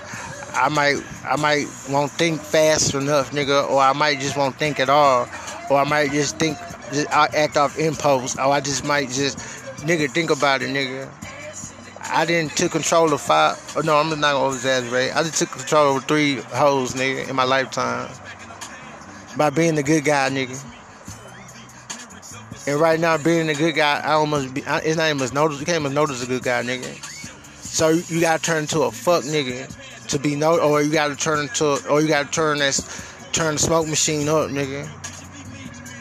I 0.53 0.67
might 0.67 0.97
I 1.23 1.37
might 1.37 1.67
won't 1.89 2.11
think 2.11 2.41
fast 2.41 2.93
enough, 2.93 3.31
nigga, 3.31 3.69
or 3.69 3.79
I 3.79 3.93
might 3.93 4.19
just 4.19 4.35
won't 4.35 4.55
think 4.55 4.79
at 4.79 4.89
all, 4.89 5.27
or 5.69 5.77
I 5.77 5.83
might 5.85 6.11
just 6.11 6.37
think 6.37 6.57
just 6.91 7.07
act 7.11 7.55
off 7.55 7.79
impulse, 7.79 8.37
or 8.37 8.51
I 8.51 8.59
just 8.59 8.83
might 8.83 9.09
just 9.09 9.37
nigga 9.85 10.11
think 10.11 10.29
about 10.31 10.61
it, 10.61 10.69
nigga. 10.69 11.09
I 12.13 12.25
didn't 12.25 12.57
took 12.57 12.73
control 12.73 13.13
of 13.13 13.21
five. 13.21 13.57
Oh, 13.75 13.81
no, 13.81 13.95
I'm 13.95 14.09
not 14.09 14.33
gonna 14.33 14.53
exaggerate. 14.53 15.15
I 15.15 15.23
just 15.23 15.39
took 15.39 15.51
control 15.51 15.97
of 15.97 16.05
three 16.05 16.35
hoes, 16.35 16.93
nigga, 16.93 17.29
in 17.29 17.35
my 17.37 17.45
lifetime 17.45 18.11
by 19.37 19.49
being 19.49 19.75
the 19.75 19.83
good 19.83 20.03
guy, 20.03 20.29
nigga. 20.29 20.61
And 22.67 22.79
right 22.79 22.99
now, 22.99 23.17
being 23.17 23.49
a 23.49 23.53
good 23.53 23.75
guy, 23.75 24.01
I 24.01 24.11
almost 24.11 24.53
be. 24.53 24.61
It's 24.67 24.97
not 24.97 25.09
even 25.09 25.33
notice. 25.33 25.59
You 25.59 25.65
can't 25.65 25.79
even 25.79 25.93
notice 25.93 26.21
a 26.21 26.27
good 26.27 26.43
guy, 26.43 26.61
nigga. 26.63 26.93
So 27.63 27.89
you 27.89 28.19
gotta 28.19 28.41
turn 28.41 28.63
into 28.63 28.81
a 28.81 28.91
fuck 28.91 29.23
nigga 29.23 29.73
to 30.07 30.19
be 30.19 30.35
no, 30.35 30.59
or 30.59 30.81
you 30.81 30.91
gotta 30.91 31.15
turn 31.15 31.39
into, 31.39 31.79
or 31.89 32.01
you 32.01 32.09
gotta 32.09 32.29
turn 32.29 32.59
this, 32.59 33.01
turn 33.31 33.53
the 33.53 33.59
smoke 33.59 33.87
machine 33.87 34.27
up, 34.27 34.49
nigga. 34.49 34.87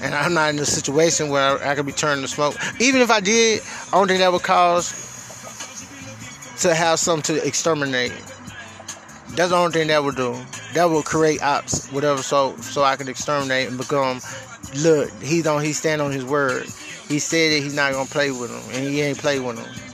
And 0.02 0.14
I'm 0.14 0.34
not 0.34 0.50
in 0.50 0.58
a 0.58 0.66
situation 0.66 1.28
where 1.28 1.62
I, 1.62 1.70
I 1.70 1.74
could 1.76 1.86
be 1.86 1.92
turning 1.92 2.22
the 2.22 2.28
smoke. 2.28 2.56
Even 2.80 3.00
if 3.00 3.10
I 3.10 3.20
did, 3.20 3.62
I 3.88 3.90
don't 3.92 4.08
think 4.08 4.18
that 4.18 4.32
would 4.32 4.42
cause 4.42 5.09
to 6.60 6.74
have 6.74 6.98
something 6.98 7.36
to 7.36 7.46
exterminate. 7.46 8.12
That's 9.30 9.50
the 9.50 9.56
only 9.56 9.72
thing 9.72 9.88
that 9.88 10.02
would 10.02 10.16
do. 10.16 10.36
That 10.74 10.90
will 10.90 11.02
create 11.02 11.42
ops, 11.42 11.88
whatever, 11.88 12.22
so 12.22 12.56
so 12.56 12.82
I 12.82 12.96
can 12.96 13.08
exterminate 13.08 13.68
and 13.68 13.78
become. 13.78 14.20
Look, 14.82 15.10
he 15.22 15.42
don't. 15.42 15.62
He 15.62 15.72
stand 15.72 16.02
on 16.02 16.12
his 16.12 16.24
word. 16.24 16.66
He 17.08 17.18
said 17.18 17.52
that 17.52 17.62
he's 17.62 17.74
not 17.74 17.92
gonna 17.92 18.08
play 18.08 18.30
with 18.30 18.50
him, 18.50 18.74
and 18.74 18.88
he 18.88 19.00
ain't 19.00 19.18
play 19.18 19.40
with 19.40 19.58
him. 19.58 19.90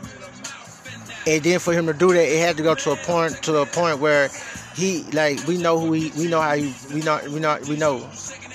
And 1.26 1.42
then 1.42 1.58
for 1.58 1.72
him 1.72 1.86
to 1.86 1.92
do 1.92 2.12
that, 2.12 2.28
it 2.28 2.38
had 2.38 2.56
to 2.56 2.62
go 2.62 2.74
to 2.74 2.92
a 2.92 2.96
point 2.96 3.42
to 3.42 3.58
a 3.58 3.66
point 3.66 3.98
where 3.98 4.30
he 4.74 5.02
like 5.12 5.44
we 5.46 5.56
know 5.56 5.78
who 5.78 5.92
he 5.92 6.12
we 6.16 6.28
know 6.28 6.40
how 6.40 6.54
he 6.54 6.74
we 6.94 7.00
know 7.00 7.20
we 7.30 7.40
know 7.40 7.58
we 7.68 7.76
know. 7.76 7.98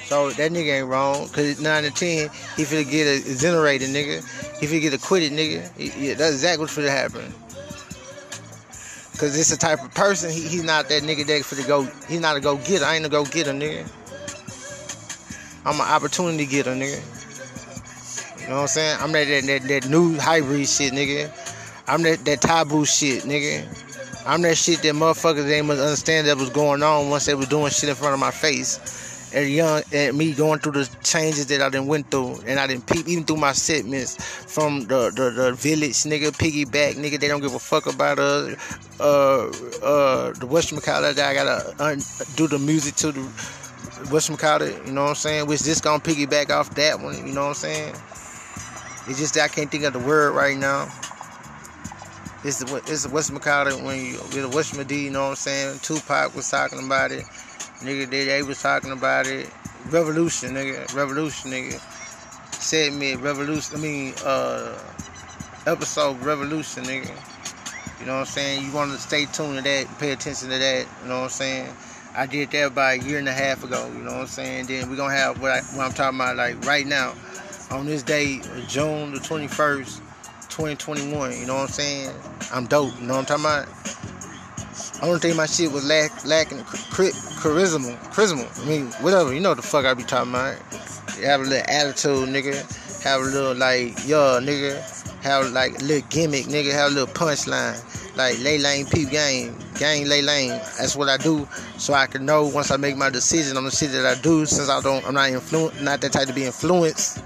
So 0.05 0.29
that 0.31 0.51
nigga 0.51 0.79
ain't 0.79 0.87
wrong. 0.87 1.27
Cause 1.29 1.59
nine 1.61 1.83
to 1.83 1.91
ten, 1.91 2.29
he 2.57 2.63
finna 2.63 2.89
get 2.89 3.07
a 3.07 3.15
exonerated 3.15 3.89
nigga. 3.89 4.23
He 4.59 4.67
finna 4.67 4.81
get 4.81 4.93
acquitted 4.93 5.31
nigga. 5.31 5.69
Yeah, 5.77 6.15
that's 6.15 6.33
exactly 6.33 6.63
what's 6.63 6.77
finna 6.77 6.89
happen. 6.89 7.33
Cause 9.21 9.37
it's 9.37 9.51
the 9.51 9.55
type 9.55 9.83
of 9.83 9.93
person 9.93 10.31
he, 10.31 10.41
he's 10.41 10.63
not 10.63 10.89
that 10.89 11.03
nigga 11.03 11.27
that 11.27 11.45
for 11.45 11.53
the 11.53 11.61
go. 11.61 11.83
He's 12.09 12.19
not 12.19 12.37
a 12.37 12.39
go 12.39 12.57
getter. 12.57 12.85
I 12.85 12.95
ain't 12.95 13.05
a 13.05 13.09
go 13.09 13.23
getter 13.23 13.51
nigga. 13.51 13.87
I'm 15.63 15.75
an 15.75 15.81
opportunity 15.81 16.47
getter 16.47 16.71
nigga. 16.71 16.97
You 18.41 18.47
know 18.47 18.55
what 18.55 18.61
I'm 18.61 18.67
saying? 18.67 18.97
I'm 18.99 19.11
that 19.11 19.27
that, 19.27 19.43
that, 19.43 19.67
that 19.67 19.89
new 19.91 20.17
hybrid 20.17 20.67
shit 20.67 20.93
nigga. 20.93 21.29
I'm 21.87 22.01
that, 22.01 22.25
that 22.25 22.41
taboo 22.41 22.83
shit, 22.83 23.21
nigga. 23.21 23.67
I'm 24.25 24.41
that 24.41 24.57
shit 24.57 24.81
that 24.81 24.95
motherfuckers 24.95 25.47
ain't 25.51 25.67
must 25.67 25.81
understand 25.81 26.25
that 26.25 26.37
was 26.37 26.49
going 26.49 26.81
on 26.81 27.11
once 27.11 27.27
they 27.27 27.35
was 27.35 27.47
doing 27.47 27.69
shit 27.69 27.89
in 27.89 27.95
front 27.95 28.15
of 28.15 28.19
my 28.19 28.31
face. 28.31 28.79
And 29.33 29.49
young, 29.49 29.81
and 29.93 30.17
me 30.17 30.33
going 30.33 30.59
through 30.59 30.73
the 30.73 30.97
changes 31.03 31.47
that 31.47 31.61
I 31.61 31.69
didn't 31.69 31.87
went 31.87 32.11
through, 32.11 32.41
and 32.45 32.59
I 32.59 32.67
didn't 32.67 32.85
peep 32.85 33.07
even 33.07 33.23
through 33.23 33.37
my 33.37 33.53
segments 33.53 34.21
from 34.21 34.81
the, 34.87 35.09
the, 35.15 35.29
the 35.29 35.53
village, 35.53 36.03
nigga, 36.03 36.31
piggyback, 36.31 36.95
nigga. 36.95 37.17
They 37.17 37.29
don't 37.29 37.41
give 37.41 37.53
a 37.53 37.59
fuck 37.59 37.85
about 37.85 38.19
us. 38.19 38.79
Uh, 38.99 39.47
uh, 39.81 40.33
the 40.33 40.45
Western 40.45 40.79
that 40.79 41.17
I 41.17 41.33
gotta 41.33 41.73
un- 41.81 42.01
do 42.35 42.47
the 42.47 42.59
music 42.59 42.95
to 42.95 43.13
the 43.13 43.21
Western 44.11 44.35
you 44.85 44.91
know 44.91 45.03
what 45.03 45.09
I'm 45.09 45.15
saying? 45.15 45.47
Which 45.47 45.61
this 45.61 45.79
gonna 45.79 46.03
piggyback 46.03 46.49
off 46.49 46.75
that 46.75 46.99
one, 46.99 47.25
you 47.25 47.33
know 47.33 47.41
what 47.41 47.47
I'm 47.49 47.53
saying? 47.55 47.95
It's 49.07 49.19
just 49.19 49.37
I 49.39 49.47
can't 49.47 49.71
think 49.71 49.83
of 49.85 49.93
the 49.93 49.99
word 49.99 50.33
right 50.33 50.57
now. 50.57 50.83
It's 52.43 52.59
the 52.59 52.75
it's 52.87 53.03
the 53.03 53.09
West 53.09 53.31
McCall 53.31 53.83
when 53.83 54.03
you 54.03 54.19
get 54.31 54.43
a 54.43 54.49
West 54.49 54.75
D, 54.87 55.05
you 55.05 55.11
know 55.11 55.23
what 55.23 55.29
I'm 55.29 55.35
saying? 55.35 55.79
Tupac 55.79 56.35
was 56.35 56.49
talking 56.49 56.83
about 56.83 57.11
it. 57.11 57.23
Nigga, 57.81 58.09
they, 58.09 58.25
they 58.25 58.43
was 58.43 58.61
talking 58.61 58.91
about 58.91 59.27
it. 59.27 59.49
Revolution, 59.89 60.51
nigga. 60.51 60.93
Revolution, 60.95 61.51
nigga. 61.51 62.97
Me 62.97 63.15
revolution. 63.15 63.77
I 63.77 63.81
mean, 63.81 64.13
uh, 64.23 64.77
episode 65.65 66.21
revolution, 66.21 66.83
nigga. 66.83 67.09
You 67.99 68.05
know 68.05 68.13
what 68.13 68.19
I'm 68.19 68.25
saying? 68.25 68.65
You 68.65 68.71
want 68.71 68.91
to 68.91 68.97
stay 68.97 69.25
tuned 69.25 69.57
to 69.57 69.63
that, 69.63 69.87
pay 69.99 70.11
attention 70.11 70.49
to 70.49 70.57
that. 70.57 70.87
You 71.01 71.09
know 71.09 71.17
what 71.17 71.23
I'm 71.23 71.29
saying? 71.29 71.73
I 72.15 72.25
did 72.25 72.51
that 72.51 72.67
about 72.67 72.99
a 72.99 73.03
year 73.03 73.19
and 73.19 73.27
a 73.27 73.33
half 73.33 73.63
ago. 73.63 73.91
You 73.95 74.03
know 74.03 74.11
what 74.11 74.21
I'm 74.21 74.27
saying? 74.27 74.67
Then 74.67 74.89
we're 74.89 74.95
gonna 74.95 75.15
have 75.15 75.41
what, 75.41 75.51
I, 75.51 75.61
what 75.75 75.85
I'm 75.85 75.93
talking 75.93 76.19
about, 76.19 76.37
like 76.37 76.63
right 76.65 76.85
now, 76.85 77.13
on 77.71 77.85
this 77.85 78.03
day, 78.03 78.41
June 78.67 79.13
the 79.13 79.19
21st. 79.19 80.01
2021. 80.51 81.39
You 81.39 81.45
know 81.45 81.55
what 81.55 81.61
I'm 81.61 81.67
saying? 81.69 82.13
I'm 82.53 82.67
dope. 82.67 82.93
You 82.99 83.07
know 83.07 83.15
what 83.15 83.31
I'm 83.31 83.39
talking 83.39 83.45
about? 83.45 84.10
I 85.01 85.07
don't 85.07 85.19
think 85.19 85.35
my 85.35 85.47
shit 85.47 85.71
was 85.71 85.85
lack, 85.85 86.25
lacking 86.25 86.59
charisma. 86.59 87.97
Charisma. 88.13 88.61
I 88.61 88.69
mean, 88.69 88.87
whatever. 89.03 89.33
You 89.33 89.39
know 89.39 89.49
what 89.49 89.57
the 89.57 89.63
fuck 89.63 89.85
I 89.85 89.93
be 89.93 90.03
talking 90.03 90.31
about. 90.31 90.57
Have 91.23 91.41
a 91.41 91.43
little 91.43 91.65
attitude, 91.67 92.29
nigga. 92.29 93.03
Have 93.03 93.21
a 93.21 93.23
little, 93.23 93.55
like, 93.55 94.07
yo, 94.07 94.39
nigga. 94.39 94.79
Have, 95.23 95.51
like, 95.51 95.81
a 95.81 95.83
little 95.83 96.07
gimmick, 96.09 96.45
nigga. 96.45 96.71
Have 96.71 96.91
a 96.91 96.93
little 96.93 97.13
punchline. 97.13 97.77
Like, 98.15 98.39
lay 98.43 98.59
lane, 98.59 98.85
peep 98.85 99.09
game. 99.09 99.57
Gang, 99.79 100.07
lay 100.07 100.21
lane. 100.21 100.49
That's 100.49 100.95
what 100.95 101.09
I 101.09 101.17
do. 101.17 101.47
So 101.77 101.93
I 101.93 102.05
can 102.05 102.25
know 102.25 102.45
once 102.45 102.69
I 102.69 102.77
make 102.77 102.95
my 102.95 103.09
decision 103.09 103.57
on 103.57 103.63
the 103.63 103.71
shit 103.71 103.91
that 103.93 104.05
I 104.05 104.21
do, 104.21 104.45
since 104.45 104.69
I 104.69 104.81
don't, 104.81 105.05
I'm 105.07 105.15
not 105.15 105.29
influenced, 105.29 105.81
not 105.81 106.01
that 106.01 106.11
type 106.11 106.27
to 106.27 106.33
be 106.33 106.45
influenced 106.45 107.23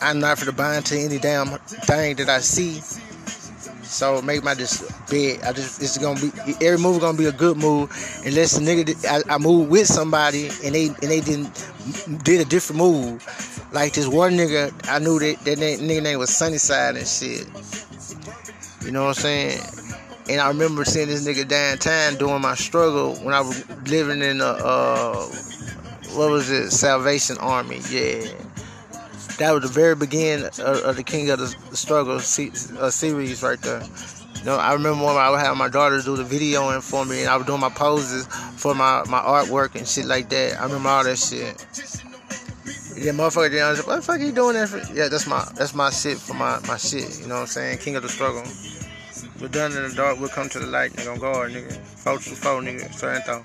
I'm 0.00 0.20
not 0.20 0.38
for 0.38 0.44
the 0.44 0.52
buy 0.52 0.80
to 0.80 0.98
any 0.98 1.18
damn 1.18 1.46
thing 1.48 2.16
that 2.16 2.28
I 2.28 2.40
see. 2.40 2.80
So 3.86 4.20
make 4.20 4.42
my 4.42 4.54
just 4.54 4.82
bed. 5.08 5.42
I 5.42 5.52
just 5.52 5.80
it's 5.80 5.96
gonna 5.98 6.20
be 6.20 6.32
every 6.60 6.78
move 6.78 7.00
gonna 7.00 7.16
be 7.16 7.26
a 7.26 7.32
good 7.32 7.56
move 7.56 7.90
unless 8.24 8.52
the 8.52 8.60
nigga 8.60 9.06
I, 9.06 9.34
I 9.34 9.38
move 9.38 9.68
with 9.68 9.86
somebody 9.86 10.48
and 10.64 10.74
they 10.74 10.86
and 10.88 10.96
they 10.96 11.20
didn't 11.20 11.52
did 12.24 12.40
a 12.40 12.44
different 12.44 12.78
move. 12.78 13.24
Like 13.72 13.94
this 13.94 14.06
one 14.06 14.32
nigga, 14.32 14.72
I 14.88 14.98
knew 14.98 15.18
that 15.18 15.44
that 15.44 15.58
nigga 15.58 16.02
name 16.02 16.18
was 16.18 16.30
Sunnyside 16.30 16.96
and 16.96 17.06
shit. 17.06 17.46
You 18.84 18.92
know 18.92 19.02
what 19.06 19.16
I'm 19.18 19.22
saying? 19.22 19.60
And 20.28 20.40
I 20.40 20.48
remember 20.48 20.84
seeing 20.84 21.06
this 21.06 21.26
nigga 21.26 21.46
downtown 21.46 22.16
doing 22.16 22.42
my 22.42 22.54
struggle 22.54 23.14
when 23.16 23.32
I 23.32 23.40
was 23.40 23.68
living 23.88 24.20
in 24.22 24.38
the 24.38 24.46
uh, 24.46 25.26
what 26.16 26.30
was 26.30 26.50
it, 26.50 26.70
Salvation 26.70 27.38
Army. 27.38 27.80
Yeah, 27.90 28.26
that 29.38 29.52
was 29.52 29.62
the 29.62 29.68
very 29.68 29.94
beginning 29.94 30.46
of, 30.46 30.58
of 30.58 30.96
the 30.96 31.02
King 31.02 31.30
of 31.30 31.38
the 31.38 31.48
Struggle 31.76 32.16
uh, 32.16 32.90
series 32.90 33.42
right 33.42 33.60
there. 33.60 33.82
You 34.38 34.44
know, 34.44 34.56
I 34.56 34.72
remember 34.72 35.04
when 35.04 35.16
I 35.16 35.30
would 35.30 35.40
have 35.40 35.56
my 35.56 35.68
daughter 35.68 36.00
do 36.00 36.16
the 36.16 36.24
videoing 36.24 36.82
for 36.82 37.04
me, 37.04 37.20
and 37.20 37.28
I 37.28 37.36
was 37.36 37.46
doing 37.46 37.60
my 37.60 37.70
poses 37.70 38.26
for 38.56 38.74
my, 38.74 39.02
my 39.08 39.20
artwork 39.20 39.74
and 39.74 39.86
shit 39.86 40.04
like 40.04 40.28
that. 40.30 40.60
I 40.60 40.64
remember 40.64 40.88
all 40.88 41.04
that 41.04 41.18
shit. 41.18 41.66
Yeah, 42.96 43.12
motherfucker, 43.12 43.50
they 43.50 43.82
what 43.82 43.96
the 43.96 44.02
fuck 44.02 44.20
are 44.20 44.24
you 44.24 44.32
doing 44.32 44.54
that 44.54 44.70
for? 44.70 44.78
Yeah, 44.94 45.08
that's 45.08 45.26
my 45.26 45.46
that's 45.54 45.74
my 45.74 45.90
shit 45.90 46.16
for 46.16 46.32
my, 46.32 46.60
my 46.66 46.78
shit. 46.78 47.20
You 47.20 47.26
know 47.26 47.34
what 47.34 47.40
I'm 47.42 47.46
saying? 47.46 47.78
King 47.78 47.96
of 47.96 48.02
the 48.02 48.08
struggle. 48.08 48.42
We're 49.40 49.48
done 49.48 49.72
in 49.72 49.82
the 49.82 49.94
dark, 49.94 50.18
we'll 50.18 50.30
come 50.30 50.48
to 50.48 50.58
the 50.58 50.66
light, 50.66 50.92
nigga. 50.92 51.12
On 51.12 51.18
guard, 51.18 51.52
nigga. 51.52 51.76
Four 51.76 52.18
to 52.18 52.30
four, 52.30 52.62
nigga. 52.62 52.90
Sorrento. 52.94 53.44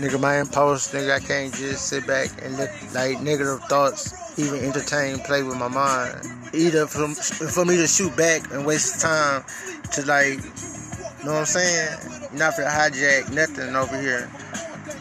Nigga, 0.00 0.18
my 0.18 0.40
impulse, 0.40 0.94
nigga, 0.94 1.16
I 1.16 1.20
can't 1.20 1.52
just 1.52 1.88
sit 1.88 2.06
back 2.06 2.30
and 2.42 2.56
let 2.56 2.70
like 2.94 3.20
negative 3.20 3.60
thoughts 3.64 4.38
even 4.38 4.60
entertain, 4.64 5.18
play 5.18 5.42
with 5.42 5.58
my 5.58 5.68
mind. 5.68 6.24
Either 6.54 6.86
for, 6.86 7.06
for 7.08 7.66
me 7.66 7.76
to 7.76 7.86
shoot 7.86 8.16
back 8.16 8.50
and 8.50 8.64
waste 8.64 9.02
time 9.02 9.44
to 9.92 10.06
like, 10.06 10.38
you 10.38 11.24
know 11.26 11.32
what 11.32 11.40
I'm 11.40 11.44
saying? 11.44 11.98
Not 12.32 12.54
for 12.54 12.62
hijack 12.62 13.30
nothing 13.30 13.76
over 13.76 14.00
here. 14.00 14.30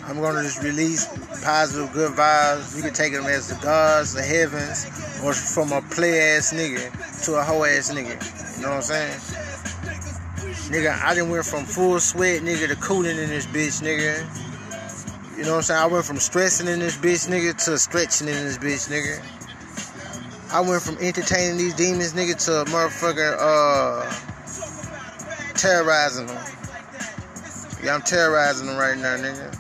I'm 0.03 0.19
gonna 0.19 0.43
just 0.43 0.61
release 0.63 1.07
positive, 1.45 1.93
good 1.93 2.11
vibes. 2.11 2.75
You 2.75 2.83
can 2.83 2.93
take 2.93 3.13
them 3.13 3.23
as 3.23 3.47
the 3.47 3.55
gods, 3.63 4.13
the 4.13 4.21
heavens, 4.21 4.85
or 5.23 5.31
from 5.31 5.71
a 5.71 5.81
play 5.93 6.35
ass 6.35 6.51
nigga 6.51 6.91
to 7.23 7.35
a 7.35 7.43
hoe 7.43 7.63
ass 7.63 7.89
nigga. 7.93 8.19
You 8.57 8.63
know 8.63 8.71
what 8.71 8.75
I'm 8.75 8.81
saying? 8.81 9.19
Nigga, 10.69 11.01
I 11.01 11.15
done 11.15 11.29
went 11.29 11.45
from 11.45 11.63
full 11.63 12.01
sweat, 12.01 12.41
nigga, 12.41 12.67
to 12.67 12.75
cooling 12.75 13.17
in 13.17 13.29
this 13.29 13.45
bitch, 13.47 13.81
nigga. 13.81 14.48
You 15.39 15.45
know 15.45 15.51
what 15.51 15.57
I'm 15.59 15.63
saying? 15.63 15.79
I 15.79 15.85
went 15.85 16.03
from 16.03 16.17
stressing 16.17 16.67
in 16.67 16.79
this 16.79 16.97
bitch, 16.97 17.29
nigga, 17.29 17.55
to 17.63 17.77
stretching 17.77 18.27
in 18.27 18.33
this 18.33 18.57
bitch, 18.57 18.89
nigga. 18.91 19.23
I 20.51 20.59
went 20.59 20.81
from 20.81 20.97
entertaining 20.97 21.55
these 21.57 21.73
demons, 21.75 22.11
nigga, 22.11 22.35
to 22.43 22.69
motherfucker, 22.69 23.37
uh, 23.39 24.03
terrorizing 25.53 26.27
them. 26.27 26.43
Yeah, 27.81 27.95
I'm 27.95 28.01
terrorizing 28.01 28.67
them 28.67 28.75
right 28.75 28.97
now, 28.97 29.15
nigga. 29.15 29.53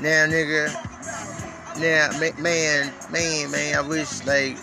Now, 0.00 0.26
nigga, 0.28 0.72
now, 1.80 2.16
man, 2.40 2.94
man, 3.10 3.50
man, 3.50 3.74
I 3.74 3.80
wish, 3.80 4.24
like, 4.24 4.56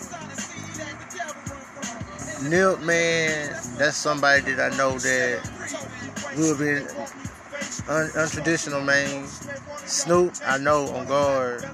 Nip, 2.48 2.80
man, 2.80 3.50
that's 3.76 3.98
somebody 3.98 4.52
that 4.52 4.72
I 4.72 4.76
know 4.78 4.98
that 4.98 5.55
would 6.36 6.58
be 6.58 6.76
un- 7.88 8.10
untraditional, 8.10 8.84
man. 8.84 9.26
Snoop, 9.86 10.34
I 10.44 10.58
know 10.58 10.88
on 10.88 11.06
guard. 11.06 11.64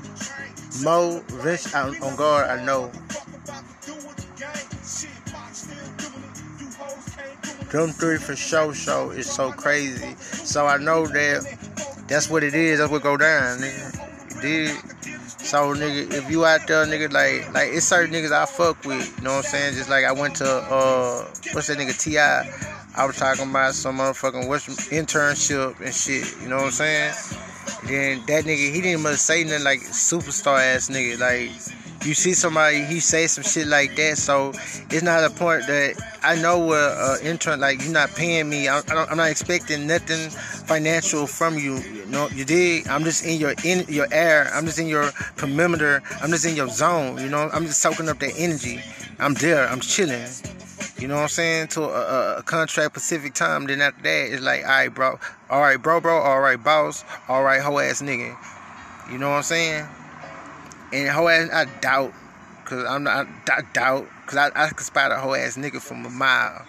Mo, 0.82 1.22
Rich, 1.32 1.74
on 1.74 2.16
guard, 2.16 2.48
I 2.48 2.64
know. 2.64 2.90
Them 7.70 7.88
three 7.90 8.18
for 8.18 8.36
show 8.36 8.72
show 8.72 9.10
is 9.10 9.30
so 9.30 9.50
crazy. 9.50 10.14
So 10.18 10.66
I 10.66 10.76
know 10.76 11.06
that 11.06 11.58
that's 12.06 12.28
what 12.28 12.44
it 12.44 12.54
is. 12.54 12.78
That's 12.78 12.90
what 12.92 13.02
go 13.02 13.16
down, 13.16 13.58
nigga. 13.60 14.42
Did. 14.42 14.76
So 15.38 15.74
nigga, 15.74 16.12
if 16.12 16.30
you 16.30 16.44
out 16.44 16.66
there, 16.66 16.84
nigga, 16.84 17.10
like 17.12 17.52
like 17.54 17.70
it's 17.72 17.86
certain 17.86 18.14
niggas 18.14 18.30
I 18.32 18.44
fuck 18.44 18.84
with. 18.84 19.16
You 19.16 19.24
know 19.24 19.30
what 19.30 19.44
I'm 19.46 19.50
saying? 19.50 19.74
Just 19.74 19.88
like 19.88 20.04
I 20.04 20.12
went 20.12 20.36
to 20.36 20.46
uh 20.46 21.24
what's 21.52 21.68
that 21.68 21.78
nigga 21.78 21.98
Ti. 21.98 22.81
I 22.94 23.06
was 23.06 23.16
talking 23.16 23.48
about 23.48 23.74
some 23.74 23.98
motherfucking 23.98 24.44
internship 24.90 25.80
and 25.80 25.94
shit. 25.94 26.42
You 26.42 26.48
know 26.48 26.56
what 26.56 26.64
I'm 26.66 26.70
saying? 26.72 27.14
Then 27.86 28.22
that 28.26 28.44
nigga, 28.44 28.72
he 28.72 28.80
didn't 28.80 29.00
even 29.00 29.16
say 29.16 29.44
nothing 29.44 29.64
like 29.64 29.80
superstar 29.80 30.58
ass 30.60 30.90
nigga. 30.90 31.18
Like 31.18 31.50
you 32.06 32.12
see 32.12 32.34
somebody, 32.34 32.84
he 32.84 33.00
say 33.00 33.26
some 33.28 33.44
shit 33.44 33.66
like 33.66 33.96
that. 33.96 34.18
So 34.18 34.50
it's 34.90 35.02
not 35.02 35.24
a 35.24 35.30
point 35.30 35.66
that 35.68 35.94
I 36.22 36.40
know 36.40 36.58
what 36.58 36.76
uh, 36.76 37.16
intern 37.22 37.60
like. 37.60 37.82
You're 37.82 37.92
not 37.92 38.10
paying 38.10 38.50
me. 38.50 38.68
I 38.68 38.82
am 38.90 39.16
not 39.16 39.30
expecting 39.30 39.86
nothing 39.86 40.28
financial 40.28 41.26
from 41.26 41.58
you. 41.58 41.78
You 41.78 42.06
know, 42.06 42.28
you 42.28 42.44
did. 42.44 42.88
I'm 42.88 43.04
just 43.04 43.24
in 43.24 43.40
your 43.40 43.54
in 43.64 43.86
your 43.88 44.06
air. 44.12 44.50
I'm 44.52 44.66
just 44.66 44.78
in 44.78 44.86
your 44.86 45.12
perimeter. 45.36 46.02
I'm 46.20 46.30
just 46.30 46.44
in 46.44 46.56
your 46.56 46.68
zone. 46.68 47.18
You 47.18 47.30
know, 47.30 47.48
I'm 47.52 47.64
just 47.64 47.80
soaking 47.80 48.10
up 48.10 48.18
that 48.18 48.34
energy. 48.36 48.82
I'm 49.18 49.32
there. 49.34 49.66
I'm 49.66 49.80
chilling. 49.80 50.28
You 51.02 51.08
know 51.08 51.16
what 51.16 51.22
I'm 51.22 51.28
saying? 51.30 51.66
To 51.68 51.82
a, 51.82 52.38
a, 52.38 52.42
contract 52.44 52.94
Pacific 52.94 53.34
time. 53.34 53.66
Then 53.66 53.80
after 53.80 54.04
that, 54.04 54.32
it's 54.32 54.40
like, 54.40 54.62
all 54.62 54.70
right, 54.70 54.88
bro. 54.88 55.18
All 55.50 55.60
right, 55.60 55.76
bro, 55.76 56.00
bro. 56.00 56.16
All 56.16 56.38
right, 56.38 56.62
boss. 56.62 57.04
All 57.26 57.42
right, 57.42 57.60
hoe 57.60 57.80
ass 57.80 58.02
nigga. 58.02 58.36
You 59.10 59.18
know 59.18 59.30
what 59.30 59.38
I'm 59.38 59.42
saying? 59.42 59.84
And 60.92 61.08
hoe 61.08 61.26
ass, 61.26 61.50
I 61.52 61.64
doubt. 61.80 62.12
Cause 62.66 62.84
I'm 62.84 63.02
not, 63.02 63.26
I 63.50 63.62
doubt. 63.72 64.06
Cause 64.26 64.36
I, 64.36 64.50
I 64.54 64.68
can 64.68 64.78
spot 64.78 65.10
a 65.10 65.16
hoe 65.16 65.34
ass 65.34 65.56
nigga 65.56 65.80
from 65.80 66.06
a 66.06 66.08
mile. 66.08 66.64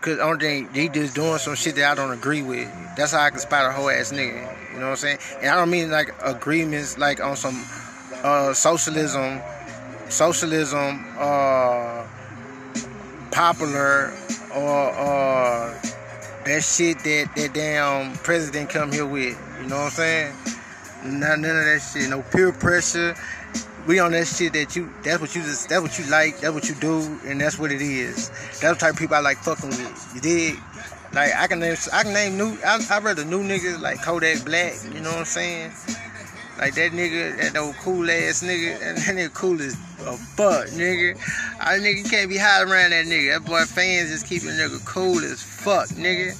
Cause 0.00 0.18
only 0.20 0.38
thing 0.40 0.68
he 0.72 0.88
just 0.88 1.14
doing 1.14 1.36
some 1.36 1.54
shit 1.54 1.74
that 1.74 1.92
I 1.92 1.94
don't 1.94 2.12
agree 2.12 2.40
with. 2.40 2.66
That's 2.96 3.12
how 3.12 3.20
I 3.20 3.28
can 3.28 3.40
spot 3.40 3.66
a 3.66 3.72
hoe 3.72 3.90
ass 3.90 4.10
nigga. 4.10 4.72
You 4.72 4.78
know 4.78 4.86
what 4.86 4.92
I'm 4.92 4.96
saying? 4.96 5.18
And 5.42 5.50
I 5.50 5.56
don't 5.56 5.68
mean 5.68 5.90
like 5.90 6.14
agreements 6.22 6.96
like 6.96 7.22
on 7.22 7.36
some 7.36 7.62
uh, 8.24 8.54
socialism, 8.54 9.42
socialism, 10.08 11.04
uh, 11.18 12.06
popular 13.30 14.12
or 14.54 15.80
that 16.44 16.62
shit 16.62 16.98
that 17.00 17.30
that 17.36 17.54
damn 17.54 18.14
president 18.14 18.70
come 18.70 18.92
here 18.92 19.06
with. 19.06 19.38
You 19.60 19.68
know 19.68 19.76
what 19.76 19.84
I'm 19.84 19.90
saying? 19.90 20.34
None, 21.04 21.40
none 21.40 21.56
of 21.56 21.64
that 21.64 21.80
shit. 21.80 22.10
No 22.10 22.22
peer 22.22 22.52
pressure. 22.52 23.14
We 23.86 23.98
on 23.98 24.12
that 24.12 24.26
shit 24.26 24.52
that 24.52 24.76
you. 24.76 24.92
That's 25.02 25.20
what 25.20 25.34
you 25.34 25.42
just. 25.42 25.68
That's 25.68 25.82
what 25.82 25.98
you 25.98 26.04
like. 26.10 26.40
That's 26.40 26.52
what 26.52 26.68
you 26.68 26.74
do, 26.74 27.18
and 27.24 27.40
that's 27.40 27.58
what 27.58 27.72
it 27.72 27.80
is. 27.80 28.28
That's 28.60 28.60
the 28.60 28.74
type 28.74 28.94
of 28.94 28.98
people 28.98 29.16
I 29.16 29.20
like 29.20 29.38
fucking 29.38 29.70
with. 29.70 30.12
You 30.14 30.20
dig? 30.20 30.58
Like 31.12 31.34
I 31.34 31.46
can 31.46 31.60
name. 31.60 31.76
I 31.92 32.02
can 32.02 32.12
name 32.12 32.36
new. 32.36 32.56
I 32.64 32.84
I 32.90 32.98
read 33.00 33.16
the 33.16 33.24
new 33.24 33.42
niggas 33.42 33.80
like 33.80 34.02
Kodak 34.02 34.44
Black. 34.44 34.74
You 34.92 35.00
know 35.00 35.10
what 35.10 35.20
I'm 35.20 35.24
saying? 35.24 35.72
Like 36.58 36.74
that 36.74 36.92
nigga, 36.92 37.38
that 37.38 37.56
old 37.56 37.74
cool 37.76 38.10
ass 38.10 38.42
nigga, 38.42 38.80
and 38.82 38.98
that 38.98 39.16
nigga 39.16 39.32
cool 39.32 39.60
as 39.62 39.74
a 40.06 40.16
fuck, 40.16 40.68
nigga. 40.68 41.16
I 41.60 41.78
nigga 41.78 42.08
can't 42.10 42.28
be 42.28 42.36
hiding 42.38 42.72
around 42.72 42.90
that 42.90 43.06
nigga. 43.06 43.38
That 43.38 43.48
boy 43.48 43.64
fans 43.64 44.10
just 44.10 44.26
keeping 44.26 44.50
nigga 44.50 44.84
cool 44.84 45.18
as 45.18 45.42
fuck, 45.42 45.88
nigga. 45.90 46.36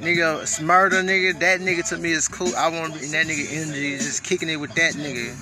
Nigga, 0.00 0.46
smarter 0.46 1.02
nigga, 1.02 1.38
that 1.40 1.60
nigga 1.60 1.86
to 1.88 1.98
me 1.98 2.12
is 2.12 2.28
cool. 2.28 2.54
I 2.56 2.68
want 2.68 3.02
in 3.02 3.10
that 3.10 3.26
nigga 3.26 3.52
energy, 3.52 3.96
just 3.96 4.24
kicking 4.24 4.48
it 4.48 4.56
with 4.56 4.74
that 4.74 4.94
nigga. 4.94 5.36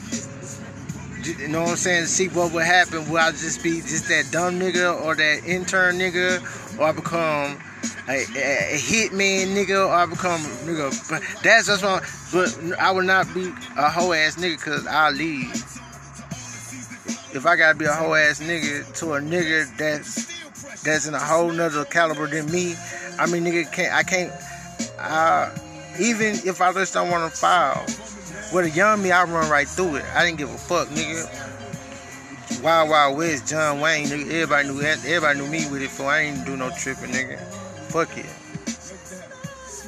You 1.38 1.48
know 1.48 1.62
what 1.62 1.70
I'm 1.70 1.76
saying? 1.76 2.06
See 2.06 2.28
what 2.28 2.52
would 2.52 2.64
happen. 2.64 3.08
Will 3.10 3.18
I 3.18 3.30
just 3.32 3.62
be 3.62 3.80
just 3.80 4.08
that 4.08 4.30
dumb 4.30 4.58
nigga 4.58 5.00
or 5.04 5.14
that 5.14 5.44
intern 5.44 5.98
nigga, 5.98 6.40
or 6.78 6.86
I 6.86 6.92
become 6.92 7.58
a, 8.08 8.12
a, 8.12 8.74
a 8.74 8.78
hitman 8.78 9.54
nigga 9.54 9.86
or 9.86 9.92
I 9.92 10.06
become 10.06 10.40
nigga. 10.64 11.10
But 11.10 11.22
that's 11.42 11.66
just 11.66 11.82
wrong. 11.82 12.00
But 12.32 12.80
I 12.80 12.90
will 12.90 13.02
not 13.02 13.32
be 13.34 13.52
a 13.76 13.90
hoe 13.90 14.12
ass 14.12 14.36
nigga 14.36 14.56
because 14.56 14.86
I'll 14.86 15.12
leave. 15.12 15.77
If 17.38 17.46
I 17.46 17.54
gotta 17.54 17.78
be 17.78 17.84
a 17.84 17.92
whole 17.92 18.16
ass 18.16 18.40
nigga 18.40 18.92
to 18.98 19.12
a 19.12 19.20
nigga 19.20 19.76
that's 19.76 20.82
that's 20.82 21.06
in 21.06 21.14
a 21.14 21.20
whole 21.20 21.52
nother 21.52 21.84
caliber 21.84 22.26
than 22.26 22.50
me, 22.50 22.74
I 23.16 23.26
mean 23.26 23.44
nigga 23.44 23.70
can't 23.70 23.94
I 23.94 24.02
can't 24.02 24.32
uh, 24.98 25.50
even 26.00 26.34
if 26.44 26.60
I 26.60 26.72
just 26.72 26.94
don't 26.94 27.12
wanna 27.12 27.30
file. 27.30 27.86
With 28.52 28.64
a 28.64 28.70
young 28.70 29.02
me, 29.02 29.12
I 29.12 29.22
run 29.22 29.48
right 29.48 29.68
through 29.68 29.96
it. 29.96 30.04
I 30.16 30.24
didn't 30.24 30.38
give 30.38 30.50
a 30.50 30.58
fuck, 30.58 30.88
nigga. 30.88 31.22
Wild 32.60 32.90
Wild 32.90 33.16
West, 33.16 33.46
John 33.46 33.80
Wayne, 33.80 34.08
nigga. 34.08 34.28
Everybody 34.30 34.68
knew 34.68 34.82
everybody 34.82 35.38
knew 35.38 35.46
me 35.46 35.70
with 35.70 35.82
it, 35.82 35.90
for 35.90 36.06
I 36.06 36.22
ain't 36.22 36.44
do 36.44 36.56
no 36.56 36.70
tripping, 36.70 37.10
nigga 37.10 37.38
fuck 37.88 38.18
it. 38.18 38.26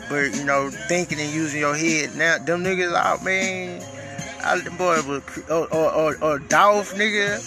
But 0.09 0.37
you 0.37 0.45
know, 0.45 0.71
thinking 0.71 1.19
and 1.19 1.33
using 1.33 1.59
your 1.59 1.75
head 1.75 2.15
now, 2.15 2.39
them 2.39 2.63
niggas 2.63 2.95
out, 2.95 3.25
man. 3.25 3.83
I, 4.45 4.61
boy, 4.77 5.01
or, 5.51 5.75
or, 5.75 5.93
or, 5.93 6.17
or 6.23 6.39
Dolph, 6.39 6.95
nigga. 6.95 7.39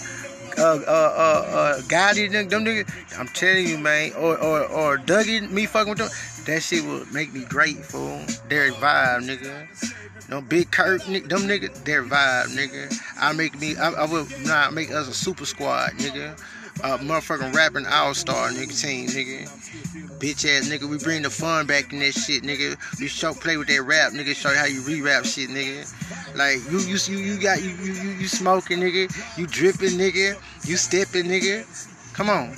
uh, 0.57 0.61
uh, 0.61 0.75
uh, 0.87 1.45
uh, 1.47 1.81
Gotti, 1.81 2.31
them 2.31 2.65
niggas, 2.65 3.19
I'm 3.19 3.27
telling 3.29 3.67
you, 3.67 3.77
man, 3.77 4.13
or, 4.13 4.37
or, 4.37 4.63
or 4.65 4.97
Dougie, 4.97 5.49
me 5.49 5.65
fucking 5.65 5.89
with 5.89 5.97
them, 5.99 6.09
that 6.45 6.61
shit 6.61 6.83
would 6.85 7.11
make 7.13 7.33
me 7.33 7.45
grateful. 7.45 8.21
Their 8.49 8.71
vibe, 8.73 9.27
nigga. 9.27 10.29
No 10.29 10.41
big 10.41 10.71
Kurt, 10.71 11.01
nigga, 11.03 11.27
them 11.29 11.41
niggas, 11.41 11.83
their 11.83 12.03
vibe, 12.03 12.55
nigga. 12.55 12.95
I 13.19 13.33
make 13.33 13.59
me, 13.59 13.75
I, 13.77 13.91
I 13.91 14.25
not 14.45 14.73
make 14.73 14.91
us 14.91 15.07
a 15.07 15.13
super 15.13 15.45
squad, 15.45 15.91
nigga. 15.93 16.39
Uh, 16.83 16.97
motherfucking 16.97 17.53
rapping 17.55 17.85
all 17.85 18.13
star, 18.13 18.49
nigga, 18.49 18.79
team, 18.79 19.07
nigga. 19.07 19.47
Bitch 20.19 20.45
ass 20.45 20.67
nigga, 20.67 20.83
we 20.83 20.97
bring 20.97 21.21
the 21.21 21.29
fun 21.29 21.65
back 21.65 21.93
in 21.93 21.99
that 21.99 22.13
shit, 22.13 22.43
nigga. 22.43 22.77
We 22.99 23.07
show 23.07 23.33
play 23.33 23.55
with 23.55 23.69
that 23.69 23.81
rap, 23.83 24.11
nigga. 24.11 24.35
Show 24.35 24.51
you 24.51 24.57
how 24.57 24.65
you 24.65 24.81
re-rap 24.81 25.23
shit, 25.23 25.49
nigga. 25.49 25.87
Like 26.35 26.59
you, 26.69 26.79
you, 26.79 26.97
you, 27.07 27.33
you 27.33 27.41
got 27.41 27.63
you, 27.63 27.69
you, 27.69 27.93
you, 27.93 28.09
you 28.11 28.27
smoking, 28.27 28.79
nigga. 28.79 29.09
You 29.37 29.47
dripping, 29.47 29.97
nigga. 29.97 30.35
You 30.67 30.75
stepping, 30.75 31.25
nigga. 31.25 31.63
Come 32.13 32.29
on. 32.29 32.53